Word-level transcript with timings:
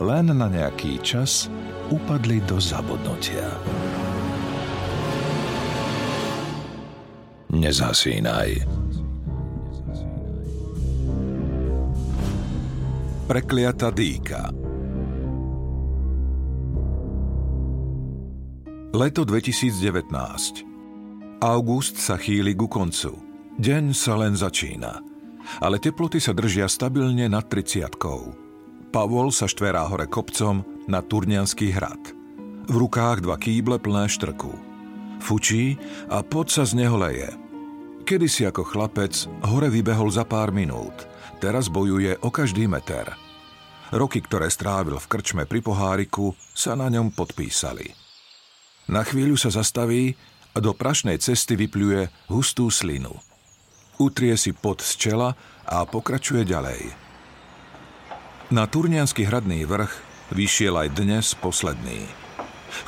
len 0.00 0.32
na 0.32 0.48
nejaký 0.48 0.96
čas 1.04 1.52
upadli 1.92 2.40
do 2.48 2.56
zabudnutia. 2.56 3.52
Nezasínaj. 7.52 8.64
Prekliata 13.30 13.94
dýka 13.94 14.50
Leto 18.90 19.22
2019 19.22 21.38
August 21.38 22.02
sa 22.02 22.18
chýli 22.18 22.58
ku 22.58 22.66
koncu. 22.66 23.14
Deň 23.54 23.94
sa 23.94 24.18
len 24.18 24.34
začína. 24.34 24.98
Ale 25.62 25.78
teploty 25.78 26.18
sa 26.18 26.34
držia 26.34 26.66
stabilne 26.66 27.30
nad 27.30 27.46
30 27.46 28.49
Pavol 28.90 29.30
sa 29.30 29.46
štverá 29.46 29.86
hore 29.86 30.10
kopcom 30.10 30.66
na 30.90 30.98
Turnianský 30.98 31.70
hrad. 31.70 32.10
V 32.66 32.74
rukách 32.74 33.22
dva 33.22 33.38
kýble 33.38 33.78
plné 33.78 34.10
štrku. 34.10 34.50
Fučí 35.22 35.78
a 36.10 36.26
pod 36.26 36.50
sa 36.50 36.66
z 36.66 36.74
neho 36.74 36.98
leje. 36.98 37.30
Kedysi 38.02 38.50
ako 38.50 38.66
chlapec 38.66 39.30
hore 39.46 39.70
vybehol 39.70 40.10
za 40.10 40.26
pár 40.26 40.50
minút. 40.50 41.06
Teraz 41.38 41.70
bojuje 41.70 42.18
o 42.18 42.34
každý 42.34 42.66
meter. 42.66 43.14
Roky, 43.94 44.18
ktoré 44.18 44.50
strávil 44.50 44.98
v 44.98 45.06
krčme 45.06 45.46
pri 45.46 45.62
poháriku, 45.62 46.34
sa 46.50 46.74
na 46.74 46.90
ňom 46.90 47.14
podpísali. 47.14 47.94
Na 48.90 49.06
chvíľu 49.06 49.38
sa 49.38 49.54
zastaví 49.54 50.18
a 50.50 50.58
do 50.58 50.74
prašnej 50.74 51.22
cesty 51.22 51.54
vypluje 51.54 52.10
hustú 52.26 52.66
slinu. 52.74 53.14
Utrie 54.02 54.34
si 54.34 54.50
pod 54.50 54.82
z 54.82 54.98
čela 54.98 55.38
a 55.62 55.86
pokračuje 55.86 56.42
ďalej– 56.42 56.82
na 58.50 58.66
Turnianský 58.66 59.30
hradný 59.30 59.62
vrch 59.62 59.94
vyšiel 60.34 60.74
aj 60.74 60.88
dnes 60.98 61.38
posledný. 61.38 62.02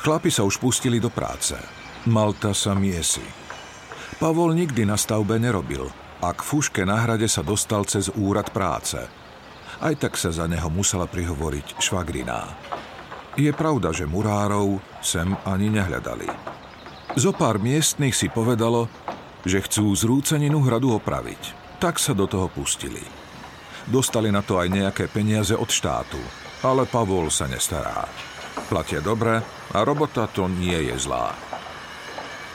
Chlapi 0.03 0.27
sa 0.27 0.43
už 0.43 0.59
pustili 0.59 0.99
do 0.99 1.07
práce. 1.07 1.55
Malta 2.03 2.51
sa 2.51 2.75
miesi. 2.75 3.23
Pavol 4.19 4.51
nikdy 4.59 4.83
na 4.83 4.99
stavbe 4.99 5.39
nerobil 5.39 5.87
a 6.19 6.35
k 6.35 6.43
fuške 6.43 6.83
na 6.83 6.99
hrade 6.99 7.31
sa 7.31 7.47
dostal 7.47 7.87
cez 7.87 8.11
úrad 8.11 8.51
práce. 8.51 8.99
Aj 9.79 9.95
tak 9.95 10.19
sa 10.19 10.35
za 10.35 10.51
neho 10.51 10.67
musela 10.67 11.07
prihovoriť 11.07 11.79
švagriná. 11.79 12.43
Je 13.39 13.49
pravda, 13.55 13.95
že 13.95 14.03
murárov 14.03 14.83
sem 14.99 15.31
ani 15.47 15.71
nehľadali. 15.71 16.27
Zo 17.15 17.31
pár 17.31 17.55
miestnych 17.63 18.19
si 18.19 18.27
povedalo, 18.27 18.91
že 19.47 19.63
chcú 19.63 19.95
zrúceninu 19.95 20.59
hradu 20.59 20.91
opraviť. 20.99 21.55
Tak 21.79 21.99
sa 21.99 22.11
do 22.11 22.27
toho 22.27 22.51
pustili. 22.51 23.22
Dostali 23.83 24.31
na 24.31 24.39
to 24.39 24.63
aj 24.63 24.71
nejaké 24.71 25.11
peniaze 25.11 25.51
od 25.51 25.67
štátu, 25.67 26.19
ale 26.63 26.87
Pavol 26.87 27.27
sa 27.27 27.51
nestará. 27.51 28.07
Platia 28.71 29.03
dobre 29.03 29.43
a 29.75 29.77
robota 29.83 30.29
to 30.31 30.47
nie 30.47 30.77
je 30.87 30.95
zlá. 30.95 31.35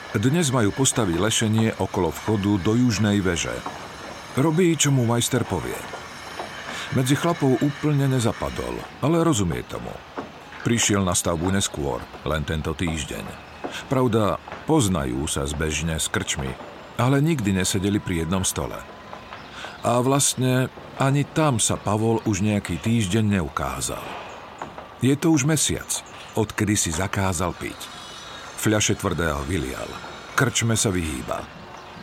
Dnes 0.09 0.49
majú 0.49 0.73
postaviť 0.73 1.17
lešenie 1.21 1.67
okolo 1.77 2.09
vchodu 2.09 2.57
do 2.65 2.73
južnej 2.73 3.21
veže. 3.21 3.53
Robí, 4.33 4.73
čo 4.73 4.89
mu 4.89 5.05
majster 5.05 5.45
povie. 5.45 5.77
Medzi 6.97 7.13
chlapov 7.13 7.61
úplne 7.61 8.09
nezapadol, 8.09 8.81
ale 9.05 9.21
rozumie 9.21 9.61
tomu. 9.69 9.93
Prišiel 10.65 11.05
na 11.05 11.13
stavbu 11.13 11.53
neskôr, 11.53 12.01
len 12.25 12.41
tento 12.41 12.73
týždeň. 12.73 13.21
Pravda, 13.85 14.41
poznajú 14.65 15.29
sa 15.29 15.45
zbežne 15.45 16.01
s 16.01 16.09
krčmi, 16.09 16.49
ale 16.97 17.21
nikdy 17.21 17.53
nesedeli 17.53 18.01
pri 18.01 18.25
jednom 18.25 18.41
stole. 18.41 18.98
A 19.83 20.03
vlastne 20.03 20.67
ani 20.99 21.23
tam 21.23 21.63
sa 21.63 21.79
Pavol 21.79 22.19
už 22.27 22.43
nejaký 22.43 22.83
týždeň 22.83 23.39
neukázal. 23.39 24.03
Je 24.99 25.15
to 25.15 25.31
už 25.31 25.47
mesiac, 25.47 25.87
odkedy 26.35 26.75
si 26.75 26.91
zakázal 26.91 27.55
piť. 27.55 27.79
Fľaše 28.59 28.99
tvrdého 28.99 29.39
vylial. 29.47 29.87
Krčme 30.35 30.75
sa 30.75 30.91
vyhýba. 30.91 31.47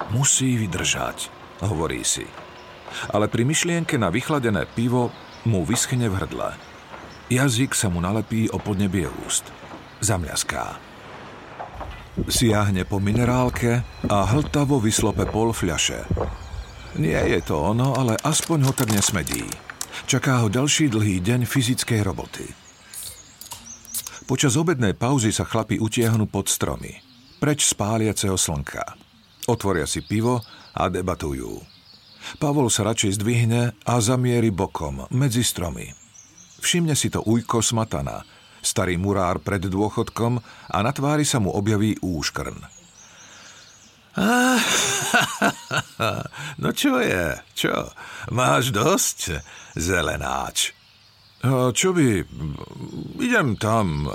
Musí 0.09 0.57
vydržať, 0.57 1.29
hovorí 1.61 2.01
si. 2.01 2.25
Ale 3.13 3.29
pri 3.29 3.45
myšlienke 3.45 4.01
na 4.01 4.09
vychladené 4.09 4.65
pivo 4.65 5.13
mu 5.45 5.61
vyschne 5.69 6.09
v 6.09 6.17
hrdle. 6.17 6.57
Jazyk 7.29 7.77
sa 7.77 7.93
mu 7.93 8.01
nalepí 8.01 8.49
o 8.49 8.57
podnebie 8.57 9.05
úst. 9.29 9.45
Zamľaská. 10.01 10.81
Siahne 12.25 12.89
po 12.89 12.97
minerálke 12.97 13.85
a 14.09 14.19
hltavo 14.25 14.81
vyslope 14.81 15.29
pol 15.29 15.53
fľaše. 15.53 16.09
Nie 16.97 17.21
je 17.29 17.41
to 17.45 17.61
ono, 17.61 17.93
ale 17.93 18.17
aspoň 18.25 18.59
ho 18.69 18.73
tak 18.73 18.89
nesmedí. 18.89 19.45
Čaká 20.09 20.41
ho 20.41 20.49
ďalší 20.49 20.89
dlhý 20.89 21.21
deň 21.21 21.45
fyzickej 21.45 22.01
roboty. 22.01 22.47
Počas 24.25 24.57
obednej 24.57 24.97
pauzy 24.97 25.31
sa 25.31 25.45
chlapi 25.47 25.79
utiahnu 25.79 26.27
pod 26.27 26.49
stromy. 26.49 26.99
Preč 27.37 27.69
z 27.69 27.77
páliaceho 27.77 28.35
slnka. 28.35 28.97
Otvoria 29.47 29.87
si 29.87 30.03
pivo 30.03 30.43
a 30.75 30.89
debatujú. 30.89 31.63
Pavol 32.43 32.67
sa 32.73 32.83
radšej 32.91 33.23
zdvihne 33.23 33.77
a 33.87 33.95
zamieri 34.03 34.51
bokom, 34.51 35.07
medzi 35.15 35.47
stromy. 35.47 35.95
Všimne 36.59 36.99
si 36.99 37.07
to 37.13 37.23
ujko 37.23 37.63
Smatana, 37.63 38.27
starý 38.59 38.99
murár 38.99 39.39
pred 39.39 39.63
dôchodkom 39.63 40.43
a 40.43 40.79
na 40.83 40.91
tvári 40.91 41.23
sa 41.23 41.39
mu 41.39 41.55
objaví 41.55 41.95
úškrn. 42.03 42.76
no 46.63 46.69
čo 46.73 46.97
je? 47.05 47.37
Čo? 47.53 47.93
Máš 48.33 48.73
dosť, 48.73 49.45
zelenáč? 49.77 50.73
Čo 51.77 51.93
by? 51.93 52.25
Idem 53.23 53.61
tam 53.61 54.09
e, 54.09 54.11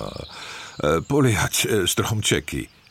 poliať 1.05 1.55
e, 1.63 1.65
stromčeky. 1.85 2.81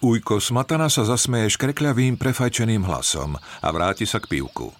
Ujko 0.00 0.40
Smatana 0.40 0.88
sa 0.88 1.04
zasmeje 1.04 1.52
škrekľavým 1.56 2.16
prefajčeným 2.16 2.88
hlasom 2.88 3.36
a 3.36 3.68
vráti 3.68 4.08
sa 4.08 4.16
k 4.16 4.38
pívku. 4.38 4.72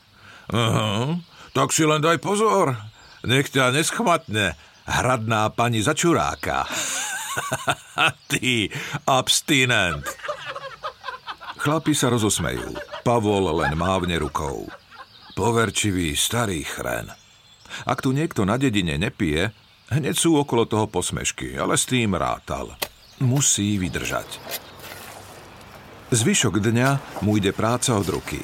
Uh-huh. 0.49 1.21
Tak 1.53 1.77
si 1.77 1.85
len 1.85 2.01
daj 2.01 2.17
pozor. 2.25 2.73
Nech 3.29 3.53
ťa 3.53 3.75
neschmatne 3.75 4.57
hradná 4.89 5.53
pani 5.53 5.85
začuráka. 5.85 6.65
Ty 8.33 8.73
abstinent. 9.05 10.09
Chlapi 11.61 11.93
sa 11.93 12.09
rozosmejú. 12.09 12.73
Pavol 13.05 13.53
len 13.61 13.77
mávne 13.77 14.17
rukou. 14.17 14.65
Poverčivý 15.37 16.17
starý 16.17 16.65
chren. 16.65 17.13
Ak 17.85 18.01
tu 18.01 18.17
niekto 18.17 18.49
na 18.49 18.57
dedine 18.57 18.97
nepije, 18.97 19.53
hneď 19.93 20.17
sú 20.17 20.41
okolo 20.41 20.65
toho 20.65 20.89
posmešky, 20.89 21.61
ale 21.61 21.77
s 21.77 21.85
tým 21.85 22.17
rátal. 22.17 22.73
Musí 23.21 23.77
vydržať. 23.77 24.41
Zvyšok 26.09 26.65
dňa 26.65 27.21
mu 27.29 27.37
ide 27.37 27.53
práca 27.53 27.93
od 27.93 28.09
ruky. 28.09 28.41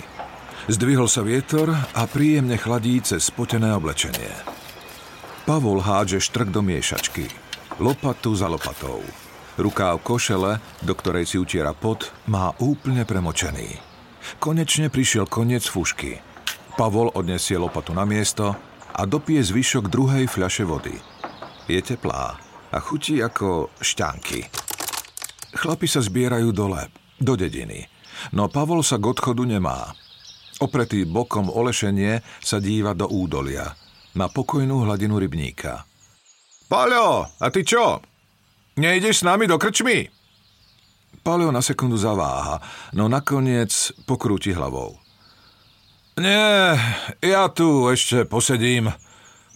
Zdvihol 0.69 1.09
sa 1.09 1.25
vietor 1.25 1.73
a 1.73 2.03
príjemne 2.05 2.61
chladí 2.61 3.01
cez 3.01 3.33
spotené 3.33 3.73
oblečenie. 3.73 4.29
Pavol 5.49 5.81
hádže 5.81 6.21
štrk 6.21 6.53
do 6.53 6.61
miešačky. 6.61 7.33
Lopatu 7.81 8.37
za 8.37 8.45
lopatou. 8.45 9.01
Rukáv 9.57 10.05
košele, 10.05 10.61
do 10.85 10.93
ktorej 10.93 11.25
si 11.25 11.41
utiera 11.41 11.73
pot, 11.73 12.13
má 12.29 12.53
úplne 12.61 13.09
premočený. 13.09 13.81
Konečne 14.37 14.93
prišiel 14.93 15.25
koniec 15.25 15.65
fušky. 15.65 16.21
Pavol 16.77 17.09
odnesie 17.17 17.57
lopatu 17.57 17.97
na 17.97 18.05
miesto 18.05 18.53
a 18.93 19.03
dopije 19.09 19.41
zvyšok 19.41 19.89
druhej 19.89 20.29
fľaše 20.29 20.65
vody. 20.69 20.93
Je 21.73 21.81
teplá 21.81 22.37
a 22.69 22.77
chutí 22.85 23.17
ako 23.25 23.73
šťanky. 23.81 24.45
Chlapi 25.57 25.89
sa 25.89 26.05
zbierajú 26.05 26.53
dole, 26.53 26.93
do 27.17 27.33
dediny. 27.33 27.89
No 28.37 28.53
Pavol 28.53 28.85
sa 28.85 29.01
k 29.01 29.09
odchodu 29.09 29.41
nemá. 29.49 29.89
Opretý 30.61 31.09
bokom 31.09 31.49
olešenie 31.49 32.21
sa 32.45 32.61
díva 32.61 32.93
do 32.93 33.09
údolia, 33.09 33.73
na 34.17 34.29
pokojnú 34.29 34.85
hladinu 34.85 35.17
rybníka. 35.17 35.85
Paľo, 36.69 37.29
a 37.41 37.47
ty 37.49 37.65
čo? 37.65 38.16
Nejdeš 38.77 39.21
s 39.21 39.27
nami 39.27 39.49
do 39.49 39.57
krčmy? 39.57 40.13
Paleo 41.25 41.49
na 41.49 41.65
sekundu 41.65 41.97
zaváha, 41.97 42.61
no 42.93 43.09
nakoniec 43.09 43.73
pokrúti 44.05 44.53
hlavou. 44.53 45.01
Nie, 46.21 46.77
ja 47.25 47.49
tu 47.53 47.89
ešte 47.89 48.29
posedím. 48.29 48.93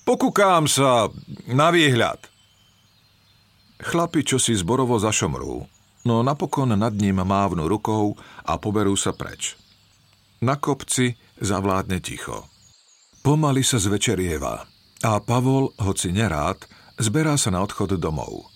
Pokúkám 0.08 0.68
sa 0.68 1.12
na 1.48 1.68
výhľad. 1.68 2.20
Chlapi 3.80 4.24
čo 4.24 4.36
si 4.36 4.52
zborovo 4.52 5.00
zašomrú, 5.00 5.64
no 6.04 6.14
napokon 6.20 6.76
nad 6.76 6.92
ním 6.92 7.24
mávnu 7.24 7.64
rukou 7.64 8.16
a 8.44 8.60
poberú 8.60 8.92
sa 8.96 9.16
preč. 9.16 9.56
Na 10.44 10.60
kopci 10.60 11.16
zavládne 11.40 12.00
ticho. 12.00 12.44
Pomaly 13.20 13.64
sa 13.64 13.76
zvečerieva 13.76 14.64
a 15.00 15.10
Pavol, 15.20 15.72
hoci 15.80 16.12
nerád, 16.12 16.60
zberá 17.00 17.40
sa 17.40 17.48
na 17.48 17.64
odchod 17.64 17.96
domov. 17.96 18.49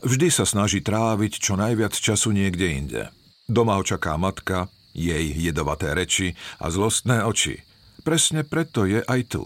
Vždy 0.00 0.32
sa 0.32 0.48
snaží 0.48 0.80
tráviť 0.80 1.32
čo 1.40 1.60
najviac 1.60 1.92
času 1.92 2.32
niekde 2.32 2.66
inde. 2.72 3.02
Doma 3.44 3.76
ho 3.76 3.84
čaká 3.84 4.16
matka, 4.16 4.72
jej 4.96 5.30
jedovaté 5.36 5.92
reči 5.92 6.32
a 6.56 6.72
zlostné 6.72 7.20
oči. 7.22 7.60
Presne 8.00 8.48
preto 8.48 8.88
je 8.88 9.04
aj 9.04 9.20
tu. 9.28 9.44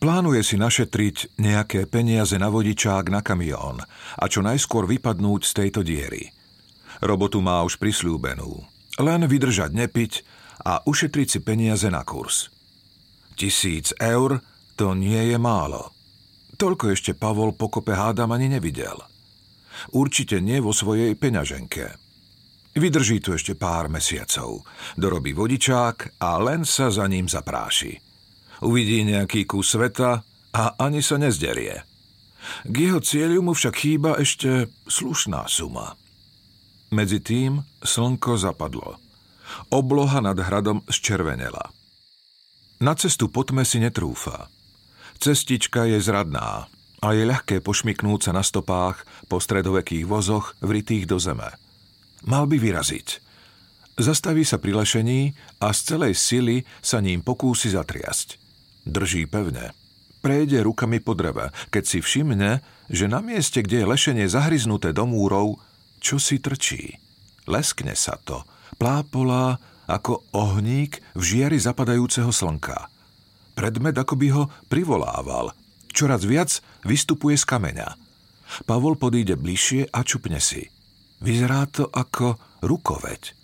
Plánuje 0.00 0.40
si 0.46 0.56
našetriť 0.56 1.36
nejaké 1.36 1.84
peniaze 1.90 2.38
na 2.40 2.48
vodičák 2.48 3.12
na 3.12 3.20
kamión 3.20 3.82
a 4.16 4.24
čo 4.30 4.40
najskôr 4.40 4.88
vypadnúť 4.88 5.40
z 5.44 5.52
tejto 5.52 5.80
diery. 5.84 6.32
Robotu 7.04 7.44
má 7.44 7.60
už 7.66 7.76
prislúbenú. 7.76 8.64
Len 8.96 9.26
vydržať 9.26 9.74
nepiť 9.74 10.12
a 10.64 10.80
ušetriť 10.86 11.28
si 11.28 11.38
peniaze 11.42 11.88
na 11.92 12.04
kurz. 12.06 12.48
Tisíc 13.36 13.92
eur 14.00 14.40
to 14.76 14.96
nie 14.96 15.32
je 15.32 15.38
málo. 15.40 15.92
Toľko 16.56 16.92
ešte 16.92 17.16
Pavol 17.16 17.56
pokope 17.56 17.96
hádam 17.96 18.32
ani 18.36 18.52
nevidel. 18.52 19.00
Určite 19.90 20.44
nie 20.44 20.60
vo 20.60 20.76
svojej 20.76 21.16
peňaženke. 21.16 21.96
Vydrží 22.76 23.18
tu 23.18 23.34
ešte 23.34 23.58
pár 23.58 23.90
mesiacov. 23.90 24.62
Dorobí 24.94 25.34
vodičák 25.34 26.22
a 26.22 26.38
len 26.38 26.62
sa 26.62 26.92
za 26.92 27.10
ním 27.10 27.26
zapráši. 27.26 27.98
Uvidí 28.62 29.02
nejaký 29.02 29.48
kus 29.48 29.74
sveta 29.74 30.22
a 30.54 30.62
ani 30.78 31.02
sa 31.02 31.18
nezderie. 31.18 31.82
K 32.64 32.74
jeho 32.74 33.00
cieľu 33.02 33.42
mu 33.42 33.52
však 33.52 33.74
chýba 33.74 34.16
ešte 34.22 34.70
slušná 34.86 35.50
suma. 35.50 35.98
Medzi 36.94 37.18
tým 37.22 37.62
slnko 37.82 38.38
zapadlo. 38.38 38.98
Obloha 39.74 40.22
nad 40.22 40.38
hradom 40.38 40.86
zčervenela. 40.86 41.74
Na 42.80 42.94
cestu 42.94 43.28
po 43.28 43.42
tme 43.42 43.66
si 43.66 43.82
netrúfa. 43.82 44.46
Cestička 45.20 45.84
je 45.84 46.00
zradná 46.00 46.70
a 47.00 47.16
je 47.16 47.24
ľahké 47.24 47.64
pošmiknúť 47.64 48.28
sa 48.28 48.32
na 48.36 48.44
stopách 48.44 49.02
po 49.26 49.40
stredovekých 49.40 50.04
vozoch 50.04 50.56
vritých 50.60 51.08
do 51.08 51.16
zeme– 51.20 51.50
Mal 52.28 52.44
by 52.44 52.60
vyraziť. 52.60 53.08
Zastaví 54.00 54.44
sa 54.44 54.60
pri 54.60 54.76
lešení 54.76 55.36
a 55.60 55.72
z 55.72 55.80
celej 55.92 56.14
sily 56.16 56.56
sa 56.80 57.00
ním 57.00 57.20
pokúsi 57.24 57.72
zatriasť. 57.72 58.36
Drží 58.84 59.28
pevne. 59.28 59.72
Prejde 60.20 60.60
rukami 60.60 61.00
po 61.00 61.16
dreve, 61.16 61.48
keď 61.72 61.84
si 61.84 61.98
všimne, 62.04 62.60
že 62.92 63.08
na 63.08 63.24
mieste, 63.24 63.64
kde 63.64 63.84
je 63.84 63.90
lešenie 63.90 64.26
zahryznuté 64.28 64.92
do 64.92 65.08
múrov, 65.08 65.60
čo 66.00 66.20
si 66.20 66.40
trčí. 66.40 66.96
Leskne 67.48 67.96
sa 67.96 68.20
to. 68.20 68.44
Plápolá 68.76 69.56
ako 69.88 70.24
ohník 70.36 71.00
v 71.16 71.22
žiari 71.24 71.56
zapadajúceho 71.56 72.32
slnka. 72.32 72.88
Predmet 73.56 73.96
ako 73.96 74.14
by 74.16 74.28
ho 74.32 74.44
privolával. 74.68 75.56
Čoraz 75.90 76.24
viac 76.24 76.60
vystupuje 76.84 77.36
z 77.38 77.44
kameňa. 77.44 77.88
Pavol 78.66 78.98
podíde 78.98 79.38
bližšie 79.38 79.94
a 79.94 80.02
čupne 80.02 80.42
si– 80.42 80.66
Vyzerá 81.20 81.68
to 81.68 81.84
ako 81.92 82.40
rukoveď. 82.64 83.36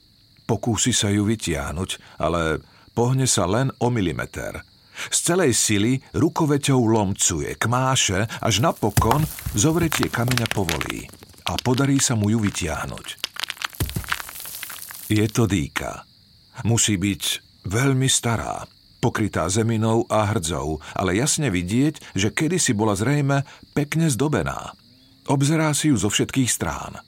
Pokúsi 0.49 0.97
sa 0.97 1.13
ju 1.13 1.29
vytiahnuť, 1.29 2.17
ale 2.17 2.65
pohne 2.97 3.29
sa 3.29 3.45
len 3.45 3.69
o 3.85 3.93
milimeter. 3.93 4.65
Z 5.13 5.19
celej 5.33 5.53
sily 5.53 6.01
rukoveťou 6.17 6.81
lomcuje, 6.81 7.53
kmáše, 7.61 8.25
až 8.41 8.65
napokon 8.65 9.21
zovretie 9.53 10.09
kameňa 10.09 10.49
povolí 10.49 11.05
a 11.45 11.53
podarí 11.61 12.01
sa 12.01 12.17
mu 12.17 12.33
ju 12.33 12.41
vytiahnuť. 12.41 13.07
Je 15.13 15.27
to 15.29 15.45
dýka. 15.45 16.09
Musí 16.65 16.97
byť 16.97 17.23
veľmi 17.69 18.09
stará, 18.09 18.65
pokrytá 19.07 19.47
zeminou 19.47 20.03
a 20.11 20.27
hrdzou, 20.35 20.83
ale 20.99 21.15
jasne 21.15 21.47
vidieť, 21.47 22.19
že 22.19 22.35
kedysi 22.35 22.75
bola 22.75 22.99
zrejme 22.99 23.47
pekne 23.71 24.11
zdobená. 24.11 24.75
Obzerá 25.31 25.71
si 25.79 25.95
ju 25.95 25.97
zo 25.99 26.11
všetkých 26.11 26.51
strán. 26.51 26.99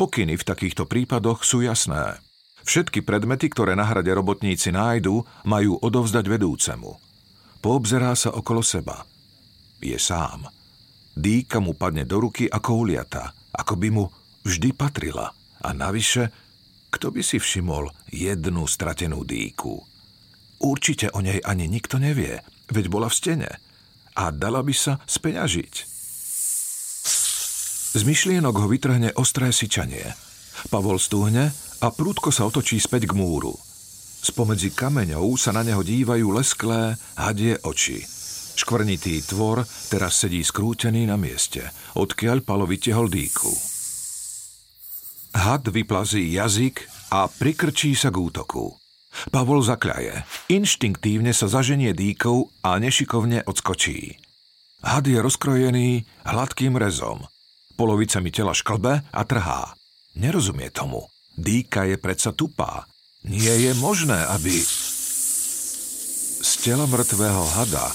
Pokyny 0.00 0.40
v 0.40 0.48
takýchto 0.48 0.88
prípadoch 0.88 1.44
sú 1.44 1.60
jasné. 1.60 2.16
Všetky 2.64 3.04
predmety, 3.04 3.52
ktoré 3.52 3.76
na 3.76 3.84
hrade 3.84 4.08
robotníci 4.08 4.72
nájdu, 4.72 5.20
majú 5.44 5.76
odovzdať 5.84 6.24
vedúcemu. 6.32 6.96
Poobzerá 7.60 8.16
sa 8.16 8.32
okolo 8.32 8.64
seba. 8.64 9.04
Je 9.84 10.00
sám. 10.00 10.48
Dýka 11.12 11.60
mu 11.60 11.76
padne 11.76 12.08
do 12.08 12.24
ruky 12.24 12.48
ako 12.48 12.88
uliata, 12.88 13.36
ako 13.52 13.76
by 13.76 13.88
mu 13.92 14.08
vždy 14.48 14.72
patrila. 14.72 15.28
A 15.60 15.68
navyše, 15.76 16.32
kto 16.88 17.12
by 17.12 17.20
si 17.20 17.36
všimol 17.36 17.92
jednu 18.08 18.64
stratenú 18.64 19.28
dýku? 19.28 19.91
Určite 20.62 21.10
o 21.10 21.18
nej 21.18 21.42
ani 21.42 21.66
nikto 21.66 21.98
nevie, 21.98 22.38
veď 22.70 22.86
bola 22.86 23.10
v 23.10 23.18
stene. 23.18 23.50
A 24.14 24.30
dala 24.30 24.62
by 24.62 24.70
sa 24.70 25.02
speňažiť. 25.02 25.74
Z 27.92 28.02
myšlienok 28.08 28.54
ho 28.56 28.66
vytrhne 28.70 29.12
ostré 29.18 29.50
syčanie. 29.50 30.06
Pavol 30.70 31.02
stúhne 31.02 31.50
a 31.82 31.86
prúdko 31.90 32.30
sa 32.30 32.46
otočí 32.46 32.78
späť 32.78 33.10
k 33.10 33.18
múru. 33.18 33.52
Spomedzi 34.22 34.70
kameňov 34.70 35.34
sa 35.34 35.50
na 35.50 35.66
neho 35.66 35.82
dívajú 35.82 36.30
lesklé, 36.30 36.94
hadie 37.18 37.58
oči. 37.66 38.06
Škvrnitý 38.52 39.26
tvor 39.26 39.66
teraz 39.90 40.22
sedí 40.22 40.46
skrútený 40.46 41.10
na 41.10 41.18
mieste, 41.18 41.66
odkiaľ 41.98 42.46
Palo 42.46 42.64
vytiehol 42.70 43.10
dýku. 43.10 43.50
Had 45.34 45.66
vyplazí 45.66 46.32
jazyk 46.36 46.86
a 47.10 47.26
prikrčí 47.26 47.96
sa 47.96 48.12
k 48.12 48.16
útoku. 48.20 48.81
Pavol 49.30 49.60
zakľaje. 49.60 50.24
Inštinktívne 50.48 51.36
sa 51.36 51.46
zaženie 51.46 51.92
dýkou 51.92 52.64
a 52.64 52.80
nešikovne 52.80 53.44
odskočí. 53.44 54.18
Had 54.82 55.06
je 55.06 55.22
rozkrojený 55.22 56.04
hladkým 56.26 56.74
rezom. 56.74 57.22
Polovicami 57.78 58.34
tela 58.34 58.50
šklbe 58.50 59.06
a 59.06 59.20
trhá. 59.22 59.78
Nerozumie 60.18 60.68
tomu. 60.74 61.06
Dýka 61.38 61.88
je 61.88 61.96
predsa 61.96 62.34
tupá. 62.34 62.84
Nie 63.24 63.70
je 63.70 63.72
možné, 63.78 64.18
aby... 64.34 64.52
Z 66.42 66.66
tela 66.66 66.90
mŕtvého 66.90 67.44
hada 67.54 67.86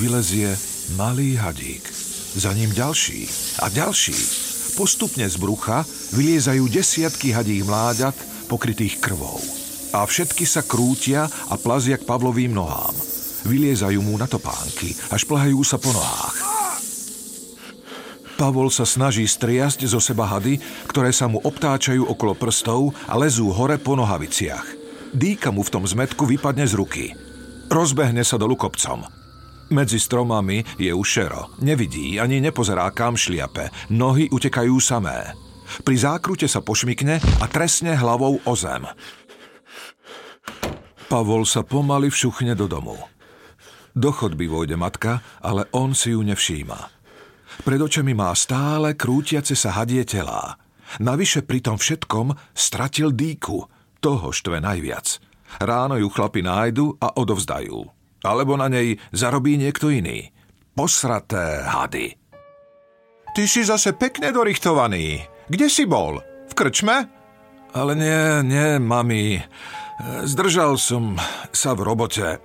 vylezie 0.00 0.56
malý 0.96 1.36
hadík. 1.36 1.84
Za 2.32 2.56
ním 2.56 2.72
ďalší 2.72 3.28
a 3.60 3.68
ďalší. 3.68 4.16
Postupne 4.80 5.28
z 5.28 5.36
brucha 5.36 5.84
vyliezajú 6.16 6.64
desiatky 6.72 7.36
hadích 7.36 7.60
mláďat 7.66 8.16
pokrytých 8.48 8.96
krvou. 9.04 9.59
A 9.90 10.06
všetky 10.06 10.46
sa 10.46 10.62
krútia 10.62 11.26
a 11.26 11.54
plazia 11.58 11.98
k 11.98 12.06
Pavlovým 12.06 12.54
nohám. 12.54 12.94
Vyliezajú 13.46 13.98
mu 14.04 14.14
na 14.14 14.30
topánky, 14.30 14.94
až 15.10 15.26
plahajú 15.26 15.58
sa 15.66 15.80
po 15.80 15.90
nohách. 15.90 16.36
Pavol 18.40 18.72
sa 18.72 18.88
snaží 18.88 19.28
striasť 19.28 19.84
zo 19.84 20.00
seba 20.00 20.24
hady, 20.24 20.56
ktoré 20.88 21.12
sa 21.12 21.28
mu 21.28 21.44
obtáčajú 21.44 22.08
okolo 22.08 22.32
prstov 22.32 22.96
a 23.04 23.18
lezú 23.20 23.52
hore 23.52 23.76
po 23.76 23.92
nohaviciach. 23.98 24.64
Dýka 25.12 25.52
mu 25.52 25.60
v 25.60 25.72
tom 25.76 25.84
zmetku 25.84 26.24
vypadne 26.24 26.64
z 26.64 26.72
ruky. 26.72 27.06
Rozbehne 27.68 28.24
sa 28.24 28.40
dolu 28.40 28.56
kopcom. 28.56 29.04
Medzi 29.70 30.00
stromami 30.00 30.64
je 30.80 30.90
už. 30.90 31.30
Nevidí 31.62 32.16
ani 32.18 32.40
nepozerá 32.40 32.88
kam 32.90 33.14
šliape. 33.14 33.92
Nohy 33.92 34.32
utekajú 34.32 34.74
samé. 34.80 35.36
Pri 35.86 35.94
zákrute 35.94 36.50
sa 36.50 36.58
pošmikne 36.58 37.22
a 37.22 37.44
tresne 37.46 37.94
hlavou 37.94 38.42
o 38.42 38.52
zem. 38.58 38.82
Pavol 41.10 41.42
sa 41.42 41.66
pomaly 41.66 42.06
všuchne 42.06 42.54
do 42.54 42.70
domu. 42.70 42.94
Do 43.98 44.14
chodby 44.14 44.46
vojde 44.46 44.78
matka, 44.78 45.18
ale 45.42 45.66
on 45.74 45.90
si 45.90 46.14
ju 46.14 46.22
nevšíma. 46.22 46.78
Pred 47.66 47.80
očami 47.82 48.14
má 48.14 48.30
stále 48.38 48.94
krútiace 48.94 49.58
sa 49.58 49.74
hadie 49.74 50.06
telá. 50.06 50.54
Navyše 51.02 51.42
pri 51.42 51.66
tom 51.66 51.82
všetkom 51.82 52.54
stratil 52.54 53.10
dýku. 53.10 53.58
Toho 53.98 54.30
štve 54.30 54.62
najviac. 54.62 55.18
Ráno 55.58 55.98
ju 55.98 56.06
chlapi 56.14 56.46
nájdu 56.46 56.94
a 57.02 57.18
odovzdajú. 57.18 57.78
Alebo 58.22 58.54
na 58.54 58.70
nej 58.70 58.94
zarobí 59.10 59.58
niekto 59.58 59.90
iný. 59.90 60.30
Posraté 60.78 61.66
hady. 61.66 62.14
Ty 63.34 63.42
si 63.50 63.66
zase 63.66 63.98
pekne 63.98 64.30
dorichtovaný. 64.30 65.26
Kde 65.50 65.66
si 65.66 65.90
bol? 65.90 66.22
V 66.46 66.52
krčme? 66.54 67.19
Ale 67.70 67.94
nie, 67.94 68.42
nie, 68.46 68.68
mami. 68.82 69.38
Zdržal 70.26 70.80
som 70.80 71.14
sa 71.54 71.76
v 71.76 71.86
robote. 71.86 72.40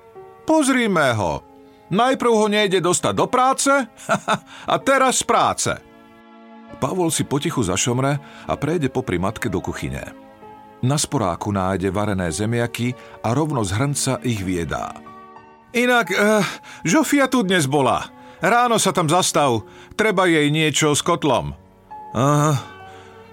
Pozrime 0.46 1.15
ho. 1.17 1.41
Najprv 1.89 2.32
ho 2.34 2.48
nejde 2.50 2.82
dostať 2.82 3.13
do 3.13 3.25
práce 3.29 3.72
a 4.74 4.75
teraz 4.82 5.22
z 5.22 5.24
práce. 5.25 5.72
Pavol 6.82 7.13
si 7.13 7.24
potichu 7.24 7.62
zašomre 7.62 8.20
a 8.50 8.53
prejde 8.58 8.89
popri 8.89 9.22
matke 9.22 9.48
do 9.48 9.62
kuchyne. 9.62 10.12
Na 10.84 11.00
sporáku 11.00 11.50
nájde 11.55 11.89
varené 11.89 12.29
zemiaky 12.29 12.94
a 13.24 13.32
rovno 13.32 13.63
z 13.63 13.72
hrnca 13.74 14.13
ich 14.22 14.44
viedá. 14.44 14.94
Inak, 15.72 16.08
uh, 16.13 16.44
Žofia 16.84 17.32
tu 17.32 17.41
dnes 17.41 17.65
bola. 17.65 18.12
Ráno 18.44 18.75
sa 18.77 18.91
tam 18.91 19.08
zastav, 19.08 19.63
treba 19.96 20.27
jej 20.27 20.51
niečo 20.51 20.91
s 20.91 21.01
kotlom. 21.01 21.55
Aha, 22.13 22.75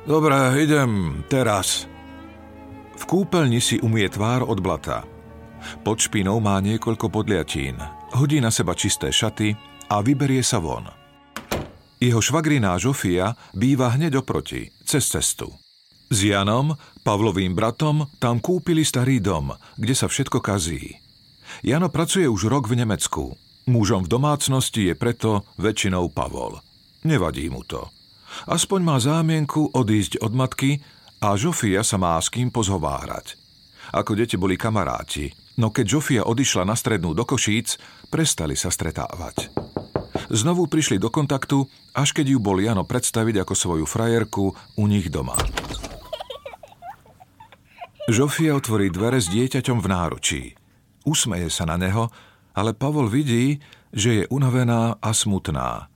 dobre, 0.07 0.37
idem 0.63 1.23
teraz. 1.27 1.87
V 2.99 3.05
kúpeľni 3.07 3.59
si 3.59 3.83
umie 3.83 4.07
tvár 4.07 4.47
od 4.47 4.63
blata. 4.63 5.03
Pod 5.87 5.99
špinou 6.03 6.43
má 6.43 6.59
niekoľko 6.59 7.11
podliatín. 7.11 7.79
Hodí 8.15 8.43
na 8.43 8.51
seba 8.51 8.75
čisté 8.75 9.15
šaty 9.15 9.55
a 9.89 10.03
vyberie 10.03 10.43
sa 10.43 10.59
von. 10.59 10.91
Jeho 12.03 12.19
švagriná 12.19 12.75
Žofia 12.83 13.39
býva 13.55 13.95
hneď 13.95 14.27
oproti, 14.27 14.75
cez 14.83 15.07
cestu. 15.07 15.55
S 16.11 16.19
Janom, 16.27 16.75
Pavlovým 17.07 17.55
bratom, 17.55 18.11
tam 18.19 18.43
kúpili 18.43 18.85
starý 18.85 19.23
dom, 19.23 19.55
kde 19.79 19.95
sa 19.97 20.11
všetko 20.11 20.43
kazí. 20.43 20.99
Jano 21.63 21.89
pracuje 21.89 22.27
už 22.27 22.51
rok 22.51 22.67
v 22.67 22.83
Nemecku. 22.83 23.39
Mužom 23.71 24.05
v 24.05 24.13
domácnosti 24.13 24.91
je 24.91 24.95
preto 24.99 25.47
väčšinou 25.63 26.11
Pavol. 26.11 26.59
Nevadí 27.07 27.47
mu 27.47 27.63
to. 27.63 27.87
Aspoň 28.49 28.81
má 28.83 28.97
zámienku 28.99 29.71
odísť 29.73 30.23
od 30.25 30.33
matky 30.35 30.81
a 31.23 31.39
Žofia 31.39 31.87
sa 31.87 31.97
má 32.01 32.19
s 32.19 32.33
kým 32.33 32.51
pozhovárať. 32.51 33.39
Ako 33.93 34.17
deti 34.17 34.41
boli 34.41 34.57
kamaráti, 34.57 35.31
no 35.61 35.69
keď 35.69 35.99
Žofia 35.99 36.23
odišla 36.25 36.65
na 36.65 36.75
strednú 36.75 37.13
do 37.13 37.23
Košíc, 37.29 37.77
prestali 38.09 38.57
sa 38.57 38.73
stretávať. 38.73 39.53
Znovu 40.33 40.65
prišli 40.65 40.97
do 40.97 41.13
kontaktu, 41.13 41.69
až 41.93 42.17
keď 42.17 42.37
ju 42.37 42.39
bol 42.41 42.57
Jano 42.57 42.89
predstaviť 42.89 43.45
ako 43.45 43.55
svoju 43.55 43.85
frajerku 43.85 44.45
u 44.81 44.85
nich 44.89 45.13
doma. 45.13 45.37
Žofia 48.09 48.57
otvorí 48.59 48.91
dvere 48.91 49.23
s 49.23 49.31
dieťaťom 49.31 49.79
v 49.79 49.87
náručí. 49.87 50.43
Usmeje 51.07 51.53
sa 51.53 51.69
na 51.69 51.79
neho, 51.79 52.11
ale 52.57 52.75
Pavol 52.75 53.07
vidí, 53.07 53.63
že 53.93 54.25
je 54.25 54.25
unavená 54.33 54.99
a 54.99 55.11
smutná. 55.13 55.92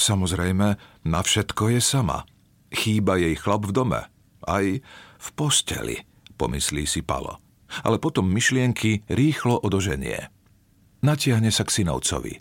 Samozrejme, 0.00 0.68
na 1.04 1.20
všetko 1.20 1.76
je 1.76 1.80
sama. 1.84 2.24
Chýba 2.72 3.20
jej 3.20 3.36
chlap 3.36 3.68
v 3.68 3.76
dome. 3.76 4.00
Aj 4.48 4.64
v 5.20 5.28
posteli, 5.36 6.00
pomyslí 6.40 6.88
si 6.88 7.04
Palo. 7.04 7.36
Ale 7.84 8.00
potom 8.00 8.24
myšlienky 8.24 9.04
rýchlo 9.12 9.60
odoženie. 9.60 10.32
Natiahne 11.04 11.52
sa 11.52 11.68
k 11.68 11.84
synovcovi. 11.84 12.40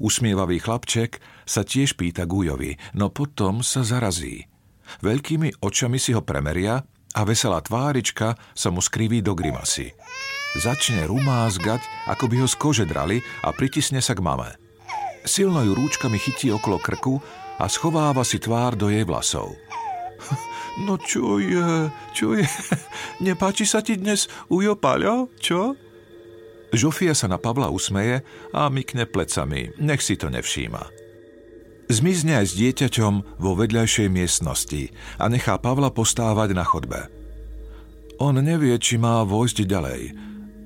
Usmievavý 0.00 0.58
chlapček 0.58 1.20
sa 1.44 1.62
tiež 1.62 1.94
pýta 1.94 2.24
Gujovi, 2.24 2.74
no 2.96 3.12
potom 3.12 3.60
sa 3.60 3.84
zarazí. 3.84 4.48
Veľkými 5.04 5.60
očami 5.60 6.00
si 6.00 6.16
ho 6.16 6.24
premeria 6.24 6.80
a 7.12 7.20
veselá 7.22 7.60
tvárička 7.60 8.34
sa 8.56 8.68
mu 8.72 8.80
skriví 8.80 9.20
do 9.20 9.36
grimasy 9.36 9.92
začne 10.56 11.04
rumázgať, 11.04 12.08
ako 12.08 12.24
by 12.32 12.36
ho 12.42 12.48
z 12.48 12.56
kože 12.56 12.84
drali 12.88 13.20
a 13.44 13.52
pritisne 13.52 14.00
sa 14.00 14.16
k 14.16 14.24
mame. 14.24 14.65
Silno 15.26 15.66
ju 15.66 15.74
rúčkami 15.74 16.22
chytí 16.22 16.54
okolo 16.54 16.78
krku 16.78 17.18
a 17.58 17.66
schováva 17.66 18.22
si 18.22 18.38
tvár 18.38 18.78
do 18.78 18.88
jej 18.88 19.02
vlasov. 19.02 19.58
No 20.76 21.00
čo 21.00 21.40
je, 21.40 21.88
čo 22.12 22.36
je? 22.36 22.44
Nepáči 23.24 23.64
sa 23.64 23.80
ti 23.80 23.96
dnes 23.96 24.28
ujo 24.52 24.76
Paľo, 24.76 25.32
čo? 25.40 25.72
Žofia 26.68 27.16
sa 27.16 27.32
na 27.32 27.40
Pavla 27.40 27.72
usmeje 27.72 28.20
a 28.52 28.68
mykne 28.68 29.08
plecami, 29.08 29.72
nech 29.80 30.04
si 30.04 30.20
to 30.20 30.28
nevšíma. 30.28 30.84
Zmizne 31.88 32.44
aj 32.44 32.46
s 32.52 32.54
dieťaťom 32.60 33.40
vo 33.40 33.56
vedľajšej 33.56 34.08
miestnosti 34.12 34.92
a 35.16 35.32
nechá 35.32 35.56
Pavla 35.56 35.88
postávať 35.88 36.52
na 36.52 36.68
chodbe. 36.68 37.08
On 38.20 38.36
nevie, 38.36 38.76
či 38.76 39.00
má 39.00 39.24
vojsť 39.24 39.64
ďalej, 39.64 40.02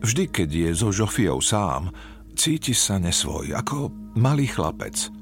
Vždy, 0.00 0.32
keď 0.32 0.48
je 0.48 0.70
so 0.72 0.88
Žofiou 0.88 1.44
sám, 1.44 1.92
cíti 2.40 2.72
sa 2.72 2.96
nesvoj, 2.96 3.52
ako 3.52 3.92
malý 4.16 4.48
chlapec. 4.48 5.12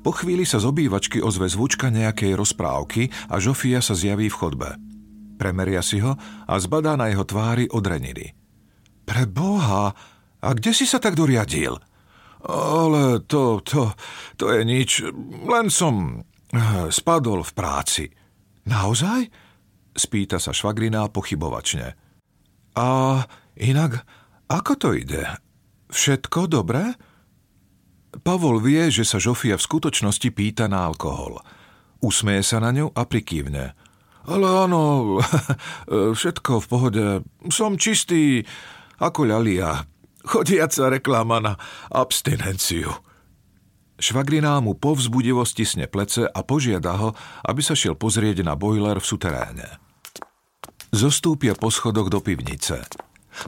Po 0.00 0.08
chvíli 0.16 0.48
sa 0.48 0.56
z 0.56 0.72
obývačky 0.72 1.20
ozve 1.20 1.44
zvučka 1.44 1.92
nejakej 1.92 2.32
rozprávky 2.32 3.12
a 3.28 3.36
Žofia 3.36 3.84
sa 3.84 3.92
zjaví 3.92 4.32
v 4.32 4.38
chodbe. 4.40 4.70
Premeria 5.36 5.84
si 5.84 6.00
ho 6.00 6.16
a 6.48 6.54
zbadá 6.56 6.96
na 6.96 7.12
jeho 7.12 7.28
tvári 7.28 7.68
odreniny. 7.68 8.32
Pre 9.04 9.28
Boha, 9.28 9.92
a 10.40 10.48
kde 10.56 10.72
si 10.72 10.88
sa 10.88 10.96
tak 10.96 11.12
doriadil? 11.12 11.76
Ale 12.48 13.20
to, 13.28 13.60
to, 13.60 13.92
to 14.40 14.48
je 14.56 14.64
nič, 14.64 15.04
len 15.44 15.68
som 15.68 16.24
eh, 16.56 16.88
spadol 16.88 17.44
v 17.44 17.52
práci. 17.52 18.04
Naozaj? 18.64 19.28
Spýta 19.92 20.40
sa 20.40 20.56
švagriná 20.56 21.04
pochybovačne. 21.12 21.92
A 22.80 22.88
inak, 23.60 24.08
ako 24.48 24.72
to 24.80 24.88
ide? 24.96 25.51
Všetko 25.92 26.48
dobré? 26.48 26.96
Pavol 28.24 28.60
vie, 28.64 28.88
že 28.88 29.04
sa 29.04 29.20
Žofia 29.20 29.60
v 29.60 29.66
skutočnosti 29.68 30.28
pýta 30.32 30.64
na 30.68 30.88
alkohol. 30.88 31.40
Usmeje 32.00 32.44
sa 32.44 32.58
na 32.64 32.72
ňu 32.72 32.92
a 32.92 33.04
prikývne. 33.04 33.76
Ale 34.24 34.46
áno, 34.46 35.16
všetko 36.16 36.64
v 36.64 36.66
pohode. 36.66 37.04
Som 37.52 37.76
čistý 37.76 38.44
ako 39.00 39.28
ľalia. 39.28 39.84
Chodiaca 40.22 40.88
reklama 40.88 41.38
na 41.42 41.52
abstinenciu. 41.90 42.88
Švagriná 44.02 44.58
mu 44.58 44.74
po 44.74 44.98
vzbudivosti 44.98 45.62
sne 45.62 45.86
plece 45.86 46.26
a 46.26 46.40
požiada 46.42 46.98
ho, 46.98 47.14
aby 47.46 47.60
sa 47.62 47.76
šiel 47.76 47.94
pozrieť 47.94 48.42
na 48.42 48.58
bojler 48.58 48.98
v 48.98 49.08
suteréne. 49.08 49.68
Zostúpia 50.90 51.54
po 51.54 51.70
schodoch 51.70 52.10
do 52.10 52.18
pivnice. 52.18 52.82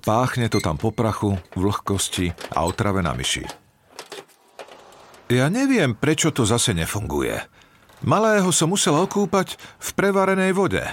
Páchne 0.05 0.49
to 0.49 0.59
tam 0.59 0.81
po 0.81 0.91
prachu, 0.91 1.37
vlhkosti 1.55 2.33
a 2.57 2.65
otrave 2.65 3.05
na 3.05 3.13
myši. 3.13 3.45
Ja 5.33 5.49
neviem, 5.49 5.97
prečo 5.97 6.29
to 6.31 6.45
zase 6.45 6.77
nefunguje. 6.77 7.41
Malého 8.05 8.53
som 8.53 8.69
musel 8.69 8.93
okúpať 9.01 9.57
v 9.57 9.89
prevarenej 9.97 10.53
vode. 10.53 10.85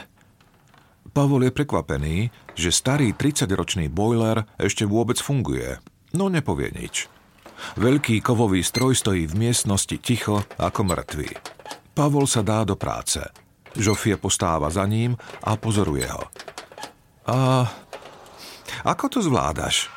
Pavol 1.12 1.44
je 1.44 1.52
prekvapený, 1.52 2.32
že 2.56 2.72
starý 2.72 3.12
30-ročný 3.12 3.92
boiler 3.92 4.48
ešte 4.56 4.88
vôbec 4.88 5.20
funguje, 5.20 5.76
no 6.16 6.32
nepovie 6.32 6.72
nič. 6.72 7.12
Veľký 7.76 8.24
kovový 8.24 8.64
stroj 8.64 8.96
stojí 8.96 9.28
v 9.28 9.38
miestnosti 9.38 10.00
ticho 10.00 10.48
ako 10.56 10.88
mŕtvý. 10.88 11.30
Pavol 11.92 12.26
sa 12.26 12.40
dá 12.40 12.64
do 12.64 12.80
práce. 12.80 13.20
Žofie 13.76 14.16
postáva 14.16 14.72
za 14.72 14.88
ním 14.88 15.20
a 15.44 15.60
pozoruje 15.60 16.08
ho. 16.08 16.24
A 17.28 17.68
ako 18.84 19.06
to 19.08 19.20
zvládaš? 19.24 19.92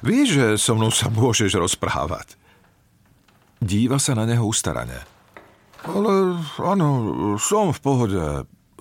Vieš, 0.00 0.28
že 0.32 0.46
so 0.56 0.72
mnou 0.74 0.88
sa 0.88 1.12
môžeš 1.12 1.52
rozprávať. 1.60 2.40
Díva 3.62 4.00
sa 4.02 4.16
na 4.16 4.26
neho 4.26 4.42
ustarane. 4.42 5.04
Ale 5.86 6.38
áno, 6.58 6.88
som 7.38 7.70
v 7.70 7.80
pohode. 7.82 8.22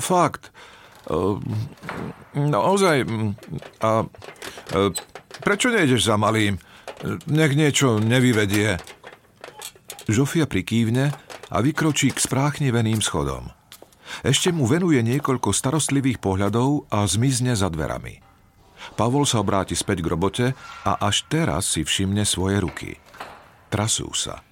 Fakt. 0.02 0.50
No, 2.34 2.58
ozaj. 2.74 3.06
A 3.84 4.06
prečo 5.42 5.68
nejdeš 5.70 6.08
za 6.08 6.16
malým? 6.18 6.58
Nech 7.30 7.54
niečo 7.58 7.98
nevyvedie. 7.98 8.78
Žofia 10.10 10.50
prikývne 10.50 11.14
a 11.52 11.58
vykročí 11.60 12.14
k 12.14 12.22
spráchniveným 12.22 13.04
schodom. 13.04 13.52
Ešte 14.26 14.50
mu 14.54 14.66
venuje 14.66 15.02
niekoľko 15.02 15.54
starostlivých 15.54 16.22
pohľadov 16.22 16.90
a 16.90 17.06
zmizne 17.06 17.54
za 17.58 17.70
dverami. 17.70 18.31
Pavol 18.98 19.24
sa 19.30 19.40
obráti 19.42 19.78
späť 19.78 20.04
k 20.04 20.12
robote 20.12 20.46
a 20.86 20.92
až 21.02 21.26
teraz 21.30 21.74
si 21.74 21.86
všimne 21.86 22.26
svoje 22.26 22.62
ruky. 22.62 22.92
Trasú 23.72 24.12
sa. 24.12 24.44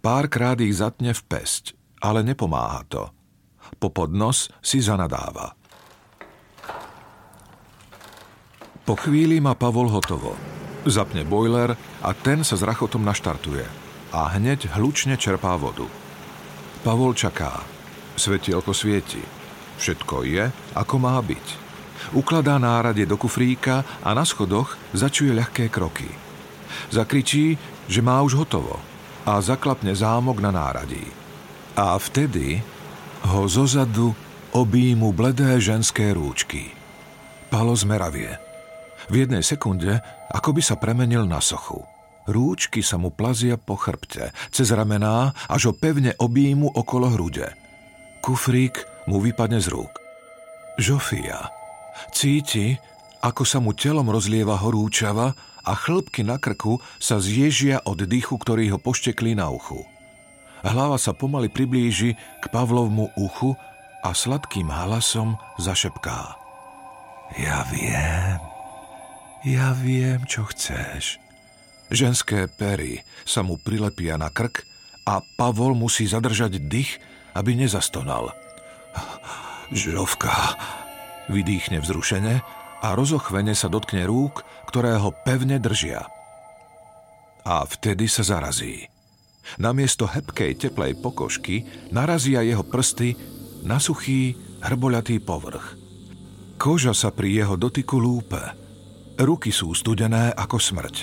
Párkrát 0.00 0.56
ich 0.62 0.72
zatne 0.78 1.12
v 1.12 1.22
pesť, 1.28 1.76
ale 2.00 2.24
nepomáha 2.24 2.82
to. 2.88 3.04
Po 3.76 3.92
podnos 3.92 4.48
si 4.64 4.80
zanadáva. 4.80 5.52
Po 8.86 8.94
chvíli 8.94 9.42
má 9.42 9.58
Pavol 9.58 9.90
hotovo. 9.90 10.38
Zapne 10.86 11.26
boiler 11.26 11.74
a 12.06 12.10
ten 12.14 12.46
sa 12.46 12.54
s 12.54 12.62
rachotom 12.62 13.02
naštartuje. 13.02 13.66
A 14.14 14.30
hneď 14.38 14.70
hlučne 14.78 15.18
čerpá 15.18 15.58
vodu. 15.58 15.90
Pavol 16.86 17.10
čaká. 17.18 17.66
Svetielko 18.14 18.70
svieti. 18.70 19.20
Všetko 19.82 20.22
je, 20.22 20.48
ako 20.78 20.94
má 21.02 21.18
byť. 21.18 21.65
Ukladá 22.14 22.56
náradie 22.60 23.04
do 23.08 23.18
kufríka 23.18 23.84
a 24.02 24.12
na 24.12 24.22
schodoch 24.22 24.78
začuje 24.94 25.34
ľahké 25.34 25.68
kroky. 25.68 26.08
Zakričí, 26.92 27.58
že 27.86 28.00
má 28.02 28.22
už 28.22 28.38
hotovo 28.38 28.78
a 29.26 29.38
zaklapne 29.42 29.94
zámok 29.94 30.38
na 30.38 30.54
náradí. 30.54 31.02
A 31.74 31.98
vtedy 31.98 32.62
ho 33.26 33.50
zozadu 33.50 34.14
objímu 34.54 35.10
bledé 35.12 35.58
ženské 35.58 36.14
rúčky. 36.14 36.72
Palo 37.50 37.74
zmeravie. 37.74 38.38
V 39.06 39.26
jednej 39.26 39.42
sekunde 39.42 40.02
ako 40.32 40.56
by 40.56 40.62
sa 40.62 40.76
premenil 40.78 41.26
na 41.26 41.38
sochu. 41.38 41.82
Rúčky 42.26 42.82
sa 42.82 42.98
mu 42.98 43.14
plazia 43.14 43.54
po 43.54 43.78
chrbte, 43.78 44.34
cez 44.50 44.74
ramená, 44.74 45.30
až 45.46 45.70
ho 45.70 45.72
pevne 45.78 46.10
objímu 46.18 46.74
okolo 46.74 47.14
hrude. 47.14 47.54
Kufrík 48.18 48.82
mu 49.06 49.22
vypadne 49.22 49.62
z 49.62 49.70
rúk. 49.70 49.94
Žofia 50.82 51.55
Cíti, 52.12 52.76
ako 53.22 53.42
sa 53.42 53.58
mu 53.58 53.74
telom 53.74 54.06
rozlieva 54.08 54.56
horúčava 54.60 55.34
a 55.66 55.72
chlbky 55.74 56.22
na 56.22 56.38
krku 56.38 56.78
sa 57.02 57.18
zježia 57.18 57.82
od 57.82 58.06
dýchu, 58.06 58.38
ktorý 58.38 58.76
ho 58.76 58.78
poštekli 58.78 59.34
na 59.34 59.50
uchu. 59.50 59.82
Hlava 60.62 60.98
sa 60.98 61.14
pomaly 61.14 61.50
priblíži 61.50 62.14
k 62.14 62.44
Pavlovmu 62.50 63.12
uchu 63.18 63.58
a 64.02 64.14
sladkým 64.14 64.70
hlasom 64.70 65.34
zašepká. 65.58 66.38
Ja 67.34 67.66
viem, 67.74 68.38
ja 69.42 69.74
viem, 69.74 70.22
čo 70.30 70.46
chceš. 70.46 71.18
Ženské 71.90 72.46
pery 72.50 73.02
sa 73.26 73.42
mu 73.42 73.58
prilepia 73.58 74.18
na 74.18 74.30
krk 74.30 74.66
a 75.06 75.22
Pavol 75.22 75.74
musí 75.78 76.06
zadržať 76.06 76.62
dých, 76.62 76.98
aby 77.34 77.54
nezastonal. 77.54 78.34
Žovka, 79.70 80.34
vydýchne 81.30 81.82
vzrušene 81.82 82.34
a 82.82 82.88
rozochvene 82.94 83.56
sa 83.56 83.66
dotkne 83.66 84.04
rúk, 84.06 84.44
ktoré 84.68 84.98
ho 85.00 85.10
pevne 85.12 85.56
držia. 85.58 86.06
A 87.46 87.62
vtedy 87.62 88.10
sa 88.10 88.26
zarazí. 88.26 88.90
Namiesto 89.62 90.10
hebkej 90.10 90.58
teplej 90.58 90.98
pokožky 90.98 91.62
narazia 91.94 92.42
jeho 92.42 92.66
prsty 92.66 93.14
na 93.62 93.78
suchý, 93.78 94.34
hrboľatý 94.62 95.22
povrch. 95.22 95.78
Koža 96.58 96.90
sa 96.96 97.14
pri 97.14 97.44
jeho 97.44 97.54
dotyku 97.54 98.00
lúpe. 98.00 98.40
Ruky 99.16 99.54
sú 99.54 99.70
studené 99.72 100.34
ako 100.34 100.58
smrť. 100.58 100.94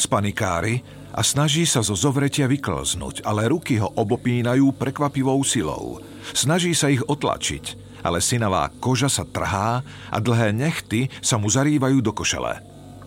Spanikári 0.00 0.80
a 1.12 1.20
snaží 1.20 1.68
sa 1.68 1.84
zo 1.84 1.92
zovretia 1.92 2.48
vyklznúť, 2.48 3.28
ale 3.28 3.52
ruky 3.52 3.76
ho 3.76 3.92
obopínajú 3.92 4.72
prekvapivou 4.72 5.44
silou. 5.44 6.00
Snaží 6.32 6.72
sa 6.72 6.88
ich 6.88 7.04
otlačiť, 7.04 7.91
ale 8.02 8.18
synavá 8.20 8.68
koža 8.82 9.08
sa 9.08 9.22
trhá 9.26 9.82
a 10.10 10.16
dlhé 10.18 10.52
nechty 10.52 11.08
sa 11.22 11.38
mu 11.38 11.48
zarývajú 11.48 11.98
do 12.02 12.12
košele. 12.14 12.62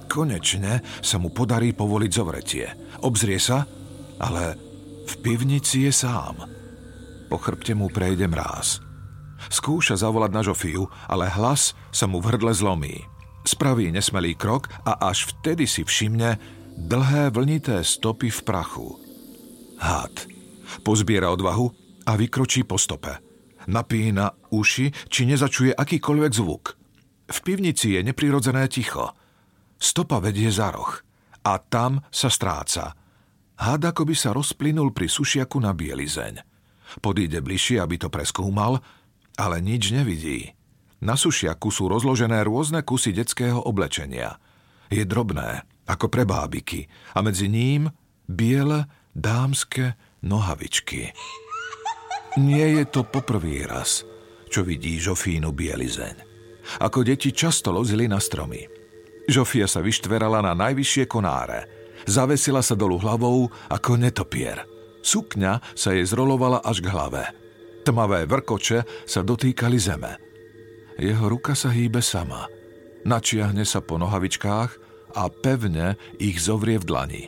Konečne 0.07 0.79
sa 1.03 1.19
mu 1.19 1.29
podarí 1.29 1.75
povoliť 1.75 2.11
zovretie. 2.11 2.67
Obzrie 3.03 3.37
sa, 3.37 3.67
ale 4.21 4.55
v 5.05 5.13
pivnici 5.21 5.85
je 5.85 5.91
sám. 5.91 6.47
Po 7.27 7.37
chrbte 7.41 7.73
mu 7.75 7.91
prejde 7.91 8.25
mráz. 8.29 8.79
Skúša 9.51 9.99
zavolať 9.99 10.31
na 10.31 10.41
Žofiu, 10.41 10.87
ale 11.05 11.29
hlas 11.29 11.75
sa 11.91 12.07
mu 12.07 12.23
v 12.23 12.33
hrdle 12.33 12.53
zlomí. 12.55 13.03
Spraví 13.45 13.93
nesmelý 13.93 14.33
krok 14.33 14.71
a 14.87 14.97
až 15.05 15.29
vtedy 15.29 15.69
si 15.69 15.85
všimne 15.85 16.41
dlhé 16.75 17.29
vlnité 17.29 17.85
stopy 17.85 18.33
v 18.33 18.39
prachu. 18.41 18.87
Hád. 19.77 20.31
Pozbiera 20.81 21.29
odvahu 21.29 21.69
a 22.09 22.17
vykročí 22.17 22.65
po 22.65 22.81
stope. 22.81 23.24
Napína 23.65 24.33
uši, 24.53 24.93
či 25.09 25.21
nezačuje 25.25 25.73
akýkoľvek 25.73 26.31
zvuk. 26.31 26.77
V 27.25 27.37
pivnici 27.41 27.97
je 27.97 28.01
neprirodzené 28.05 28.69
ticho– 28.69 29.09
Stopa 29.75 30.23
vedie 30.23 30.47
za 30.51 30.71
roh 30.71 30.91
a 31.45 31.59
tam 31.59 32.01
sa 32.09 32.31
stráca. 32.31 32.95
Hád 33.55 33.81
ako 33.93 34.09
by 34.09 34.15
sa 34.15 34.33
rozplynul 34.35 34.91
pri 34.91 35.07
sušiaku 35.07 35.61
na 35.63 35.71
bielizeň. 35.71 36.41
Podíde 36.99 37.39
bližšie, 37.39 37.79
aby 37.79 37.95
to 37.99 38.09
preskúmal, 38.11 38.79
ale 39.35 39.57
nič 39.63 39.91
nevidí. 39.93 40.55
Na 41.03 41.19
sušiaku 41.19 41.69
sú 41.71 41.91
rozložené 41.91 42.43
rôzne 42.43 42.83
kusy 42.83 43.11
detského 43.13 43.59
oblečenia. 43.61 44.39
Je 44.89 45.03
drobné, 45.03 45.63
ako 45.85 46.07
pre 46.07 46.23
bábiky, 46.23 46.87
a 47.13 47.21
medzi 47.21 47.51
ním 47.51 47.91
biele 48.25 48.87
dámske 49.13 49.95
nohavičky. 50.23 51.11
Nie 52.35 52.67
je 52.81 52.83
to 52.91 53.07
poprvý 53.07 53.63
raz, 53.63 54.03
čo 54.51 54.67
vidí 54.67 54.99
Žofínu 54.99 55.55
bielizeň. 55.55 56.15
Ako 56.83 57.07
deti 57.07 57.31
často 57.31 57.71
lozili 57.71 58.11
na 58.11 58.19
stromy. 58.19 58.67
Žofia 59.31 59.71
sa 59.71 59.79
vyštverala 59.79 60.43
na 60.43 60.51
najvyššie 60.51 61.07
konáre. 61.07 61.63
Zavesila 62.03 62.59
sa 62.59 62.75
dolu 62.75 62.99
hlavou 62.99 63.47
ako 63.71 63.91
netopier. 63.95 64.67
Sukňa 64.99 65.63
sa 65.73 65.95
jej 65.95 66.03
zrolovala 66.03 66.59
až 66.59 66.83
k 66.83 66.91
hlave. 66.91 67.23
Tmavé 67.87 68.27
vrkoče 68.27 69.07
sa 69.07 69.21
dotýkali 69.23 69.77
zeme. 69.79 70.19
Jeho 70.99 71.31
ruka 71.31 71.55
sa 71.55 71.71
hýbe 71.71 72.03
sama. 72.03 72.51
Načiahne 73.07 73.63
sa 73.63 73.79
po 73.79 73.95
nohavičkách 73.95 74.71
a 75.15 75.23
pevne 75.31 75.95
ich 76.19 76.43
zovrie 76.43 76.75
v 76.81 76.87
dlani. 76.89 77.23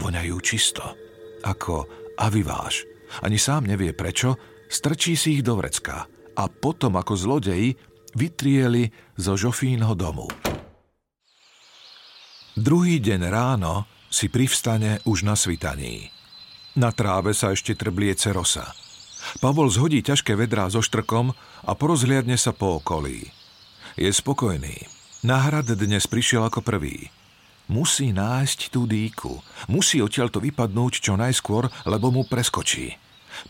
Voňajú 0.00 0.36
čisto, 0.40 0.96
ako 1.44 1.84
aviváš. 2.16 2.87
Ani 3.24 3.40
sám 3.40 3.66
nevie 3.66 3.96
prečo, 3.96 4.36
strčí 4.68 5.16
si 5.16 5.40
ich 5.40 5.42
do 5.46 5.56
vrecka 5.58 6.06
a 6.38 6.44
potom 6.46 6.94
ako 7.00 7.14
zlodeji 7.18 7.74
vytrieli 8.14 8.88
zo 9.18 9.34
Žofínho 9.34 9.92
domu. 9.98 10.28
Druhý 12.58 12.98
deň 12.98 13.20
ráno 13.30 13.86
si 14.10 14.26
privstane 14.26 14.98
už 15.06 15.22
na 15.22 15.38
svitaní. 15.38 16.10
Na 16.78 16.90
tráve 16.94 17.34
sa 17.34 17.54
ešte 17.54 17.74
trbliece 17.74 18.30
rosa. 18.34 18.74
Pavol 19.42 19.68
zhodí 19.68 20.00
ťažké 20.00 20.34
vedrá 20.38 20.70
so 20.70 20.82
štrkom 20.82 21.34
a 21.66 21.72
porozhliadne 21.74 22.38
sa 22.38 22.54
po 22.54 22.80
okolí. 22.80 23.28
Je 23.98 24.10
spokojný. 24.10 24.86
Na 25.26 25.42
hrad 25.42 25.66
dnes 25.74 26.06
prišiel 26.06 26.46
ako 26.46 26.62
prvý. 26.62 27.10
Musí 27.68 28.16
nájsť 28.16 28.72
tú 28.72 28.88
dýku. 28.88 29.44
Musí 29.68 30.00
odtiaľto 30.00 30.40
vypadnúť 30.40 31.04
čo 31.04 31.20
najskôr, 31.20 31.68
lebo 31.84 32.08
mu 32.08 32.24
preskočí. 32.24 32.96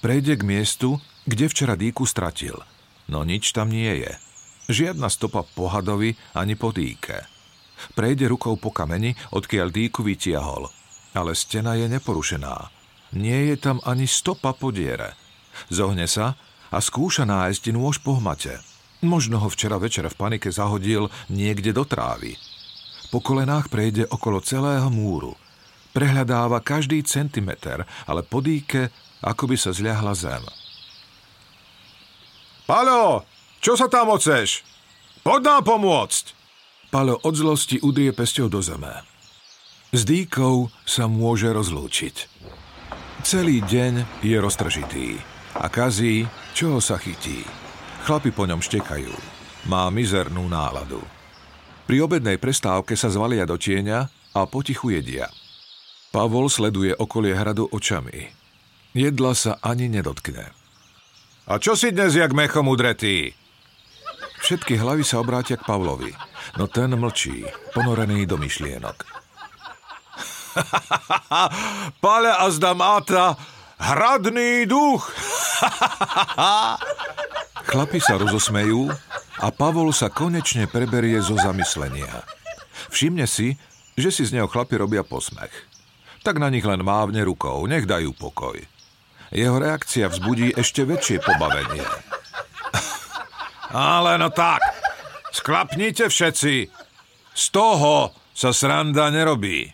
Prejde 0.03 0.35
k 0.35 0.43
miestu, 0.43 0.99
kde 1.23 1.47
včera 1.47 1.79
dýku 1.79 2.03
stratil. 2.03 2.59
No 3.07 3.23
nič 3.23 3.55
tam 3.55 3.71
nie 3.71 4.05
je. 4.05 4.13
Žiadna 4.69 5.09
stopa 5.09 5.47
po 5.47 5.71
hadovi 5.71 6.19
ani 6.35 6.59
po 6.59 6.75
dýke. 6.75 7.25
Prejde 7.95 8.27
rukou 8.27 8.59
po 8.59 8.75
kameni, 8.75 9.15
odkiaľ 9.31 9.71
dýku 9.71 10.03
vytiahol. 10.03 10.67
Ale 11.15 11.33
stena 11.39 11.79
je 11.79 11.87
neporušená. 11.87 12.69
Nie 13.17 13.55
je 13.55 13.57
tam 13.57 13.79
ani 13.87 14.05
stopa 14.05 14.53
po 14.53 14.75
diere. 14.75 15.15
Zohne 15.71 16.11
sa 16.11 16.35
a 16.69 16.79
skúša 16.83 17.25
nájsť 17.25 17.71
nôž 17.73 18.03
po 18.03 18.19
hmate. 18.19 18.61
Možno 19.01 19.39
ho 19.39 19.49
včera 19.49 19.79
večer 19.79 20.11
v 20.11 20.19
panike 20.19 20.51
zahodil 20.51 21.07
niekde 21.31 21.71
do 21.71 21.87
trávy. 21.87 22.35
Po 23.09 23.25
kolenách 23.25 23.73
prejde 23.73 24.05
okolo 24.09 24.45
celého 24.45 24.93
múru. 24.93 25.33
Prehľadáva 25.97 26.61
každý 26.61 27.01
centimeter, 27.03 27.89
ale 28.05 28.21
po 28.21 28.45
dýke 28.45 28.93
ako 29.25 29.51
by 29.51 29.57
sa 29.59 29.71
zľahla 29.75 30.15
zem. 30.15 30.45
Palo, 32.69 33.25
čo 33.59 33.75
sa 33.75 33.89
tam 33.89 34.13
oceš? 34.13 34.63
Poď 35.25 35.41
nám 35.57 35.63
pomôcť! 35.67 36.25
Palo 36.89 37.21
od 37.21 37.35
zlosti 37.37 37.81
udrie 37.81 38.13
pesťou 38.13 38.49
do 38.49 38.61
zeme. 38.65 39.05
S 39.93 40.05
dýkou 40.05 40.69
sa 40.85 41.09
môže 41.09 41.49
rozlúčiť. 41.49 42.17
Celý 43.25 43.65
deň 43.65 44.25
je 44.25 44.37
roztržitý 44.37 45.09
a 45.57 45.67
kazí, 45.69 46.29
čoho 46.53 46.81
sa 46.81 47.01
chytí. 47.01 47.45
Chlapi 48.05 48.31
po 48.33 48.45
ňom 48.49 48.61
štekajú. 48.61 49.13
Má 49.69 49.89
mizernú 49.93 50.49
náladu. 50.49 51.18
Pri 51.89 52.05
obednej 52.05 52.37
prestávke 52.37 53.01
sa 53.01 53.09
zvalia 53.09 53.49
do 53.49 53.57
tieňa 53.57 54.13
a 54.37 54.41
potichu 54.45 54.93
jedia. 54.93 55.33
Pavol 56.13 56.53
sleduje 56.53 56.93
okolie 56.93 57.33
hradu 57.33 57.65
očami. 57.65 58.29
Jedla 58.93 59.33
sa 59.33 59.57
ani 59.65 59.89
nedotkne. 59.89 60.53
A 61.49 61.57
čo 61.57 61.73
si 61.81 61.89
dnes 61.89 62.13
jak 62.13 62.37
mechom 62.37 62.69
udretý? 62.69 63.33
Všetky 64.45 64.77
hlavy 64.77 65.01
sa 65.01 65.25
obrátia 65.25 65.57
k 65.57 65.65
Pavlovi, 65.65 66.13
no 66.61 66.69
ten 66.69 66.93
mlčí, 66.93 67.49
ponorený 67.73 68.29
do 68.29 68.37
myšlienok. 68.37 69.09
Pale 72.05 72.37
a 72.37 72.47
zda 72.53 72.77
hradný 73.81 74.69
duch. 74.69 75.09
Chlapi 77.69 78.01
sa 78.01 78.17
rozosmejú 78.17 78.89
a 79.45 79.47
Pavol 79.53 79.93
sa 79.93 80.09
konečne 80.09 80.65
preberie 80.65 81.21
zo 81.21 81.37
zamyslenia. 81.37 82.25
Všimne 82.89 83.29
si, 83.29 83.61
že 83.93 84.09
si 84.09 84.25
z 84.25 84.41
neho 84.41 84.49
chlapi 84.49 84.81
robia 84.81 85.05
posmech. 85.05 85.53
Tak 86.25 86.41
na 86.41 86.49
nich 86.49 86.65
len 86.65 86.81
mávne 86.81 87.21
rukou, 87.29 87.69
nech 87.69 87.85
dajú 87.85 88.17
pokoj. 88.17 88.57
Jeho 89.29 89.61
reakcia 89.61 90.09
vzbudí 90.09 90.57
ešte 90.57 90.89
väčšie 90.89 91.21
pobavenie. 91.21 91.85
Ale 93.69 94.17
no 94.17 94.33
tak, 94.33 94.65
sklapnite 95.37 96.09
všetci. 96.09 96.73
Z 97.37 97.45
toho 97.53 98.17
sa 98.33 98.57
sranda 98.57 99.13
nerobí. 99.13 99.69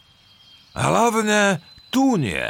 Hlavne 0.75 1.63
tu 1.95 2.19
nie. 2.19 2.43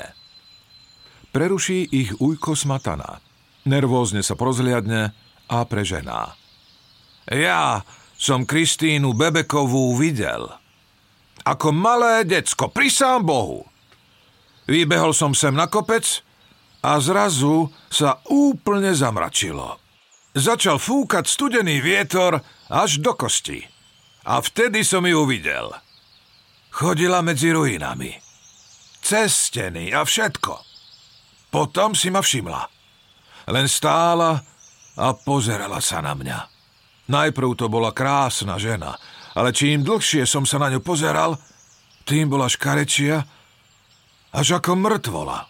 Preruší 1.37 1.85
ich 1.85 2.17
ujko 2.17 2.57
smatana. 2.57 3.21
Nervózne 3.69 4.25
sa 4.25 4.33
prozliadne 4.33 5.13
a 5.55 5.63
prežená. 5.63 6.35
Ja 7.31 7.87
som 8.19 8.43
Kristínu 8.43 9.15
Bebekovú 9.15 9.95
videl. 9.95 10.51
Ako 11.45 11.71
malé 11.71 12.25
decko, 12.25 12.73
pri 12.73 12.89
sám 12.89 13.29
Bohu. 13.29 13.69
Vybehol 14.65 15.13
som 15.13 15.37
sem 15.37 15.53
na 15.53 15.69
kopec 15.69 16.25
a 16.81 16.97
zrazu 16.99 17.69
sa 17.93 18.25
úplne 18.33 18.97
zamračilo. 18.97 19.77
Začal 20.35 20.81
fúkať 20.81 21.29
studený 21.29 21.85
vietor 21.85 22.41
až 22.73 22.99
do 22.99 23.13
kosti. 23.15 23.61
A 24.25 24.41
vtedy 24.41 24.81
som 24.83 25.05
ju 25.05 25.21
uvidel. 25.21 25.69
Chodila 26.73 27.21
medzi 27.21 27.53
ruinami. 27.53 28.19
Cez 29.05 29.53
steny 29.53 29.93
a 29.93 30.01
všetko. 30.01 30.65
Potom 31.53 31.93
si 31.93 32.09
ma 32.09 32.25
všimla. 32.25 32.63
Len 33.53 33.69
stála 33.69 34.41
a 34.95 35.15
pozerala 35.15 35.83
sa 35.83 36.01
na 36.03 36.15
mňa. 36.15 36.39
Najprv 37.11 37.51
to 37.59 37.67
bola 37.69 37.93
krásna 37.93 38.57
žena, 38.57 38.97
ale 39.37 39.53
čím 39.53 39.85
dlhšie 39.85 40.25
som 40.25 40.49
sa 40.49 40.57
na 40.63 40.73
ňu 40.73 40.81
pozeral, 40.81 41.37
tým 42.09 42.31
bola 42.31 42.49
škarečia, 42.49 43.25
až 44.35 44.47
ako 44.61 44.77
mŕtvola. 44.79 45.47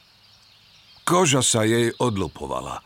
Koža 1.05 1.45
sa 1.45 1.63
jej 1.69 1.93
odlupovala. 2.01 2.81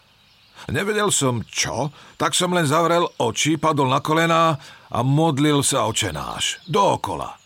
Nevedel 0.69 1.09
som 1.15 1.41
čo, 1.47 1.95
tak 2.19 2.35
som 2.35 2.53
len 2.53 2.67
zavrel 2.67 3.07
oči, 3.23 3.57
padol 3.57 3.89
na 3.89 4.03
kolená 4.03 4.59
a 4.91 4.99
modlil 5.07 5.63
sa 5.63 5.87
očenáš. 5.87 6.61
Dookola. 6.67 7.39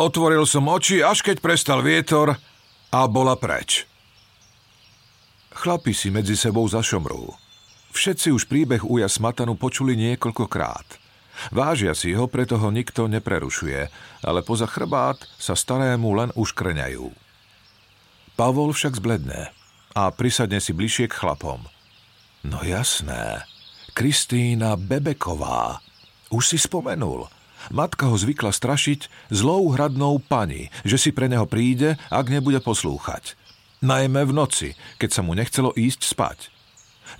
Otvoril 0.00 0.48
som 0.48 0.66
oči, 0.66 1.04
až 1.04 1.22
keď 1.22 1.44
prestal 1.44 1.84
vietor 1.84 2.34
a 2.90 3.00
bola 3.06 3.36
preč. 3.36 3.84
Chlapi 5.52 5.92
si 5.92 6.08
medzi 6.08 6.32
sebou 6.34 6.64
zašomrú. 6.64 7.41
Všetci 7.92 8.32
už 8.32 8.48
príbeh 8.48 8.80
Uja 8.88 9.06
Smatanu 9.06 9.54
počuli 9.60 9.92
niekoľkokrát. 10.00 10.98
Vážia 11.52 11.92
si 11.92 12.16
ho, 12.16 12.24
preto 12.24 12.56
ho 12.56 12.68
nikto 12.72 13.04
neprerušuje, 13.04 13.88
ale 14.24 14.40
poza 14.40 14.64
chrbát 14.64 15.20
sa 15.36 15.52
starému 15.52 16.08
len 16.16 16.30
uškrňajú. 16.32 17.12
Pavol 18.32 18.72
však 18.72 18.96
zbledne 18.96 19.52
a 19.92 20.08
prisadne 20.08 20.56
si 20.56 20.72
bližšie 20.72 21.12
k 21.12 21.18
chlapom. 21.20 21.60
No 22.48 22.64
jasné, 22.64 23.44
Kristýna 23.92 24.80
Bebeková. 24.80 25.84
Už 26.32 26.48
si 26.48 26.58
spomenul. 26.58 27.28
Matka 27.70 28.10
ho 28.10 28.16
zvykla 28.18 28.50
strašiť 28.50 29.30
zlou 29.30 29.70
hradnou 29.70 30.18
pani, 30.18 30.72
že 30.82 30.98
si 30.98 31.10
pre 31.14 31.28
neho 31.30 31.46
príde, 31.46 31.94
ak 32.10 32.32
nebude 32.32 32.58
poslúchať. 32.58 33.38
Najmä 33.84 34.26
v 34.26 34.32
noci, 34.32 34.68
keď 34.98 35.10
sa 35.10 35.20
mu 35.22 35.36
nechcelo 35.36 35.70
ísť 35.76 36.00
spať. 36.08 36.51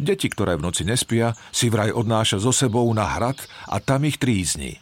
Deti, 0.00 0.28
ktoré 0.28 0.56
v 0.56 0.64
noci 0.68 0.86
nespia, 0.86 1.36
si 1.52 1.68
vraj 1.68 1.92
odnáša 1.92 2.40
so 2.40 2.52
sebou 2.54 2.88
na 2.92 3.04
hrad 3.04 3.40
a 3.68 3.80
tam 3.80 4.04
ich 4.08 4.16
trízni. 4.16 4.80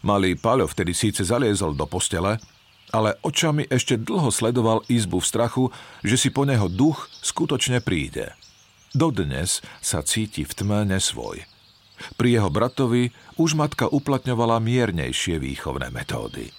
Malý 0.00 0.34
Paľo 0.38 0.70
vtedy 0.70 0.96
síce 0.96 1.22
zaliezol 1.22 1.76
do 1.76 1.84
postele, 1.84 2.40
ale 2.92 3.16
očami 3.24 3.68
ešte 3.68 3.96
dlho 4.00 4.28
sledoval 4.28 4.84
izbu 4.88 5.20
v 5.20 5.28
strachu, 5.28 5.64
že 6.04 6.16
si 6.20 6.28
po 6.28 6.44
neho 6.44 6.68
duch 6.68 7.08
skutočne 7.24 7.80
príde. 7.80 8.32
Dodnes 8.92 9.64
sa 9.80 10.04
cíti 10.04 10.44
v 10.44 10.52
tme 10.52 10.84
nesvoj. 10.84 11.48
Pri 12.20 12.28
jeho 12.36 12.52
bratovi 12.52 13.14
už 13.40 13.56
matka 13.56 13.88
uplatňovala 13.88 14.60
miernejšie 14.60 15.40
výchovné 15.40 15.88
metódy. 15.88 16.52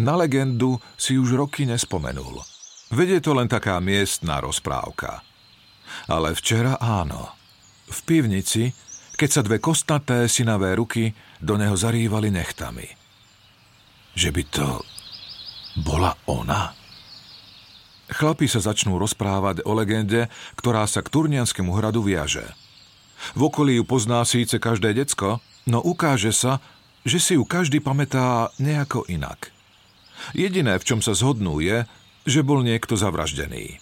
Na 0.00 0.16
legendu 0.16 0.80
si 0.96 1.16
už 1.16 1.36
roky 1.36 1.68
nespomenul. 1.68 2.40
Vedie 2.90 3.20
to 3.20 3.36
len 3.36 3.46
taká 3.46 3.78
miestná 3.78 4.40
rozprávka. 4.40 5.22
Ale 6.08 6.36
včera 6.36 6.78
áno. 6.78 7.34
V 7.90 7.98
pivnici, 8.06 8.70
keď 9.18 9.28
sa 9.28 9.42
dve 9.42 9.58
kostnaté 9.58 10.30
synavé 10.30 10.74
ruky 10.78 11.12
do 11.42 11.58
neho 11.58 11.74
zarývali 11.74 12.30
nechtami– 12.30 12.86
že 14.14 14.30
by 14.34 14.42
to 14.50 14.68
bola 15.86 16.12
ona? 16.26 16.74
Chlapi 18.10 18.50
sa 18.50 18.58
začnú 18.58 18.98
rozprávať 18.98 19.62
o 19.62 19.70
legende, 19.70 20.26
ktorá 20.58 20.82
sa 20.90 20.98
k 20.98 21.08
Turnianskému 21.14 21.70
hradu 21.78 22.02
viaže. 22.02 22.42
V 23.38 23.46
okolí 23.46 23.78
ju 23.78 23.84
pozná 23.86 24.26
síce 24.26 24.58
každé 24.58 24.92
decko, 24.98 25.38
no 25.70 25.78
ukáže 25.78 26.34
sa, 26.34 26.58
že 27.06 27.22
si 27.22 27.32
ju 27.38 27.46
každý 27.46 27.78
pamätá 27.78 28.50
nejako 28.58 29.06
inak. 29.06 29.54
Jediné, 30.34 30.76
v 30.76 30.84
čom 30.84 31.00
sa 31.00 31.14
zhodnú, 31.14 31.62
je, 31.62 31.86
že 32.26 32.42
bol 32.42 32.66
niekto 32.66 32.98
zavraždený. 32.98 33.78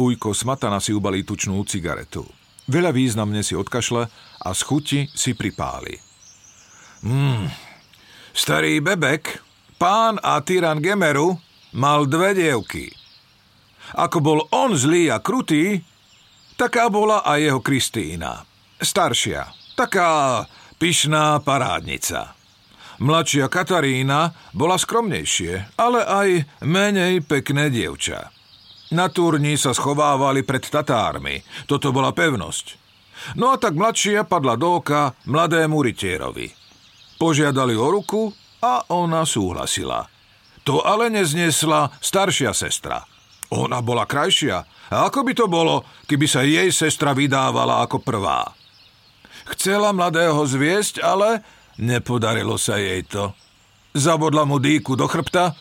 Ujko 0.00 0.32
smatana 0.32 0.80
si 0.80 0.96
ubalí 0.96 1.28
tučnú 1.28 1.60
cigaretu. 1.68 2.24
Veľa 2.72 2.96
významne 2.96 3.44
si 3.44 3.52
odkašle 3.52 4.08
a 4.40 4.48
z 4.56 4.60
chuti 4.64 5.00
si 5.12 5.36
pripáli. 5.36 6.00
Mmm, 7.04 7.68
Starý 8.30 8.80
bebek, 8.80 9.42
pán 9.76 10.16
a 10.22 10.40
tyran 10.40 10.78
Gemeru, 10.80 11.36
mal 11.76 12.06
dve 12.06 12.32
dievky. 12.32 12.88
Ako 13.98 14.22
bol 14.22 14.40
on 14.54 14.72
zlý 14.78 15.10
a 15.10 15.18
krutý, 15.18 15.82
taká 16.54 16.86
bola 16.88 17.26
aj 17.26 17.38
jeho 17.42 17.60
Kristína. 17.60 18.46
Staršia, 18.78 19.50
taká 19.74 20.46
pyšná 20.78 21.42
parádnica. 21.42 22.38
Mladšia 23.00 23.48
Katarína 23.48 24.32
bola 24.56 24.76
skromnejšie, 24.76 25.76
ale 25.76 26.00
aj 26.04 26.28
menej 26.64 27.24
pekné 27.24 27.72
dievča. 27.72 28.39
Na 28.90 29.06
turni 29.06 29.54
sa 29.54 29.70
schovávali 29.70 30.42
pred 30.42 30.66
Tatármi, 30.66 31.42
toto 31.70 31.94
bola 31.94 32.10
pevnosť. 32.10 32.66
No 33.38 33.52
a 33.52 33.60
tak 33.60 33.78
mladšia 33.78 34.26
padla 34.26 34.56
do 34.58 34.82
oka 34.82 35.14
mladému 35.28 35.78
rytierovi– 35.78 36.50
Požiadali 37.20 37.76
o 37.76 37.92
ruku 37.92 38.32
a 38.64 38.88
ona 38.88 39.28
súhlasila. 39.28 40.08
To 40.64 40.80
ale 40.80 41.12
neznesla 41.12 41.92
staršia 42.00 42.56
sestra. 42.56 43.04
Ona 43.52 43.84
bola 43.84 44.08
krajšia. 44.08 44.64
A 44.88 45.04
ako 45.04 45.28
by 45.28 45.32
to 45.36 45.44
bolo, 45.44 45.84
keby 46.08 46.24
sa 46.24 46.40
jej 46.40 46.72
sestra 46.72 47.12
vydávala 47.12 47.84
ako 47.84 48.00
prvá? 48.00 48.56
Chcela 49.52 49.92
mladého 49.92 50.40
zviesť, 50.48 51.04
ale 51.04 51.44
nepodarilo 51.76 52.56
sa 52.56 52.80
jej 52.80 53.04
to. 53.04 53.36
Zabodla 53.92 54.48
mu 54.48 54.56
dýku 54.56 54.96
do 54.96 55.04
chrbta 55.04 55.52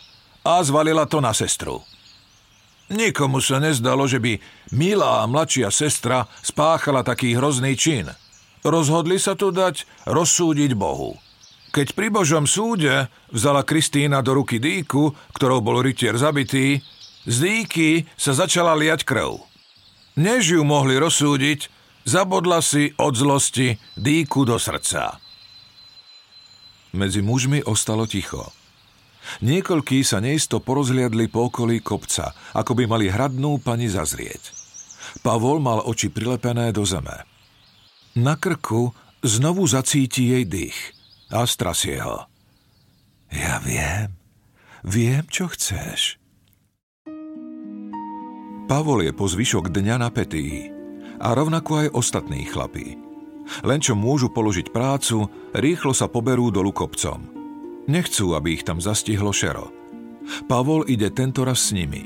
a 0.48 0.54
zvalila 0.64 1.12
to 1.12 1.20
na 1.20 1.36
sestru. 1.36 1.84
Nikomu 2.90 3.38
sa 3.38 3.62
nezdalo, 3.62 4.10
že 4.10 4.18
by 4.18 4.42
milá 4.74 5.22
mladšia 5.30 5.70
sestra 5.70 6.26
spáchala 6.42 7.06
taký 7.06 7.38
hrozný 7.38 7.78
čin. 7.78 8.10
Rozhodli 8.66 9.22
sa 9.22 9.38
to 9.38 9.54
dať 9.54 9.86
rozsúdiť 10.10 10.74
Bohu. 10.74 11.16
Keď 11.70 11.94
pri 11.94 12.10
Božom 12.10 12.50
súde 12.50 13.08
vzala 13.30 13.62
Kristína 13.62 14.26
do 14.26 14.42
ruky 14.42 14.58
dýku, 14.58 15.14
ktorou 15.38 15.62
bol 15.62 15.86
rytier 15.86 16.18
zabitý, 16.18 16.82
z 17.30 17.36
dýky 17.38 18.10
sa 18.18 18.34
začala 18.34 18.74
liať 18.74 19.06
krv. 19.06 19.38
Než 20.18 20.58
ju 20.58 20.62
mohli 20.66 20.98
rozsúdiť, 20.98 21.70
zabodla 22.10 22.66
si 22.66 22.90
od 22.98 23.14
zlosti 23.14 23.78
dýku 23.94 24.50
do 24.50 24.58
srdca. 24.58 25.22
Medzi 26.98 27.22
mužmi 27.22 27.62
ostalo 27.62 28.10
ticho. 28.10 28.59
Niekoľkí 29.46 30.02
sa 30.02 30.22
neisto 30.22 30.62
porozliadli 30.64 31.30
po 31.30 31.50
okolí 31.50 31.84
kopca, 31.84 32.34
ako 32.58 32.74
by 32.74 32.84
mali 32.90 33.08
hradnú 33.12 33.62
pani 33.62 33.90
zazrieť. 33.90 34.56
Pavol 35.26 35.62
mal 35.62 35.82
oči 35.86 36.10
prilepené 36.10 36.70
do 36.74 36.86
zeme. 36.86 37.26
Na 38.18 38.38
krku 38.38 38.94
znovu 39.22 39.66
zacíti 39.70 40.34
jej 40.34 40.46
dých– 40.46 40.78
a 41.30 41.46
strasie 41.46 42.02
ho. 42.02 42.26
Ja 43.30 43.62
viem, 43.62 44.18
viem, 44.82 45.24
čo 45.30 45.50
chceš. 45.50 46.18
Pavol 48.70 49.06
je 49.06 49.14
po 49.14 49.26
zvyšok 49.26 49.74
dňa 49.74 49.96
napätý 50.02 50.70
a 51.18 51.34
rovnako 51.34 51.86
aj 51.86 51.94
ostatní 51.94 52.46
chlapí. 52.46 52.98
Len 53.66 53.82
čo 53.82 53.98
môžu 53.98 54.30
položiť 54.30 54.70
prácu, 54.70 55.26
rýchlo 55.58 55.90
sa 55.94 56.06
poberú 56.06 56.54
dolu 56.54 56.70
kopcom. 56.70 57.39
Nechcú, 57.90 58.38
aby 58.38 58.54
ich 58.54 58.64
tam 58.64 58.78
zastihlo 58.78 59.34
šero. 59.34 59.74
Pavol 60.46 60.86
ide 60.86 61.10
tento 61.10 61.42
raz 61.42 61.58
s 61.58 61.74
nimi. 61.74 62.06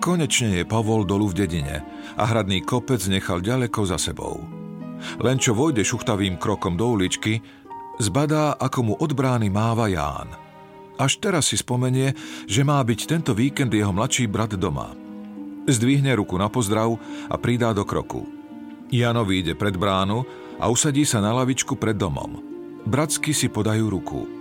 Konečne 0.00 0.56
je 0.56 0.64
Pavol 0.64 1.04
dolu 1.04 1.28
v 1.28 1.44
dedine 1.44 1.84
a 2.16 2.24
hradný 2.24 2.64
kopec 2.64 3.04
nechal 3.12 3.44
ďaleko 3.44 3.84
za 3.84 4.00
sebou. 4.00 4.40
Len 5.20 5.36
čo 5.36 5.52
vojde 5.52 5.84
šuchtavým 5.84 6.40
krokom 6.40 6.80
do 6.80 6.96
uličky, 6.96 7.44
zbadá, 8.00 8.56
ako 8.56 8.78
mu 8.88 8.94
od 8.96 9.12
brány 9.12 9.52
máva 9.52 9.84
Ján. 9.92 10.32
Až 10.96 11.20
teraz 11.20 11.52
si 11.52 11.60
spomenie, 11.60 12.16
že 12.48 12.64
má 12.64 12.80
byť 12.80 13.00
tento 13.04 13.36
víkend 13.36 13.68
jeho 13.68 13.92
mladší 13.92 14.32
brat 14.32 14.56
doma. 14.56 14.96
Zdvihne 15.68 16.16
ruku 16.16 16.40
na 16.40 16.48
pozdrav 16.48 16.96
a 17.28 17.36
pridá 17.36 17.76
do 17.76 17.84
kroku. 17.84 18.24
Jano 18.88 19.28
vyjde 19.28 19.52
pred 19.60 19.76
bránu 19.76 20.24
a 20.56 20.72
usadí 20.72 21.04
sa 21.04 21.20
na 21.20 21.36
lavičku 21.36 21.76
pred 21.76 22.00
domom. 22.00 22.40
Bratsky 22.88 23.36
si 23.36 23.52
podajú 23.52 23.92
ruku. 23.92 24.37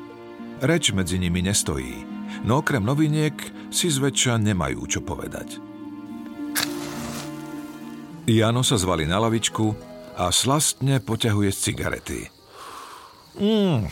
Reč 0.57 0.89
medzi 0.95 1.21
nimi 1.21 1.45
nestojí, 1.45 2.05
no 2.45 2.65
okrem 2.65 2.81
noviniek 2.81 3.35
si 3.69 3.93
zväčša 3.93 4.41
nemajú 4.41 4.81
čo 4.89 5.05
povedať. 5.05 5.61
Jano 8.27 8.65
sa 8.65 8.75
zvali 8.75 9.07
na 9.07 9.21
lavičku 9.23 9.65
a 10.17 10.33
slastne 10.33 10.99
poťahuje 10.99 11.49
z 11.53 11.59
cigarety– 11.61 12.21
Mm, 13.37 13.85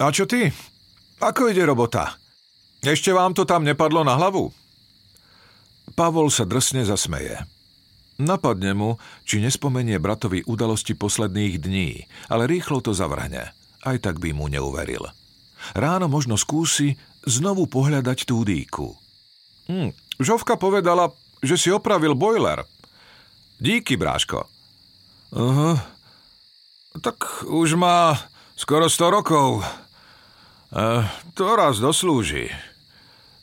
a 0.00 0.08
čo 0.08 0.24
ty? 0.24 0.48
Ako 1.20 1.52
ide 1.52 1.68
robota? 1.68 2.16
Ešte 2.80 3.12
vám 3.12 3.36
to 3.36 3.44
tam 3.44 3.64
nepadlo 3.64 4.00
na 4.04 4.16
hlavu? 4.16 4.48
Pavol 5.92 6.32
sa 6.32 6.48
drsne 6.48 6.88
zasmeje. 6.88 7.44
Napadne 8.16 8.72
mu, 8.72 8.96
či 9.28 9.44
nespomenie 9.44 10.00
bratovi 10.00 10.40
udalosti 10.48 10.96
posledných 10.96 11.60
dní, 11.60 12.08
ale 12.32 12.48
rýchlo 12.48 12.80
to 12.80 12.96
zavrhne. 12.96 13.52
Aj 13.84 13.96
tak 14.00 14.16
by 14.16 14.32
mu 14.32 14.48
neuveril. 14.48 15.04
Ráno 15.74 16.06
možno 16.06 16.38
skúsi 16.38 16.94
znovu 17.26 17.66
pohľadať 17.66 18.18
tú 18.28 18.46
dýku. 18.46 18.88
Hm, 19.66 19.90
Žovka 20.22 20.56
povedala, 20.56 21.10
že 21.42 21.58
si 21.58 21.68
opravil 21.68 22.14
boiler. 22.14 22.64
Díky, 23.60 23.96
bráško. 23.96 24.46
Uh, 25.32 25.76
tak 27.02 27.44
už 27.48 27.74
má 27.76 28.14
skoro 28.54 28.88
100 28.88 29.16
rokov. 29.16 29.64
Uh, 30.70 31.04
to 31.34 31.56
raz 31.56 31.80
doslúži. 31.82 32.48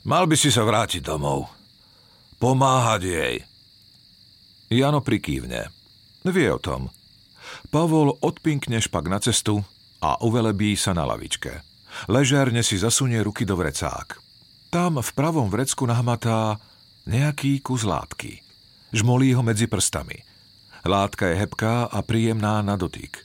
Mal 0.03 0.27
by 0.27 0.35
si 0.35 0.49
sa 0.49 0.65
vrátiť 0.65 1.03
domov. 1.03 1.49
Pomáhať 2.39 3.01
jej. 3.07 3.35
Jano 4.73 4.99
prikývne. 4.99 5.69
Vie 6.23 6.49
o 6.49 6.59
tom. 6.59 6.89
Pavol 7.69 8.15
odpinkne 8.19 8.79
špak 8.79 9.05
na 9.07 9.19
cestu 9.19 9.61
a 10.03 10.19
uvelebí 10.23 10.75
sa 10.75 10.91
na 10.91 11.07
lavičke. 11.07 11.72
Ležerne 12.09 12.65
si 12.65 12.79
zasunie 12.79 13.21
ruky 13.23 13.45
do 13.45 13.57
vrecák. 13.57 14.19
Tam 14.73 14.97
v 14.97 15.11
pravom 15.13 15.47
vrecku 15.53 15.85
nahmatá 15.85 16.57
nejaký 17.05 17.61
kus 17.61 17.85
látky. 17.85 18.41
Žmolí 18.93 19.33
ho 19.37 19.41
medzi 19.45 19.69
prstami. 19.69 20.17
Látka 20.83 21.31
je 21.31 21.39
hebká 21.39 21.87
a 21.87 21.99
príjemná 22.01 22.59
na 22.65 22.75
dotyk. 22.75 23.21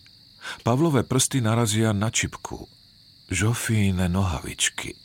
Pavlové 0.63 1.05
prsty 1.05 1.43
narazia 1.45 1.93
na 1.93 2.09
čipku. 2.09 2.69
Žofíne 3.29 4.09
nohavičky. 4.09 4.97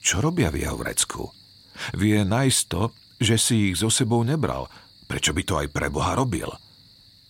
Čo 0.00 0.24
robia 0.24 0.48
v 0.48 0.64
jeho 0.64 0.76
vrecku? 0.76 1.32
Vie 1.96 2.24
najisto, 2.24 2.92
že 3.20 3.36
si 3.36 3.72
ich 3.72 3.80
so 3.80 3.92
sebou 3.92 4.24
nebral. 4.24 4.68
Prečo 5.04 5.36
by 5.36 5.42
to 5.44 5.54
aj 5.60 5.68
pre 5.68 5.92
Boha 5.92 6.16
robil? 6.16 6.48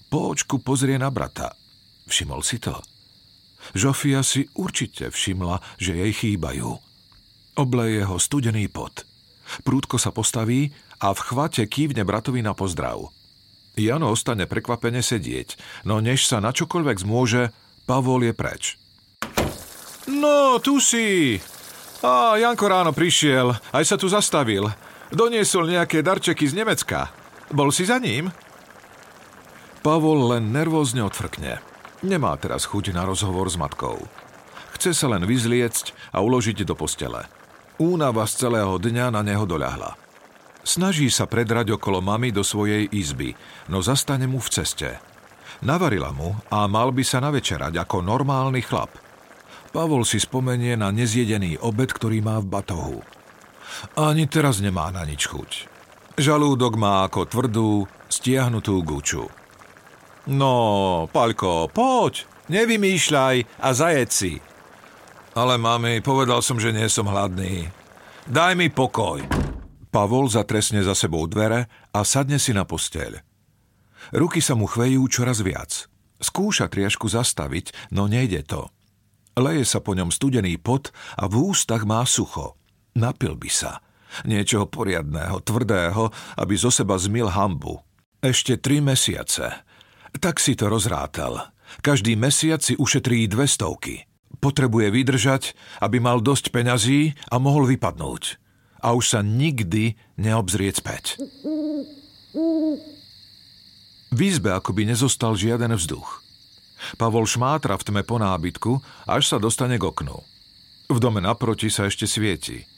Po 0.07 0.31
očku 0.31 0.63
pozrie 0.63 0.95
na 0.95 1.11
brata. 1.11 1.51
Všimol 2.07 2.43
si 2.47 2.63
to? 2.63 2.79
Žofia 3.73 4.21
si 4.21 4.45
určite 4.53 5.09
všimla, 5.09 5.65
že 5.81 5.97
jej 5.97 6.13
chýbajú. 6.13 6.77
Obleje 7.57 8.05
ho 8.05 8.21
studený 8.21 8.69
pot. 8.69 9.09
Prúdko 9.65 9.97
sa 9.97 10.13
postaví 10.13 10.75
a 11.01 11.17
v 11.17 11.21
chvate 11.21 11.65
kývne 11.65 12.05
bratovi 12.05 12.45
na 12.45 12.53
pozdrav. 12.53 13.09
Jano 13.75 14.13
ostane 14.13 14.47
prekvapene 14.47 15.03
sedieť, 15.03 15.83
no 15.89 15.99
než 15.99 16.29
sa 16.29 16.39
na 16.39 16.55
čokoľvek 16.55 16.97
zmôže, 17.03 17.51
Pavol 17.85 18.29
je 18.29 18.35
preč. 18.37 18.79
No, 20.09 20.61
tu 20.61 20.79
si! 20.79 21.37
A 22.05 22.37
Janko 22.37 22.69
ráno 22.69 22.93
prišiel, 22.93 23.57
aj 23.73 23.85
sa 23.85 23.97
tu 23.97 24.13
zastavil. 24.13 24.69
Doniesol 25.09 25.73
nejaké 25.73 26.05
darčeky 26.05 26.45
z 26.45 26.55
Nemecka. 26.61 27.09
Bol 27.53 27.73
si 27.73 27.89
za 27.89 27.97
ním? 27.97 28.29
Pavol 29.85 30.33
len 30.33 30.53
nervózne 30.53 31.05
odfrkne. 31.05 31.74
Nemá 32.05 32.37
teraz 32.37 32.69
chuť 32.69 32.93
na 32.93 33.09
rozhovor 33.09 33.49
s 33.49 33.57
matkou. 33.57 33.97
Chce 34.77 34.93
sa 34.93 35.09
len 35.09 35.25
vyzliecť 35.25 36.13
a 36.13 36.21
uložiť 36.21 36.69
do 36.69 36.77
postele. 36.77 37.25
Únava 37.81 38.29
z 38.29 38.45
celého 38.45 38.77
dňa 38.77 39.09
na 39.09 39.25
neho 39.25 39.49
doľahla. 39.49 39.97
Snaží 40.65 41.09
sa 41.09 41.25
predrať 41.25 41.81
okolo 41.81 42.05
mamy 42.05 42.29
do 42.29 42.45
svojej 42.45 42.89
izby, 42.93 43.33
no 43.73 43.81
zastane 43.81 44.29
mu 44.29 44.37
v 44.37 44.53
ceste. 44.53 44.91
Navarila 45.65 46.13
mu 46.13 46.37
a 46.53 46.69
mal 46.69 46.93
by 46.93 47.05
sa 47.05 47.25
navečerať 47.25 47.73
ako 47.73 48.05
normálny 48.05 48.61
chlap. 48.61 48.93
Pavol 49.73 50.05
si 50.05 50.21
spomenie 50.21 50.77
na 50.77 50.93
nezjedený 50.93 51.65
obed, 51.65 51.89
ktorý 51.89 52.21
má 52.21 52.37
v 52.39 52.47
batohu. 52.53 52.99
Ani 53.97 54.29
teraz 54.29 54.61
nemá 54.61 54.93
na 54.93 55.09
nič 55.09 55.25
chuť. 55.25 55.73
Žalúdok 56.21 56.77
má 56.77 57.09
ako 57.09 57.27
tvrdú, 57.27 57.71
stiahnutú 58.13 58.79
guču. 58.85 59.27
No, 60.25 61.05
Paľko, 61.13 61.69
poď, 61.69 62.25
nevymýšľaj 62.49 63.37
a 63.61 63.69
zajed 63.77 64.11
si, 64.11 64.33
ale 65.35 65.59
mami, 65.59 65.99
povedal 65.99 66.41
som, 66.41 66.63
že 66.63 66.71
nie 66.71 66.87
som 66.87 67.11
hladný. 67.11 67.67
Daj 68.31 68.55
mi 68.55 68.71
pokoj. 68.71 69.21
Pavol 69.91 70.31
zatresne 70.31 70.81
za 70.81 70.95
sebou 70.95 71.27
dvere 71.27 71.67
a 71.91 72.01
sadne 72.07 72.39
si 72.39 72.55
na 72.55 72.63
posteľ. 72.63 73.19
Ruky 74.15 74.39
sa 74.39 74.55
mu 74.55 74.71
chvejú 74.71 75.03
čoraz 75.11 75.43
viac. 75.43 75.91
Skúša 76.23 76.71
triašku 76.71 77.11
zastaviť, 77.11 77.91
no 77.91 78.07
nejde 78.07 78.47
to. 78.47 78.71
Leje 79.35 79.67
sa 79.67 79.83
po 79.83 79.99
ňom 79.99 80.15
studený 80.15 80.55
pot 80.63 80.95
a 81.19 81.27
v 81.27 81.51
ústach 81.51 81.83
má 81.83 82.07
sucho. 82.07 82.55
Napil 82.95 83.35
by 83.35 83.51
sa. 83.51 83.83
Niečoho 84.23 84.71
poriadného, 84.71 85.43
tvrdého, 85.43 86.15
aby 86.39 86.55
zo 86.55 86.71
seba 86.71 86.95
zmil 86.95 87.27
hambu. 87.35 87.83
Ešte 88.23 88.55
tri 88.63 88.79
mesiace. 88.79 89.64
Tak 90.19 90.39
si 90.39 90.55
to 90.55 90.71
rozrátal. 90.71 91.51
Každý 91.83 92.15
mesiac 92.15 92.63
si 92.63 92.79
ušetrí 92.79 93.27
dve 93.27 93.51
stovky. 93.51 94.07
Potrebuje 94.39 94.93
vydržať, 94.93 95.43
aby 95.81 95.99
mal 95.99 96.21
dosť 96.21 96.53
peňazí 96.53 97.17
a 97.33 97.41
mohol 97.41 97.67
vypadnúť. 97.71 98.39
A 98.85 98.93
už 98.93 99.17
sa 99.17 99.21
nikdy 99.25 99.97
neobzrieť 100.21 100.75
späť. 100.85 101.05
V 104.15 104.21
izbe 104.21 104.55
akoby 104.55 104.87
nezostal 104.87 105.35
žiaden 105.35 105.73
vzduch. 105.75 106.23
Pavol 107.01 107.25
šmátra 107.25 107.75
v 107.81 107.85
tme 107.89 108.03
po 108.05 108.21
nábytku, 108.21 108.79
až 109.09 109.35
sa 109.35 109.37
dostane 109.41 109.81
k 109.81 109.89
oknu. 109.89 110.21
V 110.93 110.99
dome 111.01 111.25
naproti 111.25 111.73
sa 111.73 111.89
ešte 111.89 112.05
svieti. 112.05 112.69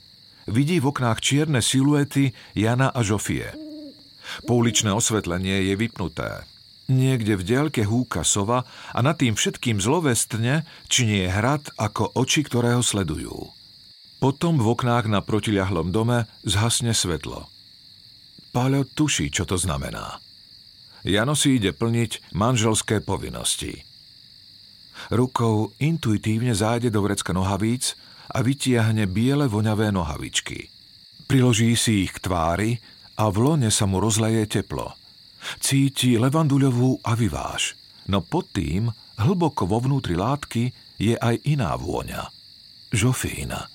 Vidí 0.46 0.78
v 0.78 0.94
oknách 0.94 1.18
čierne 1.18 1.58
siluety 1.58 2.30
Jana 2.54 2.94
a 2.94 3.02
Žofie. 3.02 3.50
Pouličné 4.46 4.94
osvetlenie 4.94 5.66
je 5.66 5.74
vypnuté. 5.74 6.46
Niekde 6.86 7.34
v 7.34 7.42
diaľke 7.42 7.82
húka 7.82 8.22
sova 8.22 8.62
a 8.94 8.98
nad 9.02 9.18
tým 9.18 9.34
všetkým 9.34 9.82
zlovestne 9.82 10.62
činie 10.86 11.26
hrad 11.26 11.74
ako 11.74 12.14
oči, 12.14 12.46
ktoré 12.46 12.78
ho 12.78 12.82
sledujú. 12.82 13.50
Potom 14.22 14.62
v 14.62 14.70
oknách 14.70 15.10
na 15.10 15.18
protiľahlom 15.18 15.90
dome 15.90 16.30
zhasne 16.46 16.94
svetlo. 16.94 17.50
Páľo 18.54 18.86
tuší, 18.86 19.34
čo 19.34 19.42
to 19.42 19.58
znamená. 19.58 20.22
Jano 21.02 21.34
si 21.34 21.58
ide 21.58 21.74
plniť 21.74 22.32
manželské 22.38 23.02
povinnosti. 23.02 23.82
Rukou 25.10 25.74
intuitívne 25.82 26.54
zájde 26.54 26.94
do 26.94 27.02
vrecka 27.02 27.34
nohavíc 27.34 27.98
a 28.30 28.46
vytiahne 28.46 29.10
biele 29.10 29.50
voňavé 29.50 29.90
nohavičky. 29.90 30.70
Priloží 31.26 31.74
si 31.74 32.06
ich 32.06 32.14
k 32.14 32.30
tvári 32.30 32.78
a 33.18 33.26
v 33.26 33.36
lone 33.42 33.70
sa 33.74 33.90
mu 33.90 33.98
rozleje 33.98 34.46
teplo– 34.46 34.94
Cíti 35.60 36.18
levanduľovú 36.18 37.06
aviváž, 37.06 37.76
no 38.10 38.22
pod 38.24 38.50
tým, 38.50 38.90
hlboko 39.20 39.64
vo 39.68 39.78
vnútri 39.80 40.18
látky, 40.18 40.72
je 40.96 41.14
aj 41.16 41.44
iná 41.44 41.76
vôňa. 41.76 42.28
Žofína. 42.92 43.68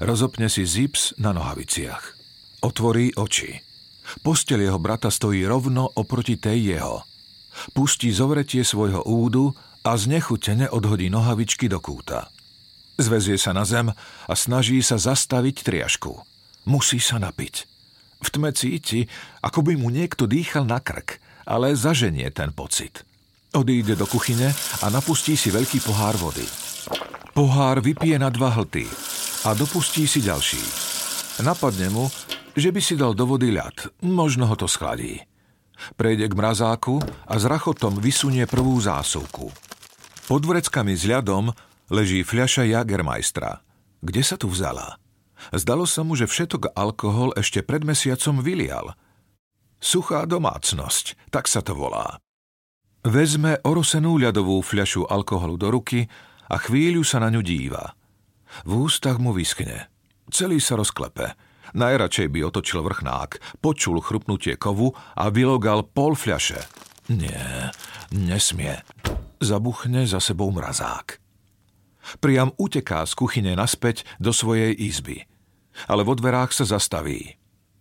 Rozopne 0.00 0.48
si 0.48 0.64
zips 0.64 1.12
na 1.20 1.34
nohaviciach. 1.34 2.16
Otvorí 2.64 3.12
oči. 3.12 3.60
Postel 4.24 4.64
jeho 4.64 4.80
brata 4.80 5.12
stojí 5.12 5.44
rovno 5.44 5.88
oproti 5.96 6.40
tej 6.40 6.76
jeho. 6.76 7.04
Pustí 7.72 8.10
zovretie 8.12 8.64
svojho 8.64 9.04
údu 9.04 9.52
a 9.84 9.96
znechutene 9.96 10.72
odhodí 10.72 11.12
nohavičky 11.12 11.68
do 11.68 11.78
kúta. 11.80 12.32
Zvezie 12.96 13.36
sa 13.36 13.50
na 13.52 13.66
zem 13.66 13.90
a 14.28 14.32
snaží 14.38 14.80
sa 14.80 14.96
zastaviť 14.96 15.66
triašku. 15.66 16.12
Musí 16.64 17.02
sa 17.02 17.20
napiť. 17.20 17.66
V 18.24 18.28
tme 18.32 18.50
cíti, 18.56 19.04
ako 19.44 19.60
by 19.60 19.76
mu 19.76 19.92
niekto 19.92 20.24
dýchal 20.24 20.64
na 20.64 20.80
krk, 20.80 21.20
ale 21.44 21.76
zaženie 21.76 22.32
ten 22.32 22.56
pocit. 22.56 23.04
Odíde 23.52 23.94
do 23.94 24.08
kuchyne 24.08 24.50
a 24.80 24.86
napustí 24.88 25.36
si 25.36 25.52
veľký 25.52 25.84
pohár 25.84 26.16
vody. 26.16 26.48
Pohár 27.36 27.84
vypije 27.84 28.16
na 28.16 28.32
dva 28.32 28.50
hlty 28.56 28.88
a 29.44 29.52
dopustí 29.52 30.08
si 30.08 30.24
ďalší. 30.24 30.64
Napadne 31.44 31.92
mu, 31.92 32.08
že 32.56 32.72
by 32.72 32.80
si 32.80 32.96
dal 32.96 33.12
do 33.12 33.28
vody 33.28 33.52
ľad, 33.52 33.92
možno 34.00 34.48
ho 34.48 34.56
to 34.56 34.64
schladí. 34.64 35.20
Prejde 35.98 36.30
k 36.30 36.38
mrazáku 36.38 37.02
a 37.28 37.34
s 37.36 37.44
rachotom 37.44 38.00
vysunie 38.00 38.46
prvú 38.48 38.78
zásuvku. 38.80 39.50
Pod 40.24 40.42
vreckami 40.46 40.96
s 40.96 41.04
ľadom 41.04 41.52
leží 41.92 42.24
fľaša 42.24 42.64
Jagermeistra. 42.64 43.60
Kde 44.00 44.22
sa 44.24 44.40
tu 44.40 44.48
vzala? 44.48 44.96
Zdalo 45.52 45.84
sa 45.84 46.00
mu, 46.00 46.16
že 46.16 46.24
všetok 46.24 46.72
alkohol 46.72 47.36
ešte 47.36 47.60
pred 47.60 47.84
mesiacom 47.84 48.40
vylial. 48.40 48.96
Suchá 49.84 50.24
domácnosť, 50.24 51.28
tak 51.28 51.44
sa 51.44 51.60
to 51.60 51.76
volá. 51.76 52.16
Vezme 53.04 53.60
orosenú 53.60 54.16
ľadovú 54.16 54.64
fľašu 54.64 55.04
alkoholu 55.04 55.60
do 55.60 55.68
ruky 55.68 56.08
a 56.48 56.56
chvíľu 56.56 57.04
sa 57.04 57.20
na 57.20 57.28
ňu 57.28 57.44
díva. 57.44 57.92
V 58.64 58.88
ústach 58.88 59.20
mu 59.20 59.36
vyschne. 59.36 59.92
Celý 60.32 60.56
sa 60.56 60.80
rozklepe. 60.80 61.36
Najradšej 61.76 62.32
by 62.32 62.40
otočil 62.48 62.80
vrchnák, 62.80 63.60
počul 63.60 64.00
chrupnutie 64.00 64.56
kovu 64.56 64.96
a 64.96 65.28
vylogal 65.28 65.84
pol 65.84 66.16
fľaše. 66.16 66.64
Nie, 67.12 67.68
nesmie. 68.08 68.80
Zabuchne 69.44 70.08
za 70.08 70.24
sebou 70.24 70.48
mrazák. 70.48 71.20
Priam 72.24 72.56
uteká 72.56 73.04
z 73.04 73.12
kuchyne 73.12 73.52
naspäť 73.52 74.08
do 74.16 74.32
svojej 74.32 74.72
izby– 74.72 75.20
ale 75.90 76.06
vo 76.06 76.14
dverách 76.14 76.54
sa 76.54 76.64
zastaví. 76.64 77.36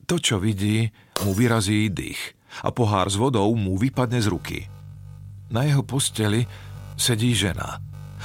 To, 0.10 0.20
čo 0.20 0.42
vidí, 0.42 0.90
mu 1.22 1.38
vyrazí 1.38 1.94
dých 1.94 2.34
a 2.66 2.74
pohár 2.74 3.10
s 3.10 3.18
vodou 3.18 3.54
mu 3.54 3.78
vypadne 3.78 4.18
z 4.18 4.28
ruky. 4.30 4.60
Na 5.54 5.70
jeho 5.70 5.86
posteli 5.86 6.50
sedí 6.98 7.38
žena. 7.38 7.78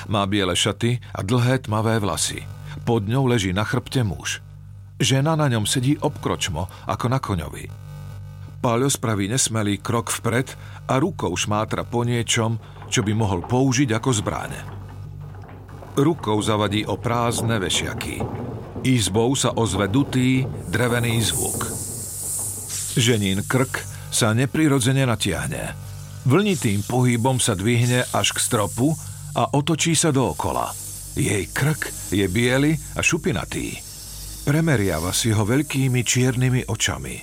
Má 0.08 0.24
biele 0.24 0.56
šaty 0.56 1.00
a 1.12 1.20
dlhé 1.20 1.68
tmavé 1.68 2.00
vlasy. 2.00 2.40
Pod 2.88 3.04
ňou 3.04 3.28
leží 3.28 3.52
na 3.52 3.66
chrbte 3.66 4.00
muž. 4.00 4.40
Žena 4.98 5.34
na 5.34 5.50
ňom 5.50 5.66
sedí 5.66 5.98
obkročmo, 5.98 6.66
ako 6.86 7.06
na 7.10 7.18
koňovi. 7.18 7.66
Páľo 8.58 8.90
spraví 8.90 9.30
nesmelý 9.30 9.78
krok 9.78 10.10
vpred 10.10 10.50
a 10.90 10.98
rukou 10.98 11.30
šmátra 11.38 11.86
po 11.86 12.02
niečom, 12.02 12.58
čo 12.90 13.06
by 13.06 13.12
mohol 13.14 13.46
použiť 13.46 13.94
ako 13.94 14.10
zbráne. 14.10 14.60
Rukou 15.94 16.38
zavadí 16.42 16.82
o 16.86 16.98
prázdne 16.98 17.58
vešiaky. 17.62 18.22
Izbou 18.86 19.34
sa 19.34 19.54
ozve 19.54 19.90
dutý, 19.90 20.46
drevený 20.70 21.22
zvuk. 21.22 21.77
Ženín 22.98 23.46
krk 23.46 23.86
sa 24.10 24.34
neprirodzene 24.34 25.06
natiahne. 25.06 25.70
Vlnitým 26.26 26.82
pohybom 26.82 27.38
sa 27.38 27.54
dvihne 27.54 28.02
až 28.10 28.34
k 28.34 28.42
stropu 28.42 28.90
a 29.38 29.54
otočí 29.54 29.94
sa 29.94 30.10
dookola. 30.10 30.74
Jej 31.14 31.46
krk 31.54 32.10
je 32.10 32.26
biely 32.26 32.74
a 32.98 33.00
šupinatý. 33.00 33.78
Premeriava 34.42 35.14
si 35.14 35.30
ho 35.30 35.46
veľkými 35.46 36.02
čiernymi 36.02 36.66
očami. 36.66 37.16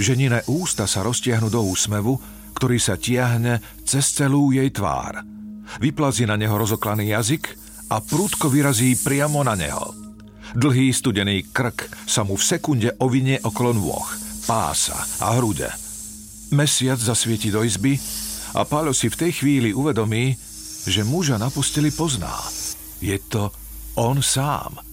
Ženine 0.00 0.48
ústa 0.48 0.88
sa 0.88 1.04
roztiahnu 1.04 1.52
do 1.52 1.68
úsmevu, 1.68 2.16
ktorý 2.56 2.80
sa 2.80 2.96
tiahne 2.96 3.60
cez 3.84 4.16
celú 4.16 4.56
jej 4.56 4.72
tvár. 4.72 5.20
Vyplazí 5.84 6.24
na 6.24 6.40
neho 6.40 6.56
rozoklaný 6.56 7.12
jazyk 7.12 7.44
a 7.92 8.00
prúdko 8.00 8.48
vyrazí 8.48 8.96
priamo 8.96 9.44
na 9.44 9.52
neho. 9.52 9.92
Dlhý 10.56 10.90
studený 10.90 11.52
krk 11.52 12.08
sa 12.08 12.26
mu 12.26 12.34
v 12.34 12.42
sekunde 12.42 12.90
ovinie 12.98 13.38
okolo 13.38 13.70
nôh, 13.70 14.29
pása 14.46 14.96
a 15.20 15.36
hrude. 15.38 15.68
Mesiac 16.50 16.98
zasvieti 16.98 17.48
do 17.54 17.62
izby 17.62 17.94
a 18.54 18.66
Pálo 18.66 18.90
si 18.90 19.06
v 19.06 19.18
tej 19.26 19.32
chvíli 19.42 19.70
uvedomí, 19.70 20.34
že 20.86 21.06
muža 21.06 21.38
na 21.38 21.52
posteli 21.52 21.94
pozná. 21.94 22.34
Je 22.98 23.16
to 23.30 23.52
on 23.94 24.18
sám– 24.24 24.78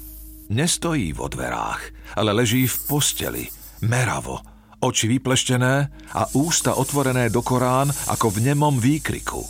Nestojí 0.48 1.12
vo 1.12 1.28
dverách, 1.28 2.16
ale 2.16 2.32
leží 2.32 2.72
v 2.72 2.76
posteli, 2.88 3.44
meravo, 3.84 4.40
oči 4.80 5.12
vypleštené 5.12 5.76
a 6.16 6.24
ústa 6.40 6.80
otvorené 6.80 7.28
do 7.28 7.44
Korán 7.44 7.92
ako 7.92 8.32
v 8.32 8.52
nemom 8.52 8.80
výkriku. 8.80 9.44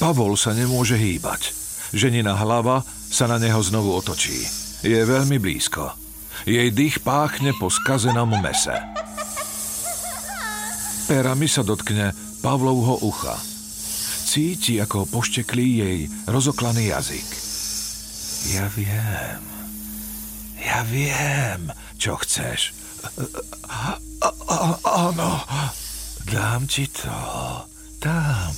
Pavol 0.00 0.40
sa 0.40 0.56
nemôže 0.56 0.96
hýbať. 0.96 1.52
Ženina 1.92 2.32
hlava 2.40 2.80
sa 2.88 3.28
na 3.28 3.36
neho 3.36 3.60
znovu 3.60 3.92
otočí. 3.92 4.40
Je 4.80 4.96
veľmi 5.04 5.36
blízko. 5.36 5.92
Jej 6.48 6.72
dých 6.72 7.04
páchne 7.04 7.52
po 7.56 7.68
skazenom 7.68 8.32
mese. 8.40 8.76
Perami 11.06 11.46
sa 11.46 11.62
dotkne 11.62 12.10
Pavlovho 12.42 12.98
ucha. 13.06 13.38
Cíti, 14.26 14.82
ako 14.82 15.06
pošteklí 15.06 15.66
jej 15.78 15.98
rozoklaný 16.26 16.90
jazyk. 16.90 17.28
Ja 18.50 18.66
viem, 18.74 19.42
ja 20.58 20.82
viem, 20.82 21.70
čo 21.94 22.18
chceš. 22.18 22.74
Áno, 24.82 25.30
dám 26.26 26.66
ti 26.66 26.90
to. 26.90 27.14
Dám. 28.02 28.54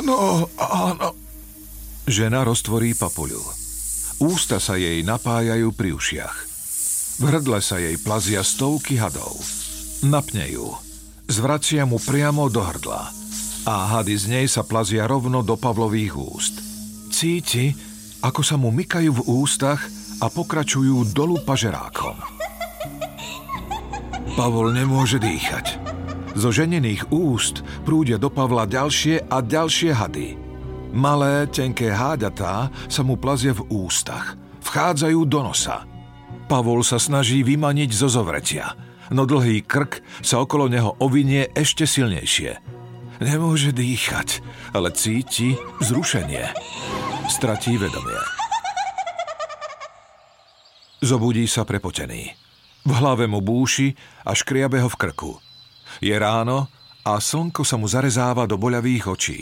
Áno, 0.00 0.48
áno. 0.56 1.08
Žena 2.08 2.48
roztvorí 2.48 2.96
papuľu. 2.96 3.44
Ústa 4.24 4.56
sa 4.56 4.80
jej 4.80 5.04
napájajú 5.04 5.68
pri 5.76 5.92
ušiach. 5.92 6.36
V 7.20 7.22
hrdle 7.28 7.60
sa 7.60 7.76
jej 7.76 8.00
plazia 8.00 8.40
stovky 8.40 8.96
hadov. 8.96 9.36
Napne 10.04 10.48
ju. 10.48 10.83
Zvracia 11.24 11.88
mu 11.88 11.96
priamo 11.96 12.52
do 12.52 12.60
hrdla. 12.60 13.08
A 13.64 13.74
hady 13.96 14.14
z 14.20 14.24
nej 14.28 14.46
sa 14.48 14.60
plazia 14.60 15.08
rovno 15.08 15.40
do 15.40 15.56
Pavlových 15.56 16.14
úst. 16.20 16.60
Cíti, 17.08 17.72
ako 18.20 18.44
sa 18.44 18.60
mu 18.60 18.68
mykajú 18.68 19.10
v 19.10 19.22
ústach 19.40 19.80
a 20.20 20.28
pokračujú 20.28 21.16
dolu 21.16 21.40
pažerákom. 21.40 22.16
Pavol 24.36 24.74
nemôže 24.76 25.16
dýchať. 25.16 25.80
Zo 26.34 26.50
ženených 26.50 27.14
úst 27.14 27.62
prúdia 27.86 28.18
do 28.18 28.28
Pavla 28.28 28.66
ďalšie 28.66 29.30
a 29.30 29.38
ďalšie 29.40 29.94
hady. 29.94 30.28
Malé, 30.90 31.46
tenké 31.48 31.88
háďatá 31.90 32.68
sa 32.90 33.02
mu 33.06 33.14
plazia 33.16 33.54
v 33.54 33.64
ústach. 33.70 34.34
Vchádzajú 34.60 35.20
do 35.24 35.40
nosa. 35.40 35.86
Pavol 36.50 36.84
sa 36.84 37.00
snaží 37.00 37.40
vymaniť 37.46 37.90
zo 37.94 38.10
zovretia, 38.10 38.74
no 39.10 39.28
dlhý 39.28 39.64
krk 39.66 40.00
sa 40.24 40.40
okolo 40.40 40.70
neho 40.70 40.96
ovinie 41.02 41.50
ešte 41.52 41.84
silnejšie. 41.84 42.56
Nemôže 43.20 43.70
dýchať, 43.70 44.42
ale 44.74 44.90
cíti 44.92 45.54
zrušenie. 45.82 46.50
Stratí 47.30 47.76
vedomie. 47.80 48.20
Zobudí 51.04 51.44
sa 51.44 51.68
prepotený. 51.68 52.32
V 52.84 52.92
hlave 52.92 53.24
mu 53.24 53.40
búši 53.40 53.96
a 54.28 54.36
škriabe 54.36 54.80
ho 54.80 54.88
v 54.88 54.96
krku. 54.96 55.32
Je 56.04 56.12
ráno 56.16 56.68
a 57.04 57.20
slnko 57.20 57.64
sa 57.64 57.76
mu 57.76 57.88
zarezáva 57.88 58.48
do 58.48 58.56
boľavých 58.56 59.04
očí. 59.08 59.40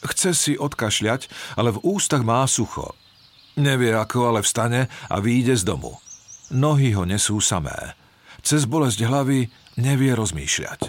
Chce 0.00 0.32
si 0.32 0.52
odkašľať, 0.56 1.28
ale 1.60 1.76
v 1.76 1.82
ústach 1.84 2.24
má 2.24 2.44
sucho. 2.48 2.96
Nevie 3.60 3.92
ako, 3.92 4.32
ale 4.32 4.40
vstane 4.40 4.88
a 4.88 5.16
výjde 5.20 5.60
z 5.60 5.64
domu. 5.68 6.00
Nohy 6.52 6.96
ho 6.96 7.04
nesú 7.04 7.36
samé. 7.40 7.99
Cez 8.40 8.64
bolesť 8.66 9.06
hlavy 9.06 9.46
nevie 9.80 10.12
rozmýšľať. 10.16 10.80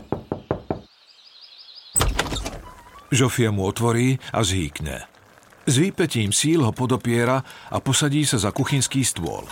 Žofia 3.12 3.52
mu 3.52 3.68
otvorí 3.68 4.16
a 4.32 4.40
zhýkne. 4.40 5.04
S 5.68 5.74
výpetím 5.78 6.32
síl 6.32 6.64
ho 6.64 6.72
podopiera 6.72 7.44
a 7.70 7.78
posadí 7.84 8.24
sa 8.24 8.40
za 8.40 8.50
kuchynský 8.56 9.04
stôl. 9.04 9.46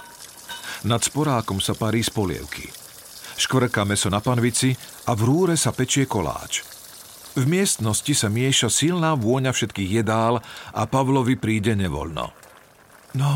Nad 0.88 1.04
sporákom 1.04 1.60
sa 1.60 1.76
parí 1.76 2.00
z 2.00 2.10
polievky. 2.10 2.72
Škvrka 3.36 3.84
meso 3.84 4.08
na 4.08 4.24
panvici 4.24 4.72
a 5.08 5.16
v 5.16 5.22
rúre 5.28 5.56
sa 5.60 5.76
pečie 5.76 6.08
koláč. 6.08 6.64
V 7.36 7.44
miestnosti 7.46 8.12
sa 8.16 8.28
mieša 8.28 8.68
silná 8.72 9.14
vôňa 9.16 9.52
všetkých 9.54 10.02
jedál 10.02 10.40
a 10.76 10.82
Pavlovi 10.88 11.38
príde 11.40 11.76
nevoľno. 11.76 12.32
No, 13.16 13.32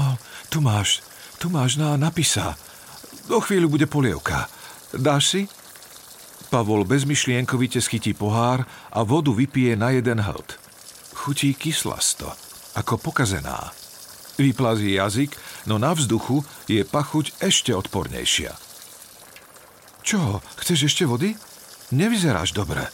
tu 0.50 0.60
máš, 0.60 1.04
tu 1.38 1.48
máš 1.52 1.78
na 1.78 1.96
napisa. 2.00 2.56
Do 3.28 3.40
chvíľu 3.40 3.72
bude 3.72 3.88
polievka. 3.88 4.52
Dáš 4.94 5.24
si? 5.32 5.42
Pavol 6.54 6.86
bezmyšlienkovite 6.86 7.82
schytí 7.82 8.14
pohár 8.14 8.68
a 8.94 9.02
vodu 9.02 9.34
vypije 9.34 9.74
na 9.74 9.90
jeden 9.96 10.22
hlt. 10.22 10.60
Chutí 11.18 11.56
kyslasto, 11.58 12.30
ako 12.78 13.00
pokazená. 13.02 13.74
Vyplazí 14.38 14.98
jazyk, 14.98 15.34
no 15.66 15.82
na 15.82 15.98
vzduchu 15.98 16.46
je 16.70 16.86
pachuť 16.86 17.42
ešte 17.42 17.74
odpornejšia. 17.74 18.54
Čo, 20.04 20.44
chceš 20.60 20.94
ešte 20.94 21.08
vody? 21.08 21.34
Nevyzeráš 21.96 22.52
dobre. 22.52 22.86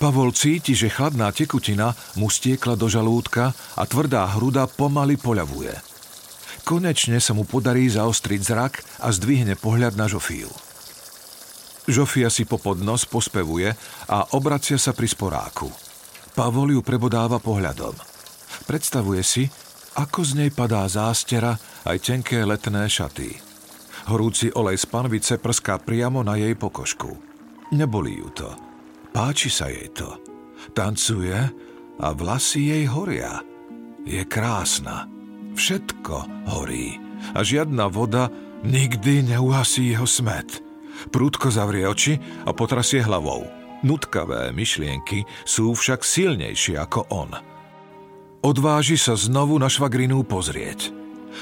Pavol 0.00 0.32
cíti, 0.32 0.72
že 0.72 0.88
chladná 0.88 1.28
tekutina 1.28 1.92
mu 2.16 2.32
stiekla 2.32 2.72
do 2.72 2.88
žalúdka 2.88 3.52
a 3.76 3.82
tvrdá 3.84 4.24
hruda 4.32 4.64
pomaly 4.64 5.20
poľavuje. 5.20 5.89
Konečne 6.70 7.18
sa 7.18 7.34
mu 7.34 7.42
podarí 7.42 7.90
zaostriť 7.90 8.40
zrak 8.46 9.02
a 9.02 9.10
zdvihne 9.10 9.58
pohľad 9.58 9.98
na 9.98 10.06
Žofiu. 10.06 10.46
Žofia 11.90 12.30
si 12.30 12.46
popod 12.46 12.78
nos 12.78 13.02
pospevuje 13.02 13.74
a 14.06 14.18
obracia 14.38 14.78
sa 14.78 14.94
pri 14.94 15.10
sporáku. 15.10 15.66
Pavol 16.38 16.78
ju 16.78 16.80
prebodáva 16.86 17.42
pohľadom. 17.42 17.98
Predstavuje 18.70 19.18
si, 19.26 19.50
ako 19.98 20.22
z 20.22 20.46
nej 20.46 20.50
padá 20.54 20.86
zástera 20.86 21.58
aj 21.82 22.06
tenké 22.06 22.46
letné 22.46 22.86
šaty. 22.86 23.34
Horúci 24.06 24.54
olej 24.54 24.78
z 24.78 24.86
panvice 24.86 25.34
prská 25.42 25.82
priamo 25.82 26.22
na 26.22 26.38
jej 26.38 26.54
pokožku. 26.54 27.18
Nebolí 27.74 28.22
ju 28.22 28.30
to. 28.30 28.50
Páči 29.10 29.50
sa 29.50 29.66
jej 29.66 29.90
to. 29.90 30.22
Tancuje 30.70 31.34
a 31.98 32.08
vlasy 32.14 32.70
jej 32.70 32.84
horia. 32.86 33.42
Je 34.06 34.22
krásna. 34.22 35.19
Všetko 35.54 36.48
horí. 36.50 36.98
A 37.36 37.44
žiadna 37.44 37.86
voda 37.92 38.32
nikdy 38.66 39.34
neuhasí 39.34 39.92
jeho 39.92 40.08
smet. 40.08 40.62
Prúdko 41.14 41.48
zavrie 41.48 41.88
oči 41.88 42.20
a 42.44 42.50
potrasie 42.52 43.00
hlavou. 43.00 43.46
Nutkavé 43.80 44.52
myšlienky 44.52 45.24
sú 45.48 45.72
však 45.72 46.04
silnejšie 46.04 46.76
ako 46.76 47.08
on– 47.08 47.32
Odváži 48.40 48.96
sa 48.96 49.20
znovu 49.20 49.60
na 49.60 49.68
švagrinu 49.68 50.24
pozrieť. 50.24 50.88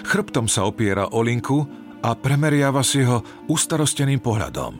Chrbtom 0.02 0.50
sa 0.50 0.66
opiera 0.66 1.06
o 1.14 1.22
linku 1.22 1.62
a 2.02 2.10
premeriava 2.18 2.82
si 2.82 3.06
ho 3.06 3.22
ustarosteným 3.46 4.18
pohľadom. 4.18 4.72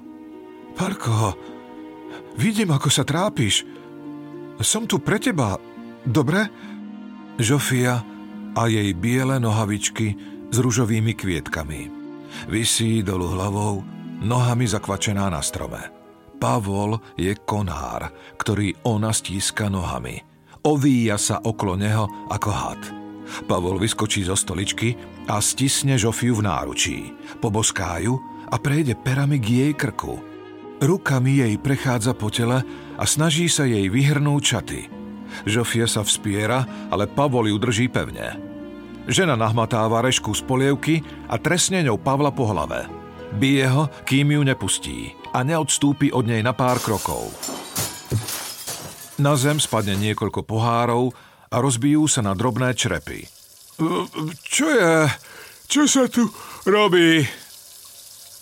Parko, 0.74 1.38
vidím, 2.34 2.74
ako 2.74 2.90
sa 2.90 3.06
trápiš. 3.06 3.62
Som 4.58 4.90
tu 4.90 4.98
pre 4.98 5.22
teba, 5.22 5.62
dobre? 6.02 6.50
Žofia 7.38 8.02
a 8.58 8.66
jej 8.66 8.90
biele 8.98 9.38
nohavičky 9.38 10.18
s 10.50 10.56
ružovými 10.58 11.14
kvietkami. 11.14 11.80
Vysí 12.50 13.06
dolu 13.06 13.30
hlavou, 13.38 13.86
nohami 14.18 14.66
zakvačená 14.66 15.30
na 15.30 15.38
strome. 15.38 15.94
Pavol 16.42 16.98
je 17.14 17.34
konár, 17.46 18.10
ktorý 18.34 18.74
ona 18.82 19.14
stíska 19.14 19.70
nohami– 19.70 20.18
Ovíja 20.66 21.16
sa 21.16 21.38
okolo 21.38 21.78
neho 21.78 22.28
ako 22.28 22.50
had. 22.50 22.82
Pavol 23.46 23.78
vyskočí 23.78 24.24
zo 24.26 24.34
stoličky 24.34 24.96
a 25.24 25.38
stisne 25.38 25.94
Žofiu 26.00 26.36
v 26.36 26.44
náručí. 26.44 26.98
Poboská 27.38 28.00
ju 28.02 28.20
a 28.48 28.56
prejde 28.60 28.96
perami 28.96 29.40
k 29.40 29.46
jej 29.64 29.72
krku. 29.76 30.20
Rukami 30.80 31.44
jej 31.44 31.54
prechádza 31.60 32.12
po 32.16 32.32
tele 32.32 32.64
a 32.96 33.04
snaží 33.04 33.46
sa 33.46 33.68
jej 33.68 33.86
vyhrnúť 33.88 34.42
čaty. 34.42 34.80
Žofia 35.44 35.84
sa 35.84 36.02
vspiera, 36.02 36.88
ale 36.88 37.04
Pavol 37.08 37.52
ju 37.52 37.56
drží 37.60 37.88
pevne. 37.92 38.47
Žena 39.08 39.40
nahmatáva 39.40 40.04
rešku 40.04 40.36
z 40.36 40.44
polievky 40.44 41.00
a 41.32 41.40
tresne 41.40 41.80
ňou 41.80 41.96
Pavla 41.96 42.28
po 42.28 42.44
hlave. 42.44 42.84
Bije 43.40 43.64
ho, 43.64 43.88
kým 44.04 44.36
ju 44.36 44.42
nepustí 44.44 45.16
a 45.32 45.40
neodstúpi 45.40 46.12
od 46.12 46.28
nej 46.28 46.44
na 46.44 46.52
pár 46.52 46.76
krokov. 46.76 47.32
Na 49.16 49.32
zem 49.40 49.56
spadne 49.56 49.96
niekoľko 49.96 50.44
pohárov 50.44 51.16
a 51.48 51.56
rozbijú 51.56 52.04
sa 52.04 52.20
na 52.20 52.36
drobné 52.36 52.76
črepy. 52.76 53.24
Čo 54.44 54.66
je? 54.76 55.08
Čo 55.64 55.82
sa 55.88 56.04
tu 56.12 56.28
robí? 56.68 57.24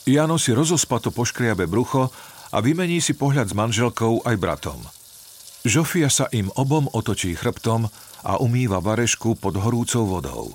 Jano 0.07 0.35
si 0.35 0.51
rozospato 0.51 1.15
poškriabe 1.15 1.71
brucho 1.71 2.11
a 2.51 2.59
vymení 2.59 2.99
si 2.99 3.15
pohľad 3.15 3.51
s 3.51 3.55
manželkou 3.55 4.27
aj 4.27 4.35
bratom. 4.35 4.83
Žofia 5.67 6.11
sa 6.11 6.27
im 6.31 6.51
obom 6.59 6.91
otočí 6.91 7.35
chrbtom 7.35 7.91
a 8.23 8.39
umýva 8.41 8.81
varešku 8.81 9.37
pod 9.37 9.59
horúcou 9.61 10.07
vodou. 10.07 10.55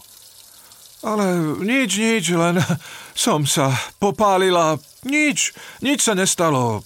Ale 1.02 1.58
nič, 1.66 1.98
nič, 1.98 2.26
len 2.34 2.62
som 3.18 3.46
sa 3.50 3.74
popálila. 3.98 4.78
Nič, 5.06 5.54
nič 5.82 6.06
sa 6.06 6.14
nestalo. 6.14 6.86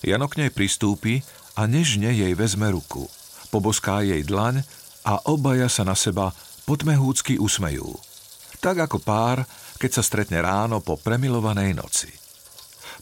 Jano 0.00 0.28
k 0.28 0.44
nej 0.44 0.50
pristúpi 0.52 1.20
a 1.56 1.68
nežne 1.68 2.12
jej 2.12 2.32
vezme 2.32 2.72
ruku. 2.72 3.08
Poboská 3.52 4.00
jej 4.00 4.24
dlaň 4.24 4.64
a 5.04 5.20
obaja 5.28 5.68
sa 5.68 5.84
na 5.84 5.94
seba 5.96 6.32
potmehúcky 6.64 7.38
usmejú. 7.38 7.96
Tak 8.58 8.88
ako 8.90 8.98
pár, 9.04 9.44
keď 9.76 10.00
sa 10.00 10.02
stretne 10.02 10.40
ráno 10.40 10.80
po 10.80 10.96
premilovanej 10.96 11.76
noci. 11.76 12.10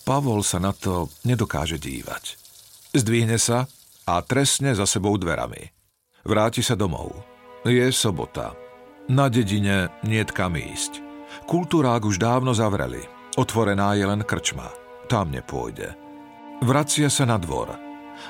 Pavol 0.05 0.45
sa 0.45 0.61
na 0.61 0.75
to 0.77 1.09
nedokáže 1.25 1.81
dívať. 1.81 2.37
Zdvihne 2.93 3.41
sa 3.41 3.65
a 4.05 4.21
trestne 4.21 4.77
za 4.77 4.85
sebou 4.85 5.17
dverami. 5.17 5.73
Vráti 6.25 6.65
sa 6.65 6.75
domov. 6.75 7.13
Je 7.65 7.89
sobota. 7.93 8.57
Na 9.09 9.29
dedine 9.29 9.93
niet 10.05 10.33
kam 10.33 10.57
ísť. 10.57 11.05
Kultúrák 11.45 12.05
už 12.05 12.17
dávno 12.17 12.57
zavreli. 12.57 13.05
Otvorená 13.37 13.93
je 13.97 14.05
len 14.09 14.25
krčma. 14.25 14.73
Tam 15.09 15.29
nepôjde. 15.29 15.93
Vracia 16.65 17.13
sa 17.13 17.29
na 17.29 17.37
dvor– 17.37 17.77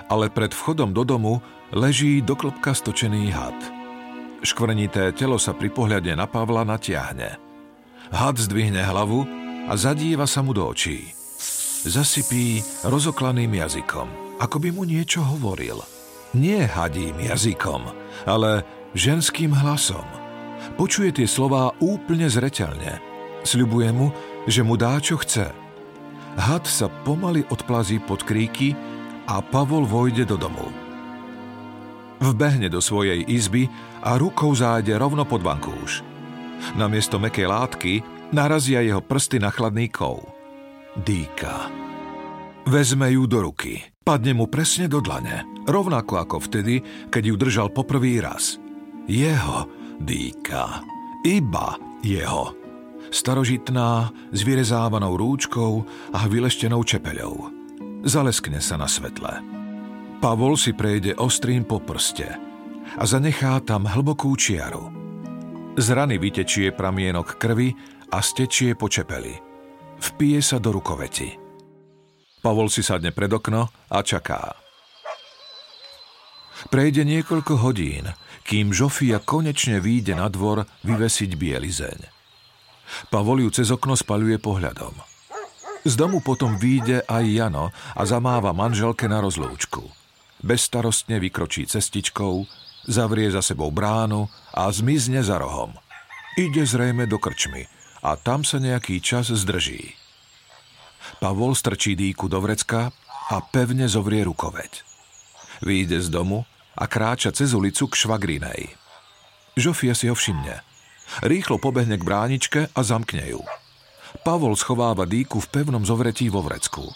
ale 0.09 0.31
pred 0.33 0.51
vchodom 0.53 0.93
do 0.93 1.05
domu 1.05 1.41
leží 1.75 2.21
do 2.25 2.37
klopka 2.37 2.75
stočený 2.75 3.31
had. 3.33 3.57
Škvrnité 4.45 5.17
telo 5.17 5.41
sa 5.41 5.57
pri 5.57 5.73
pohľade 5.73 6.13
na 6.13 6.29
Pavla 6.29 6.69
natiahne. 6.69 7.41
Had 8.13 8.37
zdvihne 8.37 8.85
hlavu 8.85 9.25
a 9.65 9.73
zadíva 9.75 10.29
sa 10.29 10.45
mu 10.45 10.53
do 10.53 10.69
očí. 10.69 11.09
Zasypí 11.85 12.61
rozoklaným 12.85 13.61
jazykom, 13.61 14.39
ako 14.41 14.57
by 14.61 14.69
mu 14.73 14.85
niečo 14.85 15.25
hovoril. 15.25 15.81
Nie 16.35 16.66
hadím 16.66 17.22
jazykom, 17.22 17.95
ale 18.26 18.66
ženským 18.99 19.55
hlasom. 19.55 20.03
Počuje 20.74 21.14
tie 21.14 21.28
slová 21.30 21.70
úplne 21.78 22.26
zreteľne. 22.26 22.99
Sľubuje 23.47 23.91
mu, 23.95 24.11
že 24.51 24.66
mu 24.66 24.74
dá, 24.74 24.99
čo 24.99 25.14
chce. 25.22 25.47
Had 26.35 26.66
sa 26.66 26.91
pomaly 27.07 27.47
odplazí 27.55 28.03
pod 28.03 28.26
kríky 28.26 28.74
a 29.30 29.39
Pavol 29.39 29.87
vojde 29.87 30.26
do 30.26 30.35
domu. 30.35 30.66
Vbehne 32.18 32.66
do 32.66 32.82
svojej 32.82 33.22
izby 33.30 33.70
a 34.03 34.18
rukou 34.18 34.51
zájde 34.51 34.99
rovno 34.99 35.22
pod 35.22 35.45
vankúš. 35.47 36.03
Namiesto 36.74 37.20
mekej 37.22 37.47
látky 37.47 37.93
narazia 38.35 38.82
jeho 38.82 39.05
prsty 39.05 39.39
na 39.39 39.55
chladný 39.55 39.87
kov. 39.93 40.24
Dýka. 40.99 41.70
Vezme 42.66 43.12
ju 43.12 43.28
do 43.28 43.45
ruky. 43.45 43.94
Padne 44.05 44.37
mu 44.37 44.45
presne 44.47 44.85
do 44.85 45.01
dlane, 45.01 45.65
rovnako 45.65 46.21
ako 46.21 46.37
vtedy, 46.45 46.85
keď 47.09 47.23
ju 47.25 47.35
držal 47.41 47.69
poprvý 47.73 48.21
raz. 48.21 48.61
Jeho 49.09 49.67
dýka. 49.97 50.85
Iba 51.25 51.81
jeho. 52.05 52.53
Starožitná, 53.09 54.13
s 54.29 54.41
vyrezávanou 54.45 55.17
rúčkou 55.17 55.73
a 56.13 56.21
vyleštenou 56.29 56.85
čepeľou 56.85 57.65
zaleskne 58.05 58.61
sa 58.61 58.77
na 58.77 58.87
svetle. 58.87 59.41
Pavol 60.21 60.55
si 60.57 60.77
prejde 60.77 61.17
ostrým 61.17 61.65
po 61.65 61.81
prste 61.81 62.29
a 62.95 63.03
zanechá 63.03 63.61
tam 63.65 63.89
hlbokú 63.89 64.33
čiaru. 64.37 64.93
Z 65.75 65.87
rany 65.91 66.21
vytečie 66.21 66.71
pramienok 66.71 67.41
krvi 67.41 67.75
a 68.15 68.23
stečie 68.23 68.79
po 68.79 68.87
čepeli. 68.87 69.35
Vpije 69.99 70.41
sa 70.45 70.63
do 70.63 70.71
rukoveti. 70.71 71.44
Pavol 72.45 72.69
si 72.69 72.85
sadne 72.85 73.09
pred 73.09 73.33
okno 73.33 73.73
a 73.89 73.99
čaká. 74.05 74.53
Prejde 76.69 77.09
niekoľko 77.09 77.65
hodín, 77.65 78.13
kým 78.45 78.77
Žofia 78.77 79.25
konečne 79.25 79.81
výjde 79.81 80.13
na 80.13 80.29
dvor 80.29 80.69
vyvesiť 80.85 81.31
bielizeň. 81.41 82.01
Pavol 83.09 83.49
ju 83.49 83.51
cez 83.57 83.73
okno 83.73 83.97
spaľuje 83.97 84.37
pohľadom– 84.37 84.95
z 85.85 86.01
domu 86.01 86.25
potom 86.25 86.57
výjde 86.57 87.05
aj 87.05 87.25
Jano 87.29 87.69
a 87.93 88.03
zamáva 88.09 88.57
manželke 88.57 89.05
na 89.05 89.21
rozlúčku. 89.21 89.85
Bezstarostne 90.41 91.21
vykročí 91.21 91.69
cestičkou, 91.69 92.49
zavrie 92.89 93.29
za 93.29 93.45
sebou 93.45 93.69
bránu 93.69 94.33
a 94.57 94.73
zmizne 94.73 95.21
za 95.21 95.37
rohom. 95.37 95.77
Ide 96.41 96.65
zrejme 96.65 97.05
do 97.05 97.21
krčmy 97.21 97.69
a 98.01 98.17
tam 98.17 98.49
sa 98.49 98.57
nejaký 98.57 98.97
čas 99.05 99.29
zdrží. 99.29 99.93
Pavol 101.25 101.57
strčí 101.57 101.97
dýku 101.97 102.29
do 102.29 102.37
vrecka 102.37 102.93
a 103.33 103.41
pevne 103.41 103.89
zovrie 103.89 104.20
rukoveď. 104.29 104.85
Výjde 105.64 106.05
z 106.05 106.12
domu 106.12 106.45
a 106.77 106.85
kráča 106.85 107.33
cez 107.33 107.57
ulicu 107.57 107.89
k 107.89 107.97
švagrinej. 107.97 108.68
Žofia 109.57 109.97
si 109.97 110.12
ho 110.12 110.16
všimne. 110.18 110.61
Rýchlo 111.25 111.57
pobehne 111.57 111.97
k 111.97 112.05
bráničke 112.05 112.61
a 112.68 112.81
zamkne 112.85 113.25
ju. 113.33 113.41
Pavol 114.20 114.53
schováva 114.53 115.09
dýku 115.09 115.41
v 115.41 115.49
pevnom 115.49 115.81
zovretí 115.89 116.29
vo 116.29 116.45
vrecku. 116.45 116.93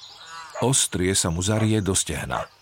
Ostrie 0.60 1.16
sa 1.16 1.32
mu 1.32 1.40
zarie 1.40 1.80
do 1.80 1.96
stehna. 1.96 2.52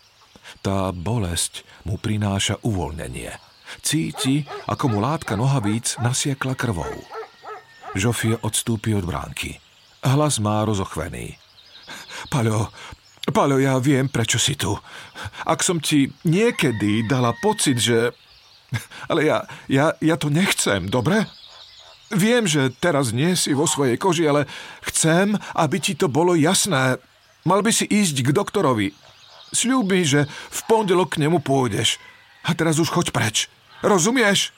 Tá 0.62 0.94
bolesť 0.94 1.66
mu 1.82 1.98
prináša 1.98 2.62
uvoľnenie. 2.62 3.34
Cíti, 3.82 4.46
ako 4.70 4.86
mu 4.86 4.98
látka 5.02 5.34
nohavíc 5.34 5.98
nasiekla 5.98 6.54
krvou. 6.54 6.94
Žofie 7.98 8.38
odstúpi 8.46 8.94
od 8.94 9.02
bránky. 9.02 9.58
Hlas 10.06 10.38
má 10.38 10.62
rozochvený. 10.62 11.42
Paľo, 12.26 12.70
Paľo, 13.26 13.58
ja 13.58 13.74
viem, 13.82 14.06
prečo 14.06 14.38
si 14.38 14.54
tu. 14.54 14.70
Ak 15.42 15.66
som 15.66 15.82
ti 15.82 16.06
niekedy 16.22 17.02
dala 17.10 17.34
pocit, 17.34 17.82
že... 17.82 18.14
Ale 19.10 19.26
ja, 19.26 19.42
ja, 19.66 19.98
ja 19.98 20.14
to 20.14 20.30
nechcem, 20.30 20.86
dobre? 20.86 21.26
Viem, 22.14 22.46
že 22.46 22.70
teraz 22.78 23.10
nie 23.10 23.34
si 23.34 23.50
vo 23.50 23.66
svojej 23.66 23.98
koži, 23.98 24.30
ale 24.30 24.46
chcem, 24.86 25.34
aby 25.58 25.82
ti 25.82 25.98
to 25.98 26.06
bolo 26.06 26.38
jasné. 26.38 27.02
Mal 27.42 27.66
by 27.66 27.74
si 27.74 27.90
ísť 27.90 28.22
k 28.22 28.30
doktorovi. 28.30 28.94
Sľub 29.50 29.90
mi, 29.90 30.06
že 30.06 30.30
v 30.30 30.60
pondelok 30.70 31.18
k 31.18 31.26
nemu 31.26 31.42
pôjdeš. 31.42 31.98
A 32.46 32.54
teraz 32.54 32.78
už 32.78 32.94
choď 32.94 33.10
preč. 33.10 33.50
Rozumieš? 33.82 34.54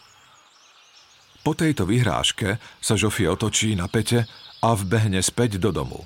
Po 1.41 1.57
tejto 1.57 1.89
vyhrážke 1.89 2.61
sa 2.85 3.01
Žofi 3.01 3.25
otočí 3.25 3.73
na 3.73 3.89
pete 3.89 4.29
a 4.61 4.77
vbehne 4.77 5.25
späť 5.25 5.57
do 5.57 5.73
domu. 5.73 6.05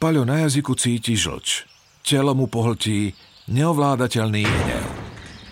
Paľo 0.00 0.24
na 0.24 0.48
jazyku 0.48 0.72
cíti 0.80 1.12
žlč. 1.12 1.68
Telo 2.00 2.32
mu 2.32 2.48
pohltí 2.48 3.12
neovládateľný 3.52 4.48
hnev. 4.48 4.88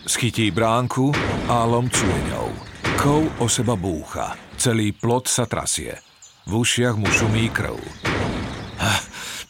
Schytí 0.09 0.49
bránku 0.49 1.12
a 1.53 1.68
lomcuje 1.68 2.18
ňou. 2.32 2.49
Kov 2.96 3.28
o 3.44 3.46
seba 3.46 3.76
búcha. 3.76 4.40
Celý 4.57 4.96
plot 4.96 5.28
sa 5.28 5.44
trasie. 5.44 6.01
V 6.49 6.64
ušiach 6.64 6.96
mu 6.96 7.05
šumí 7.12 7.53
krv. 7.53 7.76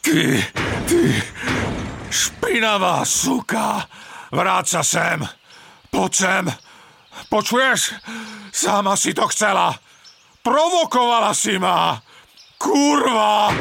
Ty, 0.03 0.43
ty, 0.91 1.15
špinavá 2.11 3.07
suka, 3.07 3.87
vráť 4.35 4.67
sa 4.67 4.83
sem, 4.83 5.21
poď 5.95 6.13
sem. 6.13 6.45
Počuješ? 7.31 7.95
Sama 8.51 8.99
si 8.99 9.15
to 9.15 9.31
chcela. 9.31 9.79
Provokovala 10.43 11.31
si 11.39 11.55
ma. 11.55 11.95
Kurva! 12.59 13.55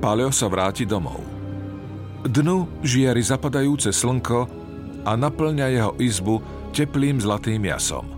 Paleo 0.00 0.32
sa 0.32 0.48
vráti 0.48 0.88
domov. 0.88 1.20
Dnu 2.24 2.80
žiari 2.80 3.20
zapadajúce 3.20 3.92
slnko 3.92 4.48
a 5.04 5.12
naplňa 5.12 5.66
jeho 5.68 5.92
izbu 6.00 6.40
teplým 6.72 7.20
zlatým 7.20 7.68
jasom. 7.68 8.08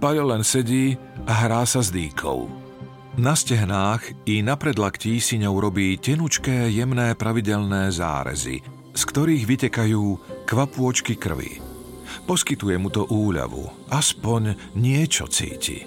Paľo 0.00 0.32
len 0.32 0.40
sedí 0.40 0.96
a 1.28 1.44
hrá 1.44 1.68
sa 1.68 1.84
s 1.84 1.92
dýkou. 1.92 2.48
Na 3.20 3.36
stehnách 3.36 4.24
i 4.24 4.40
na 4.40 4.56
predlaktí 4.56 5.20
si 5.20 5.36
ňou 5.36 5.60
robí 5.60 6.00
tenučké, 6.00 6.72
jemné 6.72 7.12
pravidelné 7.12 7.92
zárezy, 7.92 8.64
z 8.96 9.02
ktorých 9.04 9.44
vytekajú 9.44 10.04
kvapôčky 10.48 11.20
krvi. 11.20 11.60
Poskytuje 12.24 12.80
mu 12.80 12.88
to 12.88 13.04
úľavu, 13.04 13.92
aspoň 13.92 14.56
niečo 14.72 15.28
cíti. 15.28 15.84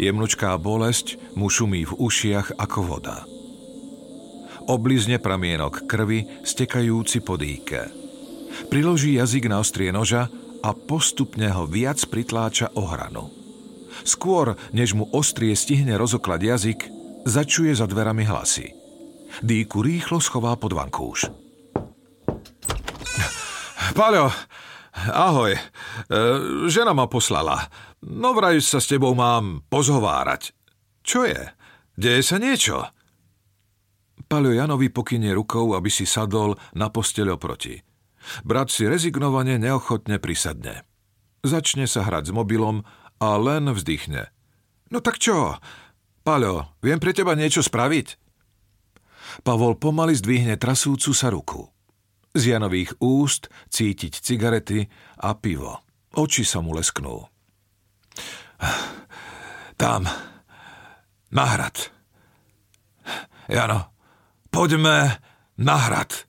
Jemnučká 0.00 0.56
bolesť 0.56 1.20
mu 1.36 1.52
šumí 1.52 1.84
v 1.84 1.92
ušiach 2.00 2.56
ako 2.56 2.80
voda. 2.80 3.31
Oblizne 4.72 5.20
pramienok 5.20 5.84
krvi, 5.84 6.24
stekajúci 6.48 7.20
po 7.20 7.36
dýke. 7.36 7.92
Priloží 8.72 9.20
jazyk 9.20 9.52
na 9.52 9.60
ostrie 9.60 9.92
noža 9.92 10.32
a 10.64 10.72
postupne 10.72 11.44
ho 11.52 11.68
viac 11.68 12.00
pritláča 12.08 12.72
o 12.72 12.88
hranu. 12.88 13.28
Skôr, 14.00 14.56
než 14.72 14.96
mu 14.96 15.12
ostrie 15.12 15.52
stihne 15.52 15.92
rozoklad 16.00 16.40
jazyk, 16.40 16.88
začuje 17.28 17.76
za 17.76 17.84
dverami 17.84 18.24
hlasy. 18.24 18.72
Dýku 19.44 19.84
rýchlo 19.84 20.24
schová 20.24 20.56
pod 20.56 20.72
vankúš. 20.72 21.28
Paľo, 23.92 24.32
ahoj. 25.12 25.52
E, 25.52 25.60
žena 26.72 26.96
ma 26.96 27.12
poslala. 27.12 27.68
No 28.08 28.32
vraj 28.32 28.56
sa 28.64 28.80
s 28.80 28.88
tebou 28.88 29.12
mám 29.12 29.68
pozhovárať. 29.68 30.56
Čo 31.04 31.28
je? 31.28 31.44
Deje 31.92 32.24
sa 32.24 32.40
niečo? 32.40 32.88
Paľo 34.32 34.48
Janovi 34.56 34.88
pokynie 34.88 35.36
rukou, 35.36 35.76
aby 35.76 35.92
si 35.92 36.08
sadol 36.08 36.56
na 36.72 36.88
posteľ 36.88 37.36
oproti. 37.36 37.76
Brat 38.48 38.72
si 38.72 38.88
rezignovane 38.88 39.60
neochotne 39.60 40.16
prisadne. 40.16 40.88
Začne 41.44 41.84
sa 41.84 42.00
hrať 42.00 42.32
s 42.32 42.32
mobilom 42.32 42.80
a 43.20 43.28
len 43.36 43.68
vzdychne. 43.68 44.32
No 44.88 45.04
tak 45.04 45.20
čo? 45.20 45.60
Paľo, 46.24 46.72
viem 46.80 46.96
pre 46.96 47.12
teba 47.12 47.36
niečo 47.36 47.60
spraviť? 47.60 48.16
Pavol 49.44 49.76
pomaly 49.76 50.16
zdvihne 50.16 50.56
trasúcu 50.56 51.12
sa 51.12 51.28
ruku. 51.28 51.68
Z 52.32 52.56
Janových 52.56 52.96
úst 53.04 53.52
cítiť 53.68 54.16
cigarety 54.16 54.88
a 55.20 55.36
pivo. 55.36 55.84
Oči 56.16 56.48
sa 56.48 56.64
mu 56.64 56.72
lesknú. 56.72 57.20
Tam. 59.76 60.08
Na 61.28 61.44
hrad. 61.52 61.92
Jano, 63.52 63.91
poďme 64.52 65.18
na 65.56 65.76
hrad. 65.88 66.28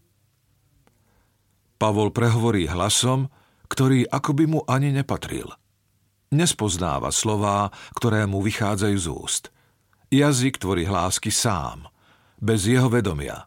Pavol 1.76 2.16
prehovorí 2.16 2.66
hlasom, 2.72 3.28
ktorý 3.68 4.08
akoby 4.08 4.48
mu 4.48 4.64
ani 4.64 4.96
nepatril. 4.96 5.52
Nespoznáva 6.32 7.12
slová, 7.12 7.70
ktoré 7.94 8.24
mu 8.26 8.40
vychádzajú 8.42 8.98
z 8.98 9.08
úst. 9.12 9.44
Jazyk 10.10 10.58
tvorí 10.58 10.88
hlásky 10.88 11.30
sám, 11.30 11.92
bez 12.40 12.66
jeho 12.66 12.88
vedomia. 12.88 13.46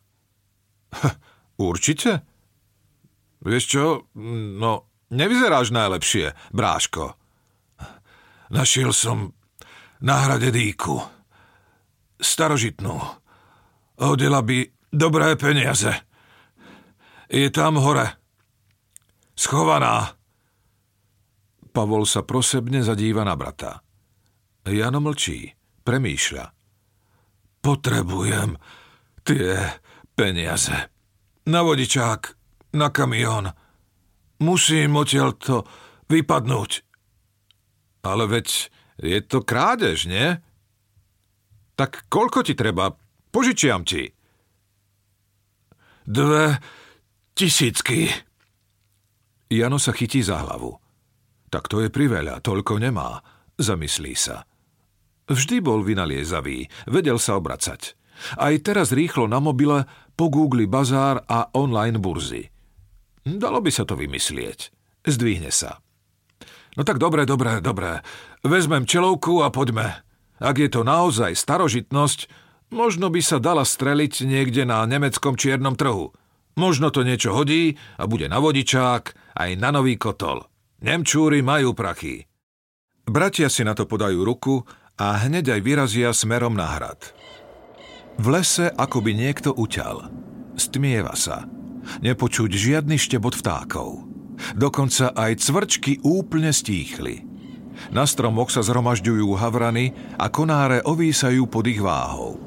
určite? 1.57 2.23
Vieš 3.41 3.65
čo, 3.65 3.85
no, 4.59 4.73
nevyzeráš 5.15 5.71
najlepšie, 5.73 6.35
bráško. 6.53 7.15
Našiel 8.51 8.95
som 8.95 9.35
na 10.03 10.27
hrade 10.27 10.55
dýku. 10.55 11.03
Starožitnú. 12.19 13.26
Hodila 13.97 14.45
by 14.45 14.93
dobré 14.93 15.37
peniaze. 15.41 15.89
Je 17.33 17.49
tam 17.49 17.81
hore. 17.81 18.21
Schovaná. 19.33 20.17
Pavol 21.73 22.09
sa 22.09 22.25
prosebne 22.25 22.81
zadíva 22.81 23.25
na 23.25 23.37
brata. 23.37 23.81
Jano 24.65 25.01
mlčí, 25.01 25.53
premýšľa. 25.85 26.45
Potrebujem 27.61 28.57
tie 29.25 29.81
peniaze. 30.17 30.93
Na 31.47 31.61
vodičák, 31.63 32.21
na 32.77 32.89
kamión. 32.91 33.53
Musím 34.43 34.99
odtiaľ 35.01 35.31
to 35.37 35.57
vypadnúť. 36.13 36.71
Ale 38.05 38.25
veď 38.29 38.71
je 39.01 39.19
to 39.25 39.43
krádež, 39.43 40.07
nie? 40.09 40.37
Tak 41.77 42.09
koľko 42.09 42.45
ti 42.45 42.57
treba? 42.57 42.97
Požičiam 43.37 43.85
ti. 43.85 44.09
Dve 46.09 46.57
tisícky. 47.37 48.09
Jano 49.53 49.77
sa 49.77 49.93
chytí 49.93 50.25
za 50.25 50.41
hlavu. 50.41 50.73
Tak 51.53 51.69
to 51.69 51.85
je 51.85 51.93
priveľa, 51.93 52.41
toľko 52.41 52.81
nemá, 52.81 53.21
zamyslí 53.61 54.17
sa. 54.17 54.49
Vždy 55.29 55.61
bol 55.61 55.85
vynaliezavý, 55.85 56.65
vedel 56.89 57.21
sa 57.21 57.37
obracať. 57.37 57.93
Aj 58.41 58.57
teraz 58.65 58.97
rýchlo 58.97 59.29
na 59.29 59.37
mobile 59.37 59.85
pogúgli 60.17 60.65
bazár 60.65 61.21
a 61.29 61.53
online 61.53 62.01
burzy. 62.01 62.49
Dalo 63.21 63.61
by 63.61 63.69
sa 63.69 63.85
to 63.85 64.01
vymyslieť. 64.01 64.73
Zdvihne 65.05 65.53
sa. 65.53 65.85
No 66.73 66.89
tak 66.89 66.97
dobre, 66.97 67.29
dobre, 67.29 67.61
dobre. 67.61 68.01
Vezmem 68.41 68.89
čelovku 68.89 69.45
a 69.45 69.53
poďme. 69.53 70.09
Ak 70.41 70.57
je 70.57 70.73
to 70.73 70.89
naozaj 70.89 71.37
starožitnosť, 71.37 72.46
možno 72.71 73.13
by 73.13 73.21
sa 73.23 73.39
dala 73.39 73.63
streliť 73.63 74.27
niekde 74.27 74.67
na 74.67 74.83
nemeckom 74.87 75.39
čiernom 75.39 75.75
trhu. 75.79 76.13
Možno 76.57 76.89
to 76.89 77.05
niečo 77.05 77.37
hodí 77.37 77.77
a 78.01 78.09
bude 78.09 78.33
na 78.33 78.41
vodičák, 78.41 79.37
aj 79.37 79.51
na 79.61 79.69
nový 79.71 80.01
kotol. 80.01 80.49
Nemčúry 80.81 81.45
majú 81.45 81.77
prachy. 81.77 82.25
Bratia 83.07 83.53
si 83.53 83.63
na 83.63 83.77
to 83.77 83.85
podajú 83.85 84.25
ruku 84.25 84.65
a 84.97 85.21
hneď 85.29 85.57
aj 85.57 85.61
vyrazia 85.61 86.11
smerom 86.17 86.57
na 86.57 86.67
hrad. 86.75 87.13
V 88.17 88.27
lese 88.33 88.73
akoby 88.73 89.13
niekto 89.13 89.53
uťal. 89.53 90.09
Stmieva 90.57 91.13
sa. 91.13 91.45
Nepočuť 92.01 92.51
žiadny 92.51 92.97
štebot 92.97 93.37
vtákov. 93.37 94.09
Dokonca 94.57 95.13
aj 95.13 95.45
cvrčky 95.45 96.01
úplne 96.01 96.51
stíchli. 96.51 97.25
Na 97.93 98.09
stromoch 98.09 98.49
sa 98.49 98.65
zhromažďujú 98.65 99.37
havrany 99.37 99.93
a 100.17 100.33
konáre 100.33 100.81
ovísajú 100.81 101.45
pod 101.47 101.69
ich 101.69 101.79
váhou. 101.79 102.41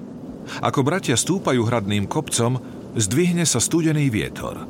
Ako 0.66 0.82
bratia 0.82 1.14
stúpajú 1.14 1.66
hradným 1.66 2.10
kopcom, 2.10 2.58
zdvihne 2.98 3.46
sa 3.46 3.62
studený 3.62 4.10
vietor– 4.10 4.64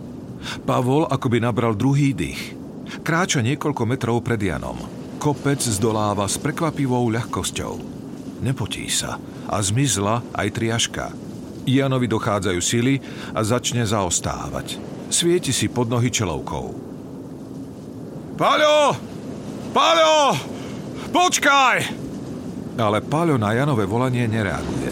Pavol 0.64 1.08
akoby 1.08 1.44
nabral 1.44 1.76
druhý 1.76 2.16
dých. 2.16 2.56
Kráča 3.04 3.44
niekoľko 3.44 3.84
metrov 3.86 4.18
pred 4.24 4.40
Janom. 4.40 4.80
Kopec 5.20 5.60
zdoláva 5.60 6.26
s 6.26 6.40
prekvapivou 6.40 7.12
ľahkosťou. 7.12 7.76
Nepotí 8.40 8.88
sa 8.88 9.20
a 9.52 9.60
zmizla 9.60 10.24
aj 10.32 10.48
triaška. 10.56 11.06
Janovi 11.68 12.08
dochádzajú 12.08 12.60
sily 12.64 13.04
a 13.36 13.44
začne 13.44 13.84
zaostávať. 13.84 14.80
Svieti 15.12 15.52
si 15.52 15.68
pod 15.68 15.92
nohy 15.92 16.08
čelovkou. 16.08 16.72
Paľo! 18.40 18.96
Paľo! 19.76 20.40
Počkaj! 21.12 21.78
Ale 22.80 23.04
Paľo 23.04 23.36
na 23.36 23.52
Janové 23.52 23.84
volanie 23.84 24.24
nereaguje. 24.24 24.89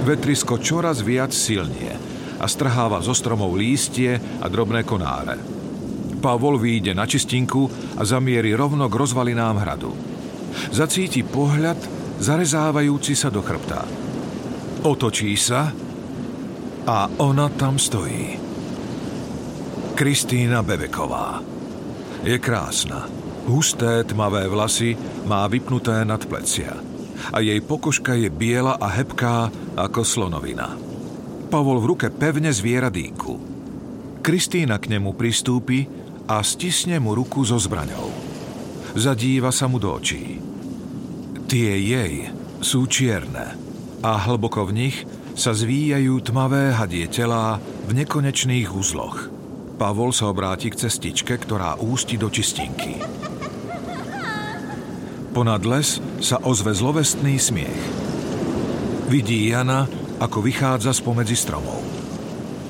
Vetrisko 0.00 0.56
čoraz 0.56 1.04
viac 1.04 1.28
silnie 1.28 1.92
a 2.40 2.48
strháva 2.48 3.04
zo 3.04 3.12
stromov 3.12 3.52
lístie 3.52 4.16
a 4.16 4.46
drobné 4.48 4.80
konáre. 4.88 5.36
Pavol 6.24 6.56
vyjde 6.56 6.96
na 6.96 7.04
čistinku 7.04 7.68
a 7.96 8.02
zamierí 8.04 8.56
rovno 8.56 8.88
k 8.88 8.96
rozvalinám 8.96 9.60
hradu. 9.60 9.92
Zacíti 10.72 11.20
pohľad, 11.20 11.76
zarezávajúci 12.16 13.12
sa 13.12 13.28
do 13.28 13.44
chrbta. 13.44 13.84
Otočí 14.88 15.36
sa 15.36 15.68
a 16.88 16.98
ona 17.20 17.52
tam 17.52 17.76
stojí. 17.76 18.40
Kristýna 19.92 20.64
Bebeková. 20.64 21.44
Je 22.24 22.40
krásna. 22.40 23.04
Husté 23.44 24.04
tmavé 24.08 24.48
vlasy 24.48 24.96
má 25.28 25.44
vypnuté 25.44 26.04
nad 26.08 26.24
plecia 26.24 26.89
a 27.28 27.44
jej 27.44 27.60
pokožka 27.60 28.16
je 28.16 28.32
biela 28.32 28.80
a 28.80 28.88
hebká 28.88 29.52
ako 29.76 30.00
slonovina. 30.00 30.74
Pavol 31.52 31.82
v 31.82 31.88
ruke 31.94 32.06
pevne 32.08 32.54
zviera 32.54 32.88
dýku. 32.88 33.34
Kristýna 34.24 34.78
k 34.78 34.96
nemu 34.96 35.12
pristúpi 35.16 35.84
a 36.30 36.40
stisne 36.46 37.02
mu 37.02 37.12
ruku 37.16 37.42
so 37.42 37.58
zbraňou. 37.58 38.08
Zadíva 38.94 39.50
sa 39.50 39.66
mu 39.66 39.82
do 39.82 39.90
očí. 39.90 40.38
Tie 41.50 41.72
jej 41.74 42.30
sú 42.62 42.86
čierne 42.86 43.58
a 44.00 44.10
hlboko 44.28 44.68
v 44.70 44.72
nich 44.86 44.96
sa 45.34 45.56
zvíjajú 45.56 46.20
tmavé 46.22 46.76
hadie 46.76 47.08
telá 47.10 47.58
v 47.88 47.90
nekonečných 47.96 48.70
úzloch. 48.70 49.32
Pavol 49.80 50.12
sa 50.12 50.28
obráti 50.28 50.68
k 50.68 50.86
cestičke, 50.86 51.40
ktorá 51.40 51.80
ústi 51.80 52.20
do 52.20 52.28
čistinky. 52.28 53.00
Ponad 55.30 55.62
les 55.62 56.02
sa 56.18 56.42
ozve 56.42 56.74
zlovestný 56.74 57.38
smiech. 57.38 57.82
Vidí 59.06 59.46
Jana, 59.46 59.86
ako 60.18 60.42
vychádza 60.42 60.90
spomedzi 60.90 61.38
stromov. 61.38 61.78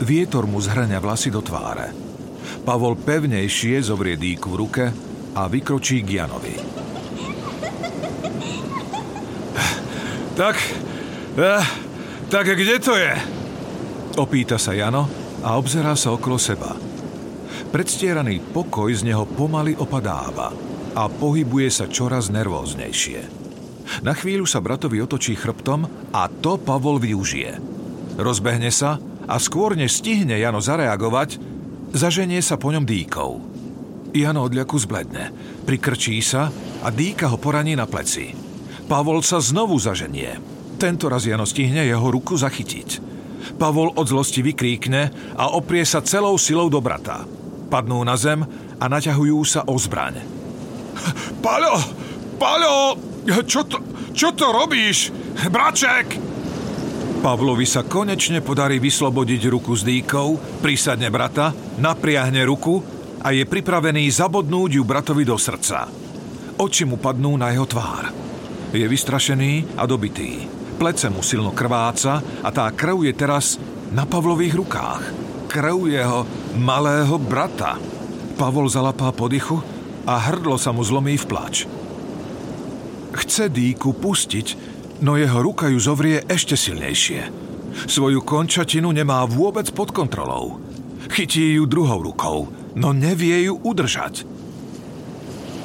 Vietor 0.04 0.44
mu 0.44 0.60
zhrňa 0.60 1.00
vlasy 1.00 1.32
do 1.32 1.40
tváre. 1.40 1.88
Pavol 2.60 3.00
pevnejšie 3.00 3.80
zovrie 3.80 4.20
dýku 4.20 4.52
v 4.52 4.58
ruke 4.60 4.84
a 5.32 5.48
vykročí 5.48 6.04
k 6.04 6.20
Janovi. 6.20 6.54
Tak, 10.30 10.56
eh, 11.36 11.64
tak 12.32 12.48
kde 12.48 12.80
to 12.80 12.96
je? 12.96 13.12
Opýta 14.16 14.56
sa 14.56 14.72
Jano 14.72 15.04
a 15.44 15.60
obzerá 15.60 15.92
sa 15.92 16.16
okolo 16.16 16.40
seba. 16.40 16.72
Predstieraný 17.68 18.40
pokoj 18.48 18.88
z 18.88 19.04
neho 19.04 19.28
pomaly 19.28 19.76
opadáva 19.76 20.69
a 20.94 21.06
pohybuje 21.06 21.68
sa 21.70 21.86
čoraz 21.86 22.32
nervóznejšie. 22.34 23.20
Na 24.06 24.14
chvíľu 24.14 24.46
sa 24.46 24.62
bratovi 24.62 25.02
otočí 25.02 25.34
chrbtom 25.34 26.10
a 26.14 26.30
to 26.30 26.58
Pavol 26.58 27.02
využije. 27.02 27.58
Rozbehne 28.18 28.70
sa 28.70 29.02
a 29.26 29.36
skôr 29.42 29.74
než 29.74 29.98
stihne 29.98 30.38
Jano 30.38 30.62
zareagovať, 30.62 31.38
zaženie 31.94 32.38
sa 32.42 32.54
po 32.54 32.70
ňom 32.70 32.86
dýkou. 32.86 33.30
Jano 34.14 34.46
odľaku 34.46 34.76
zbledne, 34.78 35.30
prikrčí 35.66 36.18
sa 36.22 36.50
a 36.82 36.88
dýka 36.90 37.30
ho 37.30 37.38
poraní 37.38 37.78
na 37.78 37.86
pleci. 37.86 38.34
Pavol 38.90 39.22
sa 39.22 39.38
znovu 39.38 39.78
zaženie. 39.78 40.38
Tento 40.78 41.06
raz 41.06 41.26
Jano 41.26 41.46
stihne 41.46 41.86
jeho 41.86 42.10
ruku 42.10 42.34
zachytiť. 42.34 43.10
Pavol 43.58 43.94
od 43.94 44.06
zlosti 44.06 44.42
vykríkne 44.42 45.34
a 45.38 45.54
oprie 45.54 45.86
sa 45.86 46.02
celou 46.02 46.34
silou 46.38 46.66
do 46.66 46.82
brata. 46.82 47.22
Padnú 47.70 48.02
na 48.02 48.18
zem 48.18 48.42
a 48.80 48.84
naťahujú 48.90 49.38
sa 49.46 49.62
o 49.66 49.78
zbraň. 49.78 50.39
Paľo! 51.40 51.74
Paľo! 52.40 52.96
Čo 53.44 53.68
to, 53.68 53.78
čo 54.16 54.32
to 54.32 54.48
robíš? 54.48 55.12
Braček! 55.48 56.16
Pavlovi 57.20 57.68
sa 57.68 57.84
konečne 57.84 58.40
podarí 58.40 58.80
vyslobodiť 58.80 59.42
ruku 59.52 59.76
z 59.76 59.84
dýkov, 59.84 60.60
prísadne 60.64 61.12
brata, 61.12 61.52
napriahne 61.76 62.40
ruku 62.48 62.80
a 63.20 63.28
je 63.36 63.44
pripravený 63.44 64.08
zabodnúť 64.08 64.70
ju 64.80 64.82
bratovi 64.88 65.28
do 65.28 65.36
srdca. 65.36 65.84
Oči 66.56 66.88
mu 66.88 66.96
padnú 66.96 67.36
na 67.36 67.52
jeho 67.52 67.68
tvár. 67.68 68.08
Je 68.72 68.88
vystrašený 68.88 69.76
a 69.76 69.84
dobitý. 69.84 70.48
Plece 70.80 71.12
mu 71.12 71.20
silno 71.20 71.52
krváca 71.52 72.24
a 72.40 72.48
tá 72.48 72.72
krv 72.72 73.04
je 73.04 73.12
teraz 73.12 73.60
na 73.92 74.08
Pavlových 74.08 74.56
rukách. 74.56 75.02
Krv 75.52 75.92
jeho 75.92 76.24
malého 76.56 77.20
brata. 77.20 77.76
Pavol 78.40 78.72
zalapá 78.72 79.12
podychu 79.12 79.60
a 80.06 80.14
hrdlo 80.30 80.56
sa 80.56 80.72
mu 80.72 80.84
zlomí 80.84 81.16
v 81.16 81.28
plač. 81.28 81.64
Chce 83.10 83.50
dýku 83.50 83.96
pustiť, 83.98 84.48
no 85.02 85.18
jeho 85.18 85.42
ruka 85.42 85.66
ju 85.68 85.78
zovrie 85.82 86.22
ešte 86.24 86.54
silnejšie. 86.54 87.26
Svoju 87.86 88.22
končatinu 88.22 88.90
nemá 88.90 89.26
vôbec 89.26 89.70
pod 89.74 89.90
kontrolou. 89.90 90.62
Chytí 91.10 91.58
ju 91.58 91.66
druhou 91.66 92.02
rukou, 92.02 92.50
no 92.78 92.94
nevie 92.94 93.50
ju 93.50 93.58
udržať. 93.62 94.26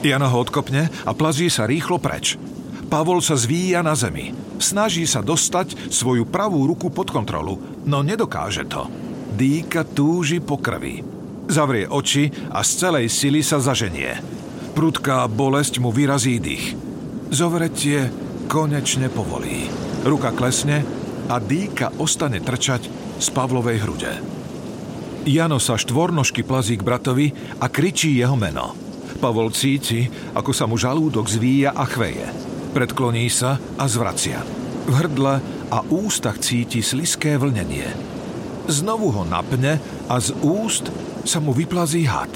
Jana 0.06 0.30
ho 0.30 0.38
odkopne 0.42 0.90
a 1.06 1.12
plazí 1.18 1.50
sa 1.50 1.66
rýchlo 1.66 1.98
preč. 1.98 2.38
Pavol 2.86 3.26
sa 3.26 3.34
zvíja 3.34 3.82
na 3.82 3.98
zemi. 3.98 4.30
Snaží 4.62 5.10
sa 5.10 5.26
dostať 5.26 5.90
svoju 5.90 6.30
pravú 6.30 6.70
ruku 6.70 6.94
pod 6.94 7.10
kontrolu, 7.10 7.58
no 7.90 8.06
nedokáže 8.06 8.70
to. 8.70 8.86
Dýka 9.36 9.84
túži 9.84 10.40
po 10.40 10.62
krvi. 10.62 11.15
Zavrie 11.46 11.86
oči 11.86 12.34
a 12.50 12.66
z 12.66 12.72
celej 12.82 13.08
sily 13.14 13.46
sa 13.46 13.62
zaženie. 13.62 14.18
Prudká 14.74 15.30
bolesť 15.30 15.78
mu 15.80 15.94
vyrazí 15.94 16.42
dých. 16.42 16.74
Zovretie 17.30 18.10
konečne 18.50 19.08
povolí. 19.10 19.70
Ruka 20.06 20.34
klesne 20.34 20.82
a 21.30 21.42
dýka 21.42 21.98
ostane 22.02 22.42
trčať 22.42 22.90
z 23.18 23.28
Pavlovej 23.34 23.78
hrude. 23.82 24.14
Jano 25.26 25.58
sa 25.58 25.74
štvornožky 25.74 26.46
plazí 26.46 26.78
k 26.78 26.86
bratovi 26.86 27.34
a 27.58 27.66
kričí 27.66 28.14
jeho 28.14 28.38
meno. 28.38 28.78
Pavol 29.18 29.50
cíti, 29.50 30.06
ako 30.38 30.52
sa 30.54 30.70
mu 30.70 30.78
žalúdok 30.78 31.26
zvíja 31.26 31.74
a 31.74 31.88
chveje. 31.88 32.30
Predkloní 32.78 33.26
sa 33.32 33.58
a 33.80 33.86
zvracia. 33.90 34.44
V 34.86 34.94
hrdle 34.94 35.42
a 35.74 35.82
ústach 35.90 36.38
cíti 36.38 36.86
sliské 36.86 37.40
vlnenie. 37.42 37.90
Znovu 38.70 39.10
ho 39.14 39.24
napne 39.26 39.82
a 40.06 40.16
z 40.22 40.36
úst 40.46 40.94
sa 41.26 41.42
mu 41.42 41.52
vyplazí 41.52 42.06
had. 42.06 42.32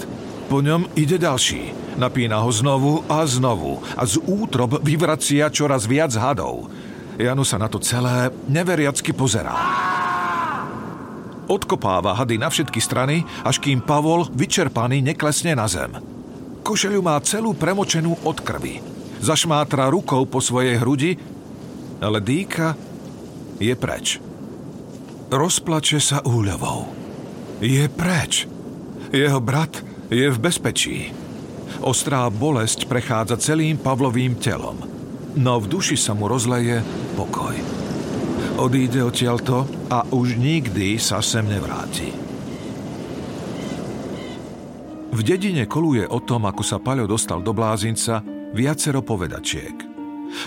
Po 0.49 0.65
ňom 0.65 0.89
ide 0.97 1.21
ďalší. 1.21 1.95
Napína 2.01 2.41
ho 2.41 2.49
znovu 2.49 3.05
a 3.05 3.21
znovu 3.29 3.77
a 3.93 4.01
z 4.03 4.17
útrob 4.25 4.81
vyvracia 4.81 5.47
čoraz 5.53 5.85
viac 5.85 6.09
hadov. 6.17 6.65
Janu 7.21 7.45
sa 7.45 7.61
na 7.61 7.69
to 7.69 7.77
celé 7.77 8.33
neveriacky 8.49 9.13
pozerá. 9.13 9.53
Odkopáva 11.49 12.13
hady 12.13 12.37
na 12.37 12.49
všetky 12.49 12.77
strany, 12.77 13.25
až 13.41 13.57
kým 13.61 13.81
Pavol, 13.81 14.29
vyčerpaný, 14.33 15.01
neklesne 15.01 15.57
na 15.57 15.65
zem. 15.65 15.93
Košeľu 16.61 17.01
má 17.01 17.17
celú 17.25 17.57
premočenú 17.57 18.21
od 18.21 18.37
krvi. 18.41 18.81
Zašmátra 19.19 19.89
rukou 19.89 20.23
po 20.29 20.39
svojej 20.39 20.77
hrudi, 20.77 21.17
ale 21.99 22.21
dýka 22.21 22.77
je 23.59 23.73
preč. 23.75 24.21
Rozplače 25.29 25.99
sa 25.99 26.23
úľavou. 26.23 26.89
Je 27.59 27.85
preč. 27.91 28.47
Jeho 29.10 29.41
brat 29.41 29.82
je 30.14 30.30
v 30.30 30.38
bezpečí. 30.38 31.10
Ostrá 31.82 32.30
bolesť 32.30 32.86
prechádza 32.86 33.41
celým 33.41 33.82
Pavlovým 33.82 34.38
telom, 34.38 34.78
no 35.34 35.57
v 35.57 35.66
duši 35.66 35.97
sa 35.97 36.14
mu 36.14 36.30
rozleje 36.30 36.86
pokoj. 37.18 37.57
Odíde 38.62 39.01
odtiaľto 39.01 39.66
a 39.89 40.05
už 40.14 40.38
nikdy 40.38 41.01
sa 41.01 41.26
sem 41.26 41.47
nevráti. 41.47 42.12
V 45.10 45.20
dedine 45.26 45.66
koluje 45.66 46.05
o 46.05 46.22
tom, 46.22 46.45
ako 46.45 46.62
sa 46.62 46.78
Paľo 46.78 47.10
dostal 47.10 47.41
do 47.41 47.49
blázinca, 47.49 48.22
viacero 48.53 49.01
povedačiek. 49.01 49.74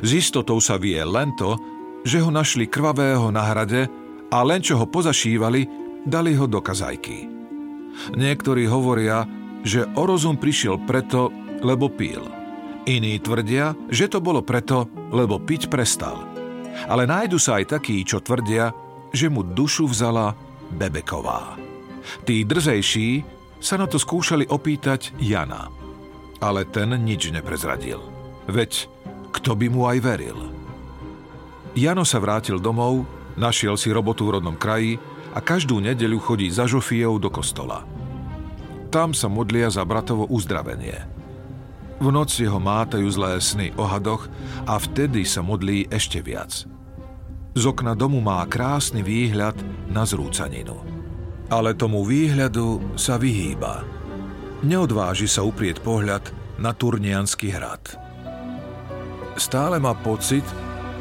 S 0.07 0.11
istotou 0.15 0.63
sa 0.63 0.79
vie 0.79 1.03
len 1.03 1.35
to, 1.35 1.59
že 2.07 2.23
ho 2.23 2.31
našli 2.31 2.71
krvavého 2.71 3.35
na 3.35 3.43
hrade 3.43 3.91
a 4.31 4.39
len 4.47 4.63
čo 4.63 4.79
ho 4.79 4.87
pozašívali, 4.87 5.67
dali 6.07 6.39
ho 6.39 6.47
do 6.47 6.63
kazajky. 6.63 7.42
Niektorí 8.17 8.67
hovoria, 8.67 9.25
že 9.63 9.87
o 9.95 10.03
rozum 10.07 10.37
prišiel 10.37 10.83
preto, 10.83 11.31
lebo 11.63 11.87
pil. 11.87 12.23
Iní 12.83 13.23
tvrdia, 13.23 13.79
že 13.87 14.11
to 14.11 14.19
bolo 14.19 14.43
preto, 14.43 14.91
lebo 15.15 15.39
piť 15.39 15.71
prestal. 15.71 16.27
Ale 16.91 17.07
nájdu 17.07 17.39
sa 17.39 17.63
aj 17.63 17.79
takí, 17.79 18.03
čo 18.03 18.19
tvrdia, 18.19 18.75
že 19.15 19.31
mu 19.31 19.47
dušu 19.47 19.87
vzala 19.87 20.35
Bebeková. 20.73 21.55
Tí 22.27 22.43
drzejší 22.43 23.23
sa 23.63 23.79
na 23.79 23.87
to 23.87 24.01
skúšali 24.01 24.51
opýtať 24.51 25.15
Jana. 25.23 25.71
Ale 26.43 26.67
ten 26.67 26.91
nič 26.99 27.31
neprezradil. 27.31 28.03
Veď 28.51 28.91
kto 29.31 29.55
by 29.55 29.67
mu 29.71 29.87
aj 29.87 29.99
veril? 30.03 30.39
Jano 31.79 32.03
sa 32.03 32.19
vrátil 32.19 32.59
domov, 32.59 33.07
našiel 33.39 33.79
si 33.79 33.95
robotu 33.95 34.27
v 34.27 34.43
rodnom 34.43 34.59
kraji 34.59 34.99
a 35.33 35.39
každú 35.41 35.81
nedeľu 35.81 36.21
chodí 36.21 36.49
za 36.53 36.69
Žofiou 36.69 37.17
do 37.17 37.33
kostola. 37.33 37.85
Tam 38.93 39.17
sa 39.17 39.33
modlia 39.33 39.73
za 39.73 39.81
bratovo 39.89 40.29
uzdravenie. 40.29 41.09
V 41.97 42.09
noci 42.13 42.45
ho 42.45 42.61
mátajú 42.61 43.09
zlé 43.09 43.41
sny 43.41 43.73
o 43.81 43.89
hadoch 43.89 44.29
a 44.69 44.77
vtedy 44.77 45.25
sa 45.25 45.41
modlí 45.41 45.89
ešte 45.89 46.21
viac. 46.21 46.69
Z 47.53 47.63
okna 47.69 47.97
domu 47.97 48.21
má 48.21 48.45
krásny 48.49 49.01
výhľad 49.01 49.57
na 49.89 50.05
zrúcaninu. 50.05 50.77
Ale 51.53 51.77
tomu 51.77 52.05
výhľadu 52.05 52.97
sa 52.97 53.21
vyhýba. 53.21 53.85
Neodváži 54.65 55.29
sa 55.29 55.45
uprieť 55.45 55.85
pohľad 55.85 56.33
na 56.57 56.73
Turnianský 56.73 57.53
hrad. 57.53 57.97
Stále 59.37 59.81
má 59.81 59.93
pocit, 59.97 60.45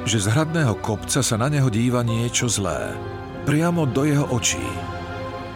že 0.07 0.17
z 0.19 0.27
hradného 0.31 0.79
kopca 0.79 1.21
sa 1.21 1.35
na 1.37 1.47
neho 1.47 1.67
díva 1.67 2.01
niečo 2.01 2.49
zlé, 2.49 2.95
priamo 3.47 3.89
do 3.89 4.05
jeho 4.05 4.25
očí. 4.33 4.63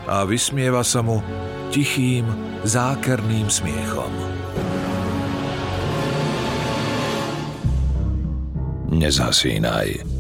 A 0.06 0.22
vysmieva 0.26 0.86
sa 0.86 1.02
mu 1.02 1.22
tichým, 1.74 2.26
zákerným 2.66 3.50
smiechom. 3.50 4.14
Nezhasínaj. 8.96 10.15